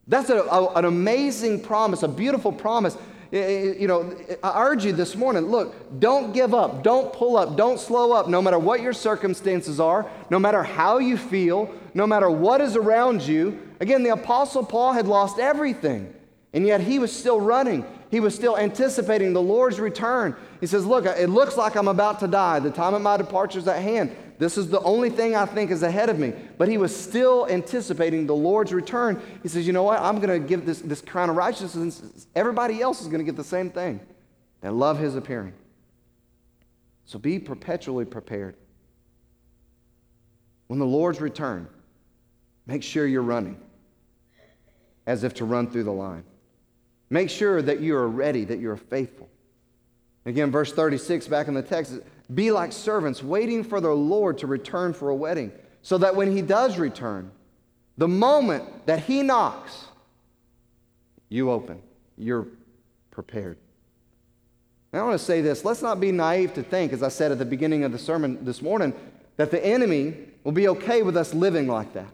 That's 0.07 0.29
a, 0.29 0.39
a, 0.39 0.73
an 0.73 0.85
amazing 0.85 1.61
promise, 1.61 2.03
a 2.03 2.07
beautiful 2.07 2.51
promise. 2.51 2.97
Eh, 3.31 3.37
eh, 3.37 3.73
you 3.77 3.87
know, 3.87 4.15
I 4.41 4.63
urge 4.63 4.85
you 4.85 4.91
this 4.91 5.15
morning 5.15 5.43
look, 5.43 5.99
don't 5.99 6.33
give 6.33 6.55
up, 6.55 6.83
don't 6.83 7.13
pull 7.13 7.37
up, 7.37 7.55
don't 7.55 7.79
slow 7.79 8.11
up, 8.11 8.27
no 8.27 8.41
matter 8.41 8.57
what 8.57 8.81
your 8.81 8.93
circumstances 8.93 9.79
are, 9.79 10.09
no 10.31 10.39
matter 10.39 10.63
how 10.63 10.97
you 10.97 11.15
feel, 11.15 11.71
no 11.93 12.07
matter 12.07 12.29
what 12.29 12.59
is 12.59 12.75
around 12.75 13.21
you. 13.21 13.59
Again, 13.79 14.01
the 14.01 14.09
Apostle 14.09 14.65
Paul 14.65 14.93
had 14.93 15.07
lost 15.07 15.37
everything, 15.37 16.11
and 16.53 16.65
yet 16.65 16.81
he 16.81 16.97
was 16.97 17.15
still 17.15 17.39
running. 17.39 17.85
He 18.09 18.19
was 18.19 18.33
still 18.33 18.57
anticipating 18.57 19.33
the 19.33 19.41
Lord's 19.41 19.79
return. 19.79 20.35
He 20.59 20.65
says, 20.65 20.83
Look, 20.85 21.05
it 21.05 21.29
looks 21.29 21.55
like 21.55 21.75
I'm 21.75 21.87
about 21.87 22.19
to 22.21 22.27
die. 22.27 22.59
The 22.59 22.71
time 22.71 22.95
of 22.95 23.03
my 23.03 23.17
departure 23.17 23.59
is 23.59 23.67
at 23.67 23.83
hand. 23.83 24.15
This 24.39 24.58
is 24.58 24.69
the 24.69 24.80
only 24.82 25.10
thing 25.10 25.36
I 25.36 25.45
think 25.45 25.69
is 25.69 25.84
ahead 25.84 26.08
of 26.08 26.17
me. 26.17 26.34
But 26.58 26.69
he 26.69 26.78
was 26.78 26.95
still 26.95 27.45
anticipating 27.49 28.25
the 28.25 28.36
Lord's 28.36 28.73
return. 28.73 29.21
He 29.43 29.49
says, 29.49 29.67
You 29.67 29.73
know 29.73 29.84
what? 29.84 29.99
I'm 29.99 30.21
going 30.21 30.41
to 30.41 30.47
give 30.47 30.65
this, 30.65 30.80
this 30.80 31.02
crown 31.02 31.30
of 31.30 31.36
righteousness. 31.36 32.25
Everybody 32.36 32.82
else 32.82 33.02
is 33.02 33.08
going 33.08 33.19
to 33.19 33.25
get 33.25 33.36
the 33.36 33.43
same 33.43 33.69
thing 33.69 33.99
and 34.63 34.80
love 34.80 34.97
his 34.97 35.17
appearing. 35.17 35.54
So 37.06 37.19
be 37.19 37.38
perpetually 37.38 38.06
prepared. 38.06 38.56
When 40.67 40.80
the 40.80 40.86
Lord's 40.86 41.19
return, 41.19 41.67
make 42.65 42.82
sure 42.82 43.06
you're 43.06 43.21
running 43.21 43.60
as 45.06 45.25
if 45.25 45.34
to 45.34 45.45
run 45.45 45.69
through 45.69 45.84
the 45.84 45.91
line. 45.91 46.23
Make 47.10 47.30
sure 47.30 47.62
that 47.62 47.82
you 47.82 47.95
are 47.97 48.08
ready, 48.08 48.45
that 48.45 48.60
you 48.60 48.69
are 48.69 48.78
faithful. 48.78 49.28
Again, 50.25 50.49
verse 50.49 50.71
36 50.71 51.28
back 51.28 51.49
in 51.49 51.56
the 51.56 51.62
text 51.62 51.99
be 52.33 52.51
like 52.51 52.71
servants 52.71 53.23
waiting 53.23 53.63
for 53.63 53.81
their 53.81 53.93
Lord 53.93 54.37
to 54.39 54.47
return 54.47 54.93
for 54.93 55.09
a 55.09 55.15
wedding, 55.15 55.51
so 55.81 55.97
that 55.97 56.15
when 56.15 56.31
he 56.31 56.41
does 56.41 56.77
return, 56.77 57.31
the 57.97 58.07
moment 58.07 58.85
that 58.85 59.03
he 59.03 59.23
knocks, 59.23 59.85
you 61.27 61.51
open. 61.51 61.81
You're 62.17 62.47
prepared. 63.11 63.57
I 64.91 65.01
want 65.01 65.19
to 65.19 65.23
say 65.23 65.41
this 65.41 65.63
let's 65.63 65.81
not 65.81 65.99
be 65.99 66.11
naive 66.11 66.53
to 66.55 66.63
think, 66.63 66.93
as 66.93 67.03
I 67.03 67.09
said 67.09 67.31
at 67.31 67.37
the 67.37 67.45
beginning 67.45 67.83
of 67.83 67.91
the 67.91 67.99
sermon 67.99 68.43
this 68.43 68.61
morning, 68.61 68.93
that 69.37 69.51
the 69.51 69.63
enemy 69.63 70.15
will 70.43 70.51
be 70.51 70.67
okay 70.69 71.03
with 71.03 71.15
us 71.15 71.33
living 71.33 71.67
like 71.67 71.93
that. 71.93 72.09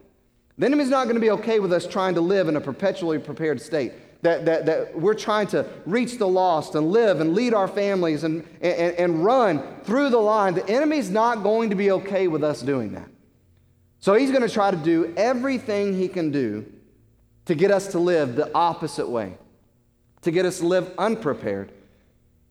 The 0.58 0.66
enemy's 0.66 0.90
not 0.90 1.06
going 1.06 1.16
to 1.16 1.22
be 1.22 1.32
okay 1.32 1.60
with 1.60 1.74
us 1.74 1.86
trying 1.86 2.16
to 2.16 2.22
live 2.22 2.48
in 2.48 2.56
a 2.56 2.62
perpetually 2.62 3.20
prepared 3.20 3.62
state 3.62 3.94
that, 4.22 4.46
that, 4.46 4.66
that 4.66 5.00
we're 5.00 5.14
trying 5.14 5.48
to 5.48 5.66
reach 5.86 6.18
the 6.18 6.28
lost 6.28 6.76
and 6.76 6.92
live 6.92 7.22
and 7.22 7.34
lead 7.34 7.54
our 7.54 7.68
families 7.68 8.24
and, 8.24 8.44
and, 8.62 8.96
and 8.96 9.24
run 9.24 9.62
through 9.84 10.10
the 10.10 10.18
line, 10.18 10.56
the 10.56 10.68
enemy's 10.68 11.10
not 11.10 11.44
going 11.44 11.70
to 11.70 11.76
be 11.76 11.92
okay 11.92 12.28
with 12.28 12.44
us 12.44 12.62
doing 12.62 12.94
that. 12.94 13.10
So 14.00 14.14
he's 14.14 14.32
going 14.32 14.44
to 14.44 14.50
try 14.50 14.72
to 14.72 14.78
do 14.78 15.14
everything 15.16 15.96
he 15.98 16.08
can 16.08 16.32
do 16.32 16.66
to 17.46 17.56
get 17.56 17.72
us 17.72 17.88
to 17.88 18.00
live 18.00 18.36
the 18.36 18.52
opposite 18.54 19.08
way, 19.08 19.38
to 20.22 20.32
get 20.32 20.46
us 20.46 20.60
to 20.60 20.68
live 20.68 20.92
unprepared, 20.98 21.72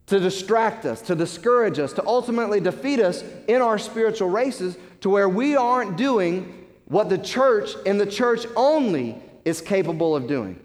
to 0.07 0.21
distract 0.21 0.85
us, 0.85 1.01
to 1.03 1.15
discourage 1.15 1.79
us, 1.79 1.93
to 1.95 2.07
ultimately 2.07 2.61
defeat 2.61 3.01
us 3.01 3.25
in 3.49 3.63
our 3.63 3.79
spiritual 3.79 4.31
races 4.31 4.77
to 5.01 5.11
where 5.11 5.29
we 5.29 5.57
aren't 5.57 5.97
doing 5.97 6.67
what 6.87 7.09
the 7.09 7.19
church 7.19 7.71
and 7.87 8.01
the 8.01 8.07
church 8.07 8.47
only 8.57 9.21
is 9.45 9.61
capable 9.61 10.15
of 10.15 10.27
doing. 10.27 10.59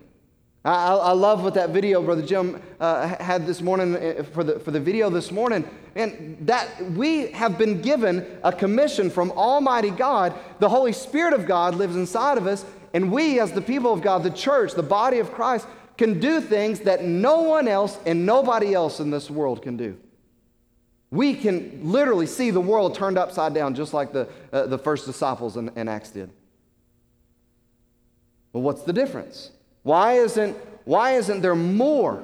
I, 0.69 0.95
I, 0.95 1.11
love 1.13 1.43
what 1.43 1.55
that 1.55 1.71
video 1.71 1.99
Brother 2.03 2.21
Jim 2.21 2.61
uh, 2.79 3.07
had 3.15 3.47
this 3.47 3.59
morning 3.59 3.95
uh, 3.95 4.21
for 4.21 4.43
the, 4.43 4.59
for 4.59 4.69
the 4.69 4.79
video 4.79 5.09
this 5.09 5.31
morning. 5.31 5.67
And 5.95 6.37
that 6.41 6.91
we 6.91 7.31
have 7.31 7.57
been 7.57 7.81
given 7.81 8.39
a 8.43 8.53
commission 8.53 9.09
from 9.09 9.31
Almighty 9.31 9.89
God. 9.89 10.35
The 10.59 10.69
Holy 10.69 10.93
Spirit 10.93 11.33
of 11.33 11.47
God 11.47 11.73
lives 11.73 11.95
inside 11.95 12.37
of 12.37 12.45
us. 12.45 12.65
And 12.93 13.11
we, 13.11 13.39
as 13.39 13.51
the 13.51 13.63
people 13.63 13.91
of 13.91 14.03
God, 14.03 14.21
the 14.21 14.29
church, 14.29 14.75
the 14.75 14.83
body 14.83 15.17
of 15.17 15.31
Christ, 15.31 15.65
can 15.97 16.19
do 16.19 16.39
things 16.39 16.81
that 16.81 17.03
no 17.03 17.41
one 17.41 17.67
else 17.67 17.97
and 18.05 18.27
nobody 18.27 18.75
else 18.75 18.99
in 18.99 19.09
this 19.09 19.27
world 19.31 19.63
can 19.63 19.75
do. 19.75 19.97
We 21.09 21.33
can 21.33 21.79
literally 21.81 22.27
see 22.27 22.51
the 22.51 22.61
world 22.61 22.93
turned 22.93 23.17
upside 23.17 23.55
down, 23.55 23.73
just 23.73 23.91
like 23.91 24.13
the, 24.13 24.29
uh, 24.53 24.67
the 24.67 24.77
first 24.77 25.07
disciples 25.07 25.57
in, 25.57 25.69
in 25.75 25.87
Acts 25.87 26.11
did. 26.11 26.29
Well, 28.53 28.61
what's 28.61 28.83
the 28.83 28.93
difference? 28.93 29.49
Why 29.83 30.13
isn't, 30.13 30.57
why 30.85 31.11
isn't 31.13 31.41
there 31.41 31.55
more 31.55 32.23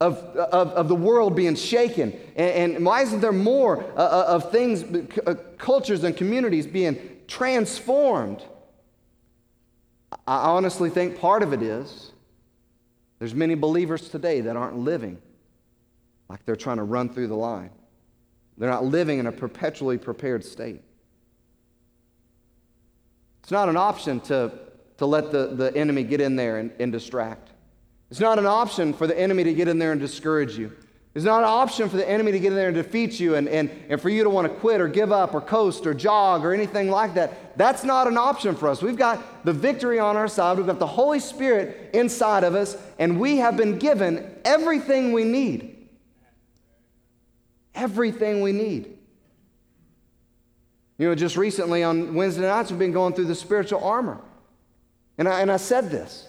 of, 0.00 0.18
of, 0.18 0.68
of 0.68 0.88
the 0.88 0.94
world 0.94 1.34
being 1.34 1.54
shaken? 1.54 2.18
And, 2.36 2.76
and 2.76 2.86
why 2.86 3.02
isn't 3.02 3.20
there 3.20 3.32
more 3.32 3.82
uh, 3.96 3.98
uh 3.98 4.24
of 4.28 4.50
things, 4.50 4.84
uh, 5.26 5.34
cultures 5.58 6.04
and 6.04 6.16
communities 6.16 6.66
being 6.66 6.98
transformed? 7.26 8.42
I 10.26 10.48
honestly 10.48 10.90
think 10.90 11.18
part 11.18 11.42
of 11.42 11.52
it 11.52 11.62
is 11.62 12.12
there's 13.18 13.34
many 13.34 13.54
believers 13.54 14.08
today 14.08 14.42
that 14.42 14.56
aren't 14.56 14.78
living 14.78 15.18
like 16.28 16.44
they're 16.44 16.56
trying 16.56 16.78
to 16.78 16.82
run 16.82 17.08
through 17.08 17.28
the 17.28 17.36
line. 17.36 17.70
They're 18.58 18.70
not 18.70 18.84
living 18.84 19.18
in 19.18 19.26
a 19.26 19.32
perpetually 19.32 19.98
prepared 19.98 20.44
state. 20.44 20.82
It's 23.42 23.50
not 23.50 23.68
an 23.68 23.76
option 23.76 24.20
to 24.22 24.50
to 24.98 25.06
let 25.06 25.30
the, 25.30 25.48
the 25.48 25.76
enemy 25.76 26.02
get 26.02 26.20
in 26.20 26.36
there 26.36 26.58
and, 26.58 26.70
and 26.78 26.92
distract. 26.92 27.50
It's 28.10 28.20
not 28.20 28.38
an 28.38 28.46
option 28.46 28.92
for 28.92 29.06
the 29.06 29.18
enemy 29.18 29.44
to 29.44 29.54
get 29.54 29.68
in 29.68 29.78
there 29.78 29.92
and 29.92 30.00
discourage 30.00 30.56
you. 30.56 30.72
It's 31.16 31.24
not 31.24 31.38
an 31.38 31.48
option 31.48 31.88
for 31.88 31.96
the 31.96 32.06
enemy 32.06 32.30
to 32.32 32.38
get 32.38 32.48
in 32.48 32.56
there 32.56 32.68
and 32.68 32.76
defeat 32.76 33.18
you 33.18 33.36
and, 33.36 33.48
and, 33.48 33.70
and 33.88 33.98
for 33.98 34.10
you 34.10 34.22
to 34.22 34.28
want 34.28 34.52
to 34.52 34.54
quit 34.60 34.82
or 34.82 34.86
give 34.86 35.12
up 35.12 35.32
or 35.32 35.40
coast 35.40 35.86
or 35.86 35.94
jog 35.94 36.44
or 36.44 36.52
anything 36.52 36.90
like 36.90 37.14
that. 37.14 37.56
That's 37.56 37.84
not 37.84 38.06
an 38.06 38.18
option 38.18 38.54
for 38.54 38.68
us. 38.68 38.82
We've 38.82 38.98
got 38.98 39.42
the 39.42 39.54
victory 39.54 39.98
on 39.98 40.18
our 40.18 40.28
side. 40.28 40.58
We've 40.58 40.66
got 40.66 40.78
the 40.78 40.86
Holy 40.86 41.18
Spirit 41.18 41.90
inside 41.94 42.44
of 42.44 42.54
us, 42.54 42.76
and 42.98 43.18
we 43.18 43.38
have 43.38 43.56
been 43.56 43.78
given 43.78 44.30
everything 44.44 45.12
we 45.12 45.24
need. 45.24 45.88
Everything 47.74 48.42
we 48.42 48.52
need. 48.52 48.98
You 50.98 51.08
know, 51.08 51.14
just 51.14 51.38
recently 51.38 51.82
on 51.82 52.14
Wednesday 52.14 52.42
nights, 52.42 52.70
we've 52.70 52.78
been 52.78 52.92
going 52.92 53.14
through 53.14 53.24
the 53.24 53.34
spiritual 53.34 53.82
armor. 53.82 54.20
And 55.18 55.28
I, 55.28 55.40
and 55.40 55.50
I 55.50 55.56
said 55.56 55.90
this 55.90 56.28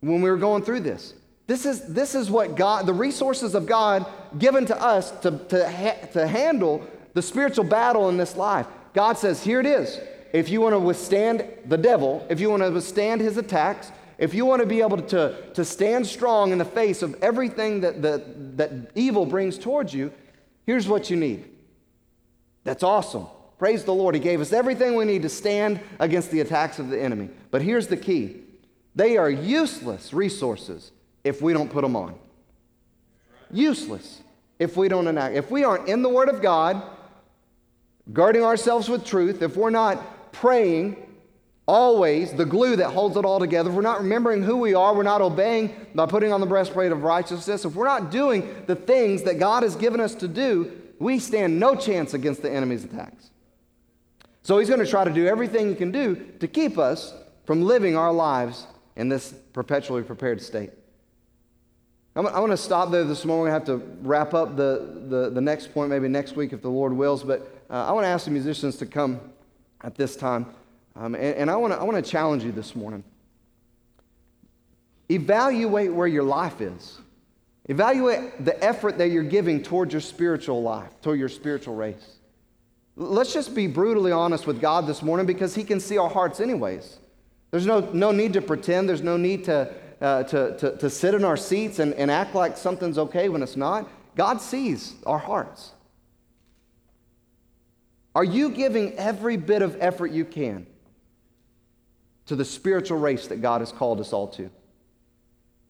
when 0.00 0.22
we 0.22 0.30
were 0.30 0.36
going 0.36 0.62
through 0.62 0.80
this. 0.80 1.14
This 1.46 1.66
is, 1.66 1.92
this 1.92 2.14
is 2.14 2.30
what 2.30 2.54
God, 2.54 2.86
the 2.86 2.94
resources 2.94 3.54
of 3.54 3.66
God 3.66 4.06
given 4.38 4.66
to 4.66 4.80
us 4.80 5.10
to, 5.22 5.32
to, 5.48 5.68
ha- 5.68 6.06
to 6.12 6.26
handle 6.26 6.86
the 7.12 7.22
spiritual 7.22 7.64
battle 7.64 8.08
in 8.08 8.16
this 8.16 8.36
life. 8.36 8.66
God 8.92 9.18
says, 9.18 9.42
here 9.42 9.58
it 9.58 9.66
is. 9.66 9.98
If 10.32 10.48
you 10.48 10.60
want 10.60 10.74
to 10.74 10.78
withstand 10.78 11.44
the 11.66 11.76
devil, 11.76 12.24
if 12.30 12.38
you 12.38 12.50
want 12.50 12.62
to 12.62 12.70
withstand 12.70 13.20
his 13.20 13.36
attacks, 13.36 13.90
if 14.16 14.32
you 14.32 14.44
want 14.44 14.60
to 14.60 14.66
be 14.66 14.80
able 14.80 14.98
to, 14.98 15.50
to 15.54 15.64
stand 15.64 16.06
strong 16.06 16.52
in 16.52 16.58
the 16.58 16.64
face 16.64 17.02
of 17.02 17.16
everything 17.22 17.80
that, 17.80 18.02
that, 18.02 18.56
that 18.58 18.70
evil 18.94 19.26
brings 19.26 19.58
towards 19.58 19.92
you, 19.92 20.12
here's 20.66 20.86
what 20.86 21.10
you 21.10 21.16
need. 21.16 21.48
That's 22.62 22.82
awesome. 22.82 23.26
Praise 23.60 23.84
the 23.84 23.92
Lord. 23.92 24.14
He 24.14 24.22
gave 24.22 24.40
us 24.40 24.54
everything 24.54 24.94
we 24.94 25.04
need 25.04 25.20
to 25.20 25.28
stand 25.28 25.80
against 25.98 26.30
the 26.30 26.40
attacks 26.40 26.78
of 26.78 26.88
the 26.88 26.98
enemy. 26.98 27.28
But 27.50 27.60
here's 27.60 27.88
the 27.88 27.96
key 27.98 28.38
they 28.94 29.18
are 29.18 29.28
useless 29.28 30.14
resources 30.14 30.92
if 31.24 31.42
we 31.42 31.52
don't 31.52 31.70
put 31.70 31.82
them 31.82 31.94
on. 31.94 32.14
Useless 33.52 34.22
if 34.58 34.78
we 34.78 34.88
don't 34.88 35.06
enact. 35.06 35.36
If 35.36 35.50
we 35.50 35.62
aren't 35.62 35.90
in 35.90 36.00
the 36.00 36.08
Word 36.08 36.30
of 36.30 36.40
God, 36.40 36.82
guarding 38.14 38.44
ourselves 38.44 38.88
with 38.88 39.04
truth, 39.04 39.42
if 39.42 39.58
we're 39.58 39.68
not 39.68 40.32
praying 40.32 40.96
always, 41.68 42.32
the 42.32 42.46
glue 42.46 42.76
that 42.76 42.88
holds 42.88 43.18
it 43.18 43.26
all 43.26 43.38
together, 43.38 43.68
if 43.68 43.76
we're 43.76 43.82
not 43.82 44.00
remembering 44.00 44.42
who 44.42 44.56
we 44.56 44.72
are, 44.72 44.94
we're 44.94 45.02
not 45.02 45.20
obeying 45.20 45.76
by 45.94 46.06
putting 46.06 46.32
on 46.32 46.40
the 46.40 46.46
breastplate 46.46 46.92
of 46.92 47.02
righteousness, 47.02 47.66
if 47.66 47.74
we're 47.74 47.84
not 47.84 48.10
doing 48.10 48.64
the 48.66 48.74
things 48.74 49.24
that 49.24 49.38
God 49.38 49.64
has 49.64 49.76
given 49.76 50.00
us 50.00 50.14
to 50.14 50.28
do, 50.28 50.80
we 50.98 51.18
stand 51.18 51.60
no 51.60 51.74
chance 51.74 52.14
against 52.14 52.40
the 52.40 52.50
enemy's 52.50 52.84
attacks. 52.84 53.30
So 54.50 54.58
he's 54.58 54.68
going 54.68 54.84
to 54.84 54.90
try 54.90 55.04
to 55.04 55.12
do 55.12 55.28
everything 55.28 55.68
he 55.68 55.76
can 55.76 55.92
do 55.92 56.16
to 56.40 56.48
keep 56.48 56.76
us 56.76 57.14
from 57.44 57.62
living 57.62 57.96
our 57.96 58.12
lives 58.12 58.66
in 58.96 59.08
this 59.08 59.32
perpetually 59.52 60.02
prepared 60.02 60.42
state. 60.42 60.70
I'm, 62.16 62.26
I'm 62.26 62.32
going 62.32 62.50
to 62.50 62.56
stop 62.56 62.90
there 62.90 63.04
this 63.04 63.24
morning. 63.24 63.46
To 63.46 63.52
have 63.52 63.64
to 63.66 63.76
wrap 64.02 64.34
up 64.34 64.56
the, 64.56 65.04
the, 65.06 65.30
the, 65.30 65.40
next 65.40 65.72
point 65.72 65.88
maybe 65.88 66.08
next 66.08 66.34
week 66.34 66.52
if 66.52 66.62
the 66.62 66.68
Lord 66.68 66.92
wills. 66.92 67.22
But 67.22 67.42
uh, 67.70 67.86
I 67.86 67.92
want 67.92 68.02
to 68.06 68.08
ask 68.08 68.24
the 68.24 68.32
musicians 68.32 68.74
to 68.78 68.86
come 68.86 69.20
at 69.82 69.94
this 69.94 70.16
time. 70.16 70.46
Um, 70.96 71.14
and, 71.14 71.36
and 71.36 71.48
I 71.48 71.54
want 71.54 71.72
to 71.72 71.78
I 71.78 71.84
want 71.84 72.04
to 72.04 72.10
challenge 72.10 72.42
you 72.42 72.50
this 72.50 72.74
morning. 72.74 73.04
Evaluate 75.08 75.92
where 75.92 76.08
your 76.08 76.24
life 76.24 76.60
is. 76.60 76.98
Evaluate 77.66 78.44
the 78.44 78.60
effort 78.64 78.98
that 78.98 79.10
you're 79.10 79.22
giving 79.22 79.62
toward 79.62 79.92
your 79.92 80.00
spiritual 80.00 80.60
life, 80.60 81.00
toward 81.02 81.20
your 81.20 81.28
spiritual 81.28 81.76
race. 81.76 82.16
Let's 83.00 83.32
just 83.32 83.54
be 83.54 83.66
brutally 83.66 84.12
honest 84.12 84.46
with 84.46 84.60
God 84.60 84.86
this 84.86 85.00
morning 85.02 85.24
because 85.24 85.54
He 85.54 85.64
can 85.64 85.80
see 85.80 85.96
our 85.96 86.10
hearts, 86.10 86.38
anyways. 86.38 86.98
There's 87.50 87.64
no, 87.64 87.80
no 87.80 88.12
need 88.12 88.34
to 88.34 88.42
pretend, 88.42 88.90
there's 88.90 89.00
no 89.00 89.16
need 89.16 89.44
to, 89.44 89.72
uh, 90.02 90.24
to, 90.24 90.58
to, 90.58 90.76
to, 90.76 90.90
sit 90.90 91.14
in 91.14 91.24
our 91.24 91.38
seats 91.38 91.78
and, 91.78 91.94
and 91.94 92.10
act 92.10 92.34
like 92.34 92.58
something's 92.58 92.98
okay 92.98 93.30
when 93.30 93.42
it's 93.42 93.56
not. 93.56 93.88
God 94.16 94.42
sees 94.42 94.96
our 95.06 95.18
hearts. 95.18 95.72
Are 98.14 98.22
you 98.22 98.50
giving 98.50 98.92
every 98.98 99.38
bit 99.38 99.62
of 99.62 99.78
effort 99.80 100.10
you 100.10 100.26
can 100.26 100.66
to 102.26 102.36
the 102.36 102.44
spiritual 102.44 102.98
race 102.98 103.28
that 103.28 103.40
God 103.40 103.62
has 103.62 103.72
called 103.72 103.98
us 104.00 104.12
all 104.12 104.28
to? 104.28 104.50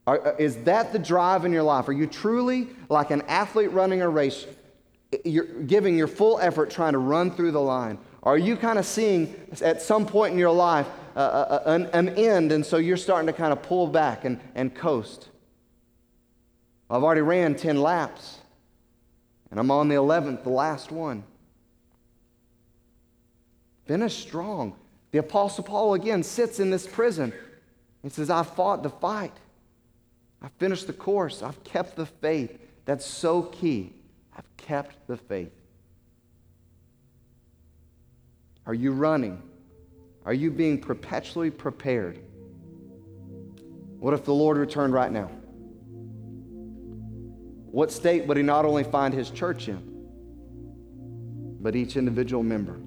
Are, 0.08 0.26
uh, 0.26 0.36
is 0.36 0.64
that 0.64 0.92
the 0.92 0.98
drive 0.98 1.44
in 1.44 1.52
your 1.52 1.62
life? 1.62 1.86
Are 1.86 1.92
you 1.92 2.08
truly 2.08 2.70
like 2.88 3.12
an 3.12 3.22
athlete 3.28 3.70
running 3.70 4.02
a 4.02 4.08
race? 4.08 4.46
You're 5.24 5.44
giving 5.44 5.96
your 5.96 6.06
full 6.06 6.38
effort 6.40 6.70
trying 6.70 6.92
to 6.92 6.98
run 6.98 7.32
through 7.32 7.52
the 7.52 7.60
line. 7.60 7.98
Are 8.22 8.38
you 8.38 8.56
kind 8.56 8.78
of 8.78 8.86
seeing 8.86 9.34
at 9.62 9.82
some 9.82 10.06
point 10.06 10.32
in 10.32 10.38
your 10.38 10.52
life 10.52 10.86
uh, 11.16 11.18
uh, 11.18 11.22
uh, 11.66 11.70
an, 11.70 11.86
an, 11.92 12.08
end, 12.10 12.52
and 12.52 12.64
so 12.64 12.76
you're 12.76 12.96
starting 12.96 13.26
to 13.26 13.32
kind 13.32 13.52
of 13.52 13.62
pull 13.62 13.86
back 13.86 14.24
and, 14.24 14.38
and 14.54 14.74
coast? 14.74 15.28
I've 16.88 17.02
already 17.02 17.22
ran 17.22 17.54
10 17.54 17.80
laps, 17.80 18.38
and 19.50 19.58
I'm 19.58 19.70
on 19.70 19.88
the 19.88 19.94
11th, 19.94 20.44
the 20.44 20.50
last 20.50 20.92
one. 20.92 21.24
Finish 23.86 24.16
strong. 24.16 24.76
The 25.12 25.18
Apostle 25.18 25.64
Paul 25.64 25.94
again 25.94 26.22
sits 26.22 26.60
in 26.60 26.70
this 26.70 26.86
prison. 26.86 27.32
He 28.02 28.08
says, 28.08 28.30
I 28.30 28.42
fought 28.42 28.82
the 28.82 28.90
fight. 28.90 29.32
I 30.42 30.48
finished 30.58 30.86
the 30.86 30.92
course. 30.92 31.42
I've 31.42 31.62
kept 31.64 31.96
the 31.96 32.06
faith. 32.06 32.58
That's 32.84 33.04
so 33.04 33.42
key. 33.42 33.92
I've 34.40 34.56
kept 34.56 35.06
the 35.06 35.18
faith. 35.18 35.52
Are 38.64 38.72
you 38.72 38.92
running? 38.92 39.42
Are 40.24 40.32
you 40.32 40.50
being 40.50 40.80
perpetually 40.80 41.50
prepared? 41.50 42.20
What 43.98 44.14
if 44.14 44.24
the 44.24 44.32
Lord 44.32 44.56
returned 44.56 44.94
right 44.94 45.12
now? 45.12 45.30
What 47.70 47.92
state 47.92 48.26
would 48.26 48.38
he 48.38 48.42
not 48.42 48.64
only 48.64 48.82
find 48.82 49.12
his 49.12 49.28
church 49.28 49.68
in, 49.68 50.06
but 51.60 51.76
each 51.76 51.98
individual 51.98 52.42
member? 52.42 52.80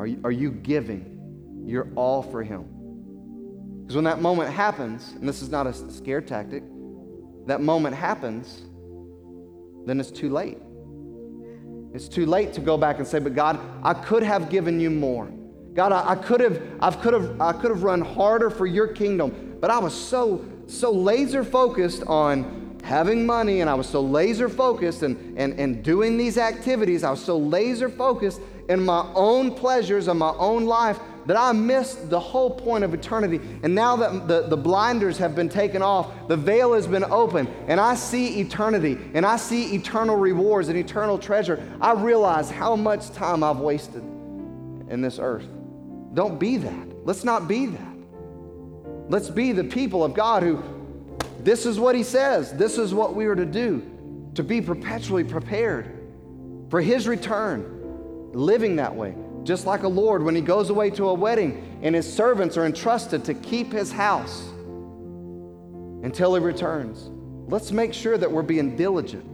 Are 0.00 0.06
you, 0.08 0.20
are 0.24 0.32
you 0.32 0.50
giving 0.50 1.62
your 1.64 1.92
all 1.94 2.24
for 2.24 2.42
him? 2.42 2.64
Because 3.82 3.94
when 3.94 4.04
that 4.04 4.20
moment 4.20 4.52
happens, 4.52 5.12
and 5.12 5.28
this 5.28 5.42
is 5.42 5.48
not 5.48 5.68
a 5.68 5.92
scare 5.92 6.20
tactic, 6.20 6.64
that 7.46 7.60
moment 7.60 7.94
happens, 7.94 8.62
then 9.86 10.00
it's 10.00 10.10
too 10.10 10.28
late. 10.28 10.58
It's 11.94 12.08
too 12.08 12.26
late 12.26 12.52
to 12.54 12.60
go 12.60 12.76
back 12.76 12.98
and 12.98 13.06
say, 13.06 13.18
but 13.18 13.34
God, 13.34 13.58
I 13.82 13.94
could 13.94 14.22
have 14.22 14.50
given 14.50 14.78
you 14.78 14.90
more. 14.90 15.30
God, 15.72 15.92
I, 15.92 16.10
I 16.10 16.14
could 16.16 16.40
have, 16.40 16.60
I 16.80 16.90
could 16.90 17.14
have, 17.14 17.40
I 17.40 17.52
could 17.52 17.70
have 17.70 17.82
run 17.82 18.00
harder 18.00 18.50
for 18.50 18.66
your 18.66 18.88
kingdom, 18.88 19.56
but 19.60 19.70
I 19.70 19.78
was 19.78 19.94
so, 19.94 20.44
so 20.66 20.90
laser 20.90 21.44
focused 21.44 22.02
on 22.06 22.78
having 22.82 23.26
money 23.26 23.60
and 23.60 23.70
I 23.70 23.74
was 23.74 23.88
so 23.88 24.00
laser 24.00 24.48
focused 24.48 25.02
and, 25.02 25.38
and, 25.38 25.58
and 25.58 25.82
doing 25.82 26.16
these 26.16 26.38
activities. 26.38 27.02
I 27.02 27.10
was 27.10 27.24
so 27.24 27.36
laser 27.36 27.88
focused 27.88 28.40
in 28.68 28.84
my 28.84 29.10
own 29.14 29.54
pleasures 29.54 30.08
and 30.08 30.18
my 30.18 30.34
own 30.36 30.66
life 30.66 30.98
that 31.26 31.36
I 31.36 31.52
missed 31.52 32.08
the 32.08 32.20
whole 32.20 32.50
point 32.50 32.84
of 32.84 32.94
eternity. 32.94 33.40
And 33.62 33.74
now 33.74 33.96
that 33.96 34.28
the, 34.28 34.42
the 34.42 34.56
blinders 34.56 35.18
have 35.18 35.34
been 35.34 35.48
taken 35.48 35.82
off, 35.82 36.28
the 36.28 36.36
veil 36.36 36.72
has 36.72 36.86
been 36.86 37.04
opened, 37.04 37.48
and 37.66 37.80
I 37.80 37.96
see 37.96 38.40
eternity, 38.40 38.98
and 39.14 39.26
I 39.26 39.36
see 39.36 39.74
eternal 39.74 40.16
rewards 40.16 40.68
and 40.68 40.78
eternal 40.78 41.18
treasure, 41.18 41.62
I 41.80 41.92
realize 41.92 42.50
how 42.50 42.76
much 42.76 43.10
time 43.12 43.42
I've 43.42 43.58
wasted 43.58 44.02
in 44.88 45.00
this 45.00 45.18
earth. 45.18 45.48
Don't 46.14 46.38
be 46.38 46.56
that. 46.58 47.06
Let's 47.06 47.24
not 47.24 47.48
be 47.48 47.66
that. 47.66 47.96
Let's 49.08 49.30
be 49.30 49.52
the 49.52 49.64
people 49.64 50.04
of 50.04 50.14
God 50.14 50.42
who, 50.42 50.62
this 51.40 51.66
is 51.66 51.78
what 51.78 51.94
He 51.94 52.02
says, 52.02 52.52
this 52.52 52.78
is 52.78 52.94
what 52.94 53.14
we 53.14 53.26
are 53.26 53.36
to 53.36 53.44
do, 53.44 53.82
to 54.34 54.42
be 54.42 54.60
perpetually 54.60 55.24
prepared 55.24 55.92
for 56.70 56.80
His 56.80 57.06
return, 57.06 58.30
living 58.32 58.76
that 58.76 58.94
way. 58.94 59.14
Just 59.46 59.64
like 59.64 59.84
a 59.84 59.88
Lord, 59.88 60.24
when 60.24 60.34
he 60.34 60.40
goes 60.40 60.70
away 60.70 60.90
to 60.90 61.08
a 61.08 61.14
wedding 61.14 61.78
and 61.80 61.94
his 61.94 62.12
servants 62.12 62.56
are 62.56 62.66
entrusted 62.66 63.24
to 63.26 63.34
keep 63.34 63.72
his 63.72 63.92
house 63.92 64.42
until 66.02 66.34
he 66.34 66.40
returns. 66.40 67.10
Let's 67.48 67.70
make 67.70 67.94
sure 67.94 68.18
that 68.18 68.30
we're 68.30 68.42
being 68.42 68.74
diligent 68.74 69.24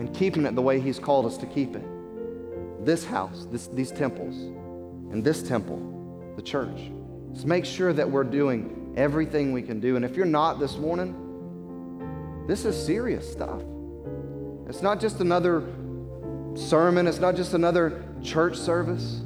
in 0.00 0.12
keeping 0.12 0.44
it 0.44 0.56
the 0.56 0.62
way 0.62 0.80
he's 0.80 0.98
called 0.98 1.26
us 1.26 1.36
to 1.36 1.46
keep 1.46 1.76
it. 1.76 1.84
This 2.84 3.04
house, 3.04 3.46
this, 3.52 3.68
these 3.68 3.92
temples, 3.92 4.34
and 5.12 5.22
this 5.22 5.40
temple, 5.40 6.32
the 6.34 6.42
church. 6.42 6.90
Let's 7.28 7.44
make 7.44 7.64
sure 7.64 7.92
that 7.92 8.10
we're 8.10 8.24
doing 8.24 8.92
everything 8.96 9.52
we 9.52 9.62
can 9.62 9.78
do. 9.78 9.94
And 9.94 10.04
if 10.04 10.16
you're 10.16 10.26
not 10.26 10.58
this 10.58 10.76
morning, 10.78 12.44
this 12.48 12.64
is 12.64 12.74
serious 12.74 13.30
stuff. 13.30 13.62
It's 14.68 14.82
not 14.82 15.00
just 15.00 15.20
another 15.20 15.62
sermon, 16.56 17.06
it's 17.06 17.20
not 17.20 17.36
just 17.36 17.54
another 17.54 18.04
church 18.22 18.56
service, 18.56 19.22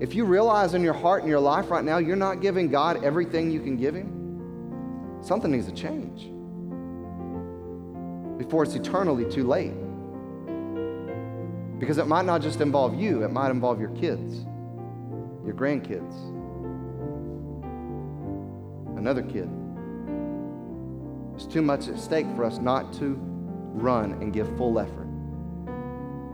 if 0.00 0.14
you 0.14 0.24
realize 0.24 0.74
in 0.74 0.82
your 0.82 0.94
heart 0.94 1.22
and 1.22 1.30
your 1.30 1.40
life 1.40 1.70
right 1.70 1.84
now 1.84 1.98
you're 1.98 2.16
not 2.16 2.40
giving 2.40 2.68
God 2.68 3.04
everything 3.04 3.50
you 3.50 3.60
can 3.60 3.76
give 3.76 3.94
Him, 3.94 5.18
something 5.22 5.50
needs 5.50 5.66
to 5.66 5.72
change 5.72 6.30
before 8.38 8.62
it's 8.64 8.74
eternally 8.74 9.30
too 9.30 9.46
late. 9.46 9.74
Because 11.78 11.98
it 11.98 12.06
might 12.06 12.24
not 12.24 12.42
just 12.42 12.60
involve 12.60 12.94
you, 12.94 13.22
it 13.22 13.30
might 13.30 13.50
involve 13.50 13.80
your 13.80 13.90
kids, 13.90 14.44
your 15.44 15.54
grandkids, 15.54 16.14
another 18.98 19.22
kid. 19.22 19.48
It's 21.34 21.46
too 21.46 21.62
much 21.62 21.88
at 21.88 21.98
stake 21.98 22.26
for 22.36 22.44
us 22.44 22.58
not 22.58 22.92
to 22.94 23.16
run 23.72 24.12
and 24.14 24.32
give 24.32 24.46
full 24.56 24.78
effort 24.78 24.99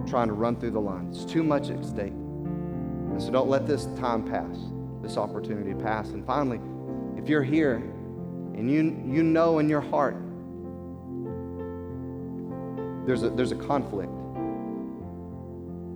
trying 0.06 0.28
to 0.28 0.34
run 0.34 0.56
through 0.56 0.70
the 0.70 0.80
line. 0.80 1.08
It's 1.10 1.24
too 1.24 1.42
much 1.42 1.70
at 1.70 1.84
stake. 1.84 2.12
And 2.12 3.22
so 3.22 3.30
don't 3.30 3.48
let 3.48 3.66
this 3.66 3.86
time 3.98 4.22
pass, 4.22 4.56
this 5.02 5.16
opportunity 5.16 5.74
pass. 5.74 6.08
And 6.10 6.24
finally, 6.26 6.60
if 7.16 7.28
you're 7.28 7.42
here 7.42 7.76
and 8.54 8.70
you, 8.70 8.82
you 9.06 9.22
know 9.22 9.58
in 9.58 9.68
your 9.68 9.80
heart 9.80 10.16
there's 13.06 13.22
a, 13.22 13.30
there's 13.30 13.52
a 13.52 13.56
conflict, 13.56 14.12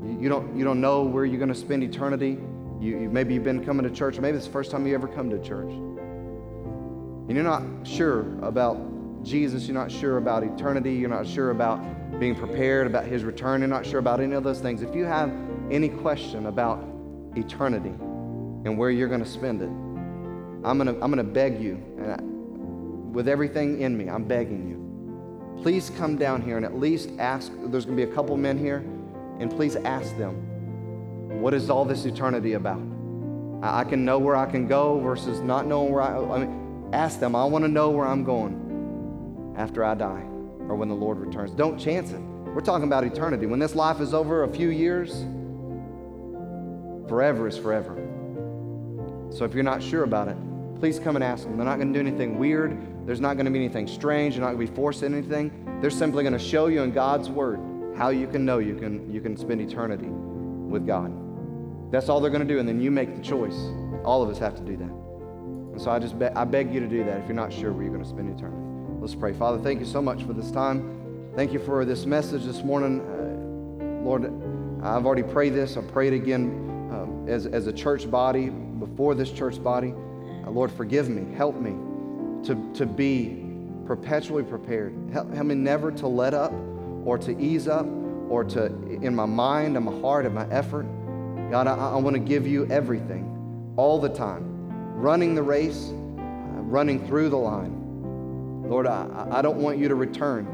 you, 0.04 0.18
you, 0.20 0.28
don't, 0.28 0.56
you 0.56 0.64
don't 0.64 0.80
know 0.80 1.02
where 1.02 1.24
you're 1.24 1.38
going 1.38 1.48
to 1.48 1.54
spend 1.54 1.82
eternity. 1.82 2.38
You, 2.80 2.98
you, 3.00 3.10
maybe 3.10 3.34
you've 3.34 3.44
been 3.44 3.64
coming 3.64 3.82
to 3.82 3.90
church, 3.90 4.16
or 4.16 4.22
maybe 4.22 4.36
it's 4.36 4.46
the 4.46 4.52
first 4.52 4.70
time 4.70 4.86
you 4.86 4.94
ever 4.94 5.08
come 5.08 5.28
to 5.30 5.38
church. 5.42 5.70
And 5.70 7.30
you're 7.30 7.44
not 7.44 7.62
sure 7.86 8.20
about 8.42 8.76
Jesus, 9.22 9.66
you're 9.66 9.74
not 9.74 9.90
sure 9.90 10.16
about 10.16 10.42
eternity, 10.42 10.94
you're 10.94 11.10
not 11.10 11.26
sure 11.26 11.50
about 11.50 11.78
being 12.18 12.34
prepared 12.34 12.86
about 12.86 13.04
his 13.04 13.24
return, 13.24 13.60
you're 13.60 13.68
not 13.68 13.84
sure 13.84 13.98
about 13.98 14.20
any 14.20 14.34
of 14.34 14.44
those 14.44 14.60
things. 14.60 14.82
If 14.82 14.94
you 14.94 15.04
have 15.04 15.30
any 15.70 15.88
question 15.88 16.46
about 16.46 16.82
eternity 17.36 17.90
and 17.90 18.78
where 18.78 18.90
you're 18.90 19.08
going 19.08 19.22
to 19.22 19.28
spend 19.28 19.62
it, 19.62 19.70
I'm 20.66 20.78
going 20.78 20.86
to 20.86 20.92
I'm 21.02 21.10
going 21.10 21.16
to 21.16 21.24
beg 21.24 21.60
you, 21.60 21.74
and 21.98 22.12
I, 22.12 22.18
with 23.12 23.28
everything 23.28 23.80
in 23.80 23.96
me, 23.96 24.08
I'm 24.08 24.24
begging 24.24 24.68
you. 24.68 25.60
Please 25.62 25.90
come 25.90 26.16
down 26.16 26.42
here 26.42 26.56
and 26.56 26.64
at 26.64 26.78
least 26.78 27.10
ask. 27.18 27.52
There's 27.64 27.84
going 27.84 27.96
to 27.96 28.06
be 28.06 28.10
a 28.10 28.14
couple 28.14 28.36
men 28.36 28.58
here, 28.58 28.78
and 29.38 29.50
please 29.50 29.76
ask 29.76 30.16
them, 30.16 31.40
what 31.40 31.54
is 31.54 31.70
all 31.70 31.84
this 31.84 32.04
eternity 32.04 32.54
about? 32.54 32.80
I, 33.62 33.80
I 33.80 33.84
can 33.84 34.04
know 34.04 34.18
where 34.18 34.36
I 34.36 34.46
can 34.50 34.66
go 34.66 34.98
versus 35.00 35.40
not 35.40 35.66
knowing 35.66 35.92
where 35.92 36.02
I. 36.02 36.16
I 36.18 36.38
mean, 36.44 36.90
ask 36.92 37.20
them. 37.20 37.34
I 37.34 37.44
want 37.44 37.64
to 37.64 37.70
know 37.70 37.90
where 37.90 38.06
I'm 38.06 38.24
going 38.24 38.59
after 39.56 39.84
I 39.84 39.94
die 39.94 40.24
or 40.68 40.74
when 40.74 40.88
the 40.88 40.94
Lord 40.94 41.18
returns. 41.18 41.50
Don't 41.52 41.78
chance 41.78 42.12
it. 42.12 42.20
We're 42.20 42.60
talking 42.60 42.86
about 42.86 43.04
eternity. 43.04 43.46
When 43.46 43.58
this 43.58 43.74
life 43.74 44.00
is 44.00 44.12
over, 44.14 44.44
a 44.44 44.48
few 44.48 44.70
years, 44.70 45.24
forever 47.08 47.48
is 47.48 47.56
forever. 47.56 47.96
So 49.30 49.44
if 49.44 49.54
you're 49.54 49.62
not 49.62 49.82
sure 49.82 50.04
about 50.04 50.28
it, 50.28 50.36
please 50.80 50.98
come 50.98 51.16
and 51.16 51.24
ask 51.24 51.44
them. 51.44 51.56
They're 51.56 51.66
not 51.66 51.76
going 51.76 51.92
to 51.92 52.02
do 52.02 52.06
anything 52.06 52.38
weird. 52.38 53.06
There's 53.06 53.20
not 53.20 53.34
going 53.34 53.46
to 53.46 53.52
be 53.52 53.58
anything 53.58 53.86
strange. 53.86 54.34
You're 54.34 54.44
not 54.44 54.54
going 54.54 54.66
to 54.66 54.70
be 54.72 54.76
forced 54.76 55.02
into 55.02 55.18
anything. 55.18 55.78
They're 55.80 55.90
simply 55.90 56.22
going 56.22 56.32
to 56.32 56.38
show 56.38 56.66
you 56.66 56.82
in 56.82 56.92
God's 56.92 57.28
Word 57.28 57.60
how 57.96 58.10
you 58.10 58.26
can 58.26 58.44
know 58.44 58.58
you 58.58 58.76
can, 58.76 59.12
you 59.12 59.20
can 59.20 59.36
spend 59.36 59.60
eternity 59.60 60.08
with 60.08 60.86
God. 60.86 61.12
That's 61.92 62.08
all 62.08 62.20
they're 62.20 62.30
going 62.30 62.46
to 62.46 62.52
do, 62.52 62.60
and 62.60 62.68
then 62.68 62.80
you 62.80 62.90
make 62.90 63.16
the 63.16 63.22
choice. 63.22 63.56
All 64.04 64.22
of 64.22 64.30
us 64.30 64.38
have 64.38 64.54
to 64.56 64.62
do 64.62 64.76
that. 64.76 64.90
And 65.72 65.80
so 65.80 65.90
I 65.90 65.98
just 65.98 66.18
be- 66.18 66.26
I 66.26 66.44
beg 66.44 66.72
you 66.72 66.80
to 66.80 66.88
do 66.88 67.04
that 67.04 67.18
if 67.18 67.26
you're 67.26 67.34
not 67.34 67.52
sure 67.52 67.72
where 67.72 67.82
you're 67.82 67.92
going 67.92 68.04
to 68.04 68.08
spend 68.08 68.36
eternity. 68.36 68.70
Let's 69.00 69.14
pray. 69.14 69.32
Father, 69.32 69.56
thank 69.62 69.80
you 69.80 69.86
so 69.86 70.02
much 70.02 70.24
for 70.24 70.34
this 70.34 70.50
time. 70.50 71.32
Thank 71.34 71.54
you 71.54 71.58
for 71.58 71.86
this 71.86 72.04
message 72.04 72.44
this 72.44 72.62
morning. 72.62 73.00
Uh, 73.00 74.04
Lord, 74.04 74.26
I've 74.84 75.06
already 75.06 75.22
prayed 75.22 75.54
this. 75.54 75.78
I 75.78 75.80
prayed 75.80 76.12
again 76.12 76.50
um, 76.92 77.26
as, 77.26 77.46
as 77.46 77.66
a 77.66 77.72
church 77.72 78.10
body, 78.10 78.50
before 78.50 79.14
this 79.14 79.32
church 79.32 79.62
body. 79.62 79.94
Uh, 80.44 80.50
Lord, 80.50 80.70
forgive 80.70 81.08
me. 81.08 81.34
Help 81.34 81.58
me 81.58 81.70
to, 82.44 82.72
to 82.74 82.84
be 82.84 83.42
perpetually 83.86 84.42
prepared. 84.42 84.94
Help, 85.14 85.32
help 85.32 85.46
me 85.46 85.54
never 85.54 85.90
to 85.92 86.06
let 86.06 86.34
up 86.34 86.52
or 87.06 87.16
to 87.16 87.40
ease 87.40 87.68
up 87.68 87.86
or 88.28 88.44
to, 88.44 88.66
in 89.00 89.14
my 89.14 89.24
mind 89.24 89.78
and 89.78 89.86
my 89.86 89.98
heart 90.02 90.26
and 90.26 90.34
my 90.34 90.46
effort. 90.50 90.84
God, 91.50 91.66
I, 91.66 91.74
I 91.74 91.96
want 91.96 92.16
to 92.16 92.20
give 92.20 92.46
you 92.46 92.66
everything 92.66 93.74
all 93.78 93.98
the 93.98 94.10
time, 94.10 94.44
running 94.94 95.34
the 95.34 95.42
race, 95.42 95.88
uh, 95.88 96.60
running 96.64 97.06
through 97.06 97.30
the 97.30 97.38
line. 97.38 97.79
Lord, 98.70 98.86
I, 98.86 99.26
I 99.32 99.42
don't 99.42 99.58
want 99.58 99.78
you 99.78 99.88
to 99.88 99.96
return 99.96 100.46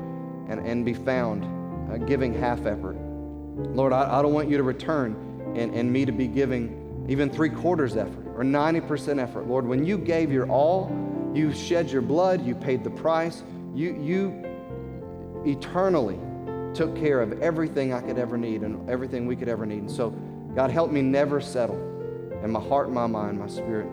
and, 0.49 0.67
and 0.67 0.87
be 0.87 0.95
found 0.95 1.45
uh, 1.93 1.99
giving 1.99 2.33
half 2.33 2.65
effort. 2.65 2.97
Lord, 2.97 3.93
I, 3.93 4.19
I 4.19 4.23
don't 4.23 4.33
want 4.33 4.49
you 4.49 4.57
to 4.57 4.63
return 4.63 5.53
and, 5.55 5.75
and 5.75 5.93
me 5.93 6.07
to 6.07 6.13
be 6.13 6.27
giving 6.27 7.05
even 7.11 7.29
three 7.29 7.51
quarters 7.51 7.95
effort 7.95 8.27
or 8.35 8.43
90% 8.43 9.23
effort. 9.23 9.47
Lord, 9.47 9.67
when 9.67 9.85
you 9.85 9.99
gave 9.99 10.33
your 10.33 10.49
all, 10.49 10.91
you 11.35 11.53
shed 11.53 11.91
your 11.91 12.01
blood, 12.01 12.43
you 12.45 12.55
paid 12.55 12.85
the 12.85 12.91
price, 12.91 13.43
you, 13.75 13.95
you 14.01 14.43
eternally 15.45 16.19
took 16.73 16.97
care 16.97 17.21
of 17.21 17.43
everything 17.43 17.93
I 17.93 18.01
could 18.01 18.17
ever 18.19 18.39
need 18.39 18.63
and 18.63 18.89
everything 18.89 19.27
we 19.27 19.37
could 19.37 19.49
ever 19.51 19.67
need. 19.67 19.81
And 19.81 19.91
so, 19.91 20.09
God, 20.55 20.71
help 20.71 20.91
me 20.91 21.03
never 21.03 21.39
settle 21.39 21.77
in 22.43 22.51
my 22.51 22.61
heart, 22.61 22.91
my 22.91 23.07
mind, 23.07 23.39
my 23.39 23.47
spirit 23.47 23.89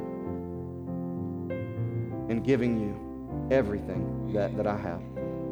in 2.29 2.41
giving 2.41 2.79
you 2.79 3.02
everything 3.51 4.33
that, 4.33 4.55
that 4.57 4.67
I 4.67 4.77
have. 4.77 5.01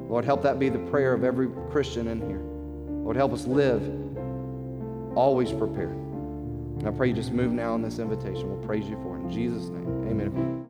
Lord, 0.10 0.26
help 0.26 0.42
that 0.44 0.60
be 0.60 0.70
the 0.70 0.80
prayer 0.90 1.14
of 1.14 1.24
every 1.24 1.48
Christian 1.72 2.08
in 2.08 2.20
here. 2.22 2.42
Lord, 3.04 3.16
help 3.16 3.34
us 3.34 3.48
live 3.48 3.82
always 5.16 5.52
prepared. 5.52 5.96
And 5.96 6.88
I 6.88 6.92
pray 6.92 7.10
you 7.10 7.14
just 7.14 7.32
move 7.32 7.52
now 7.52 7.76
in 7.76 7.82
this 7.82 8.00
invitation. 8.00 8.50
We'll 8.50 8.66
praise 8.66 8.86
you 8.86 8.98
for 9.04 9.18
it. 9.18 9.22
In 9.22 9.32
Jesus' 9.32 9.70
name, 9.70 10.08
amen. 10.10 10.52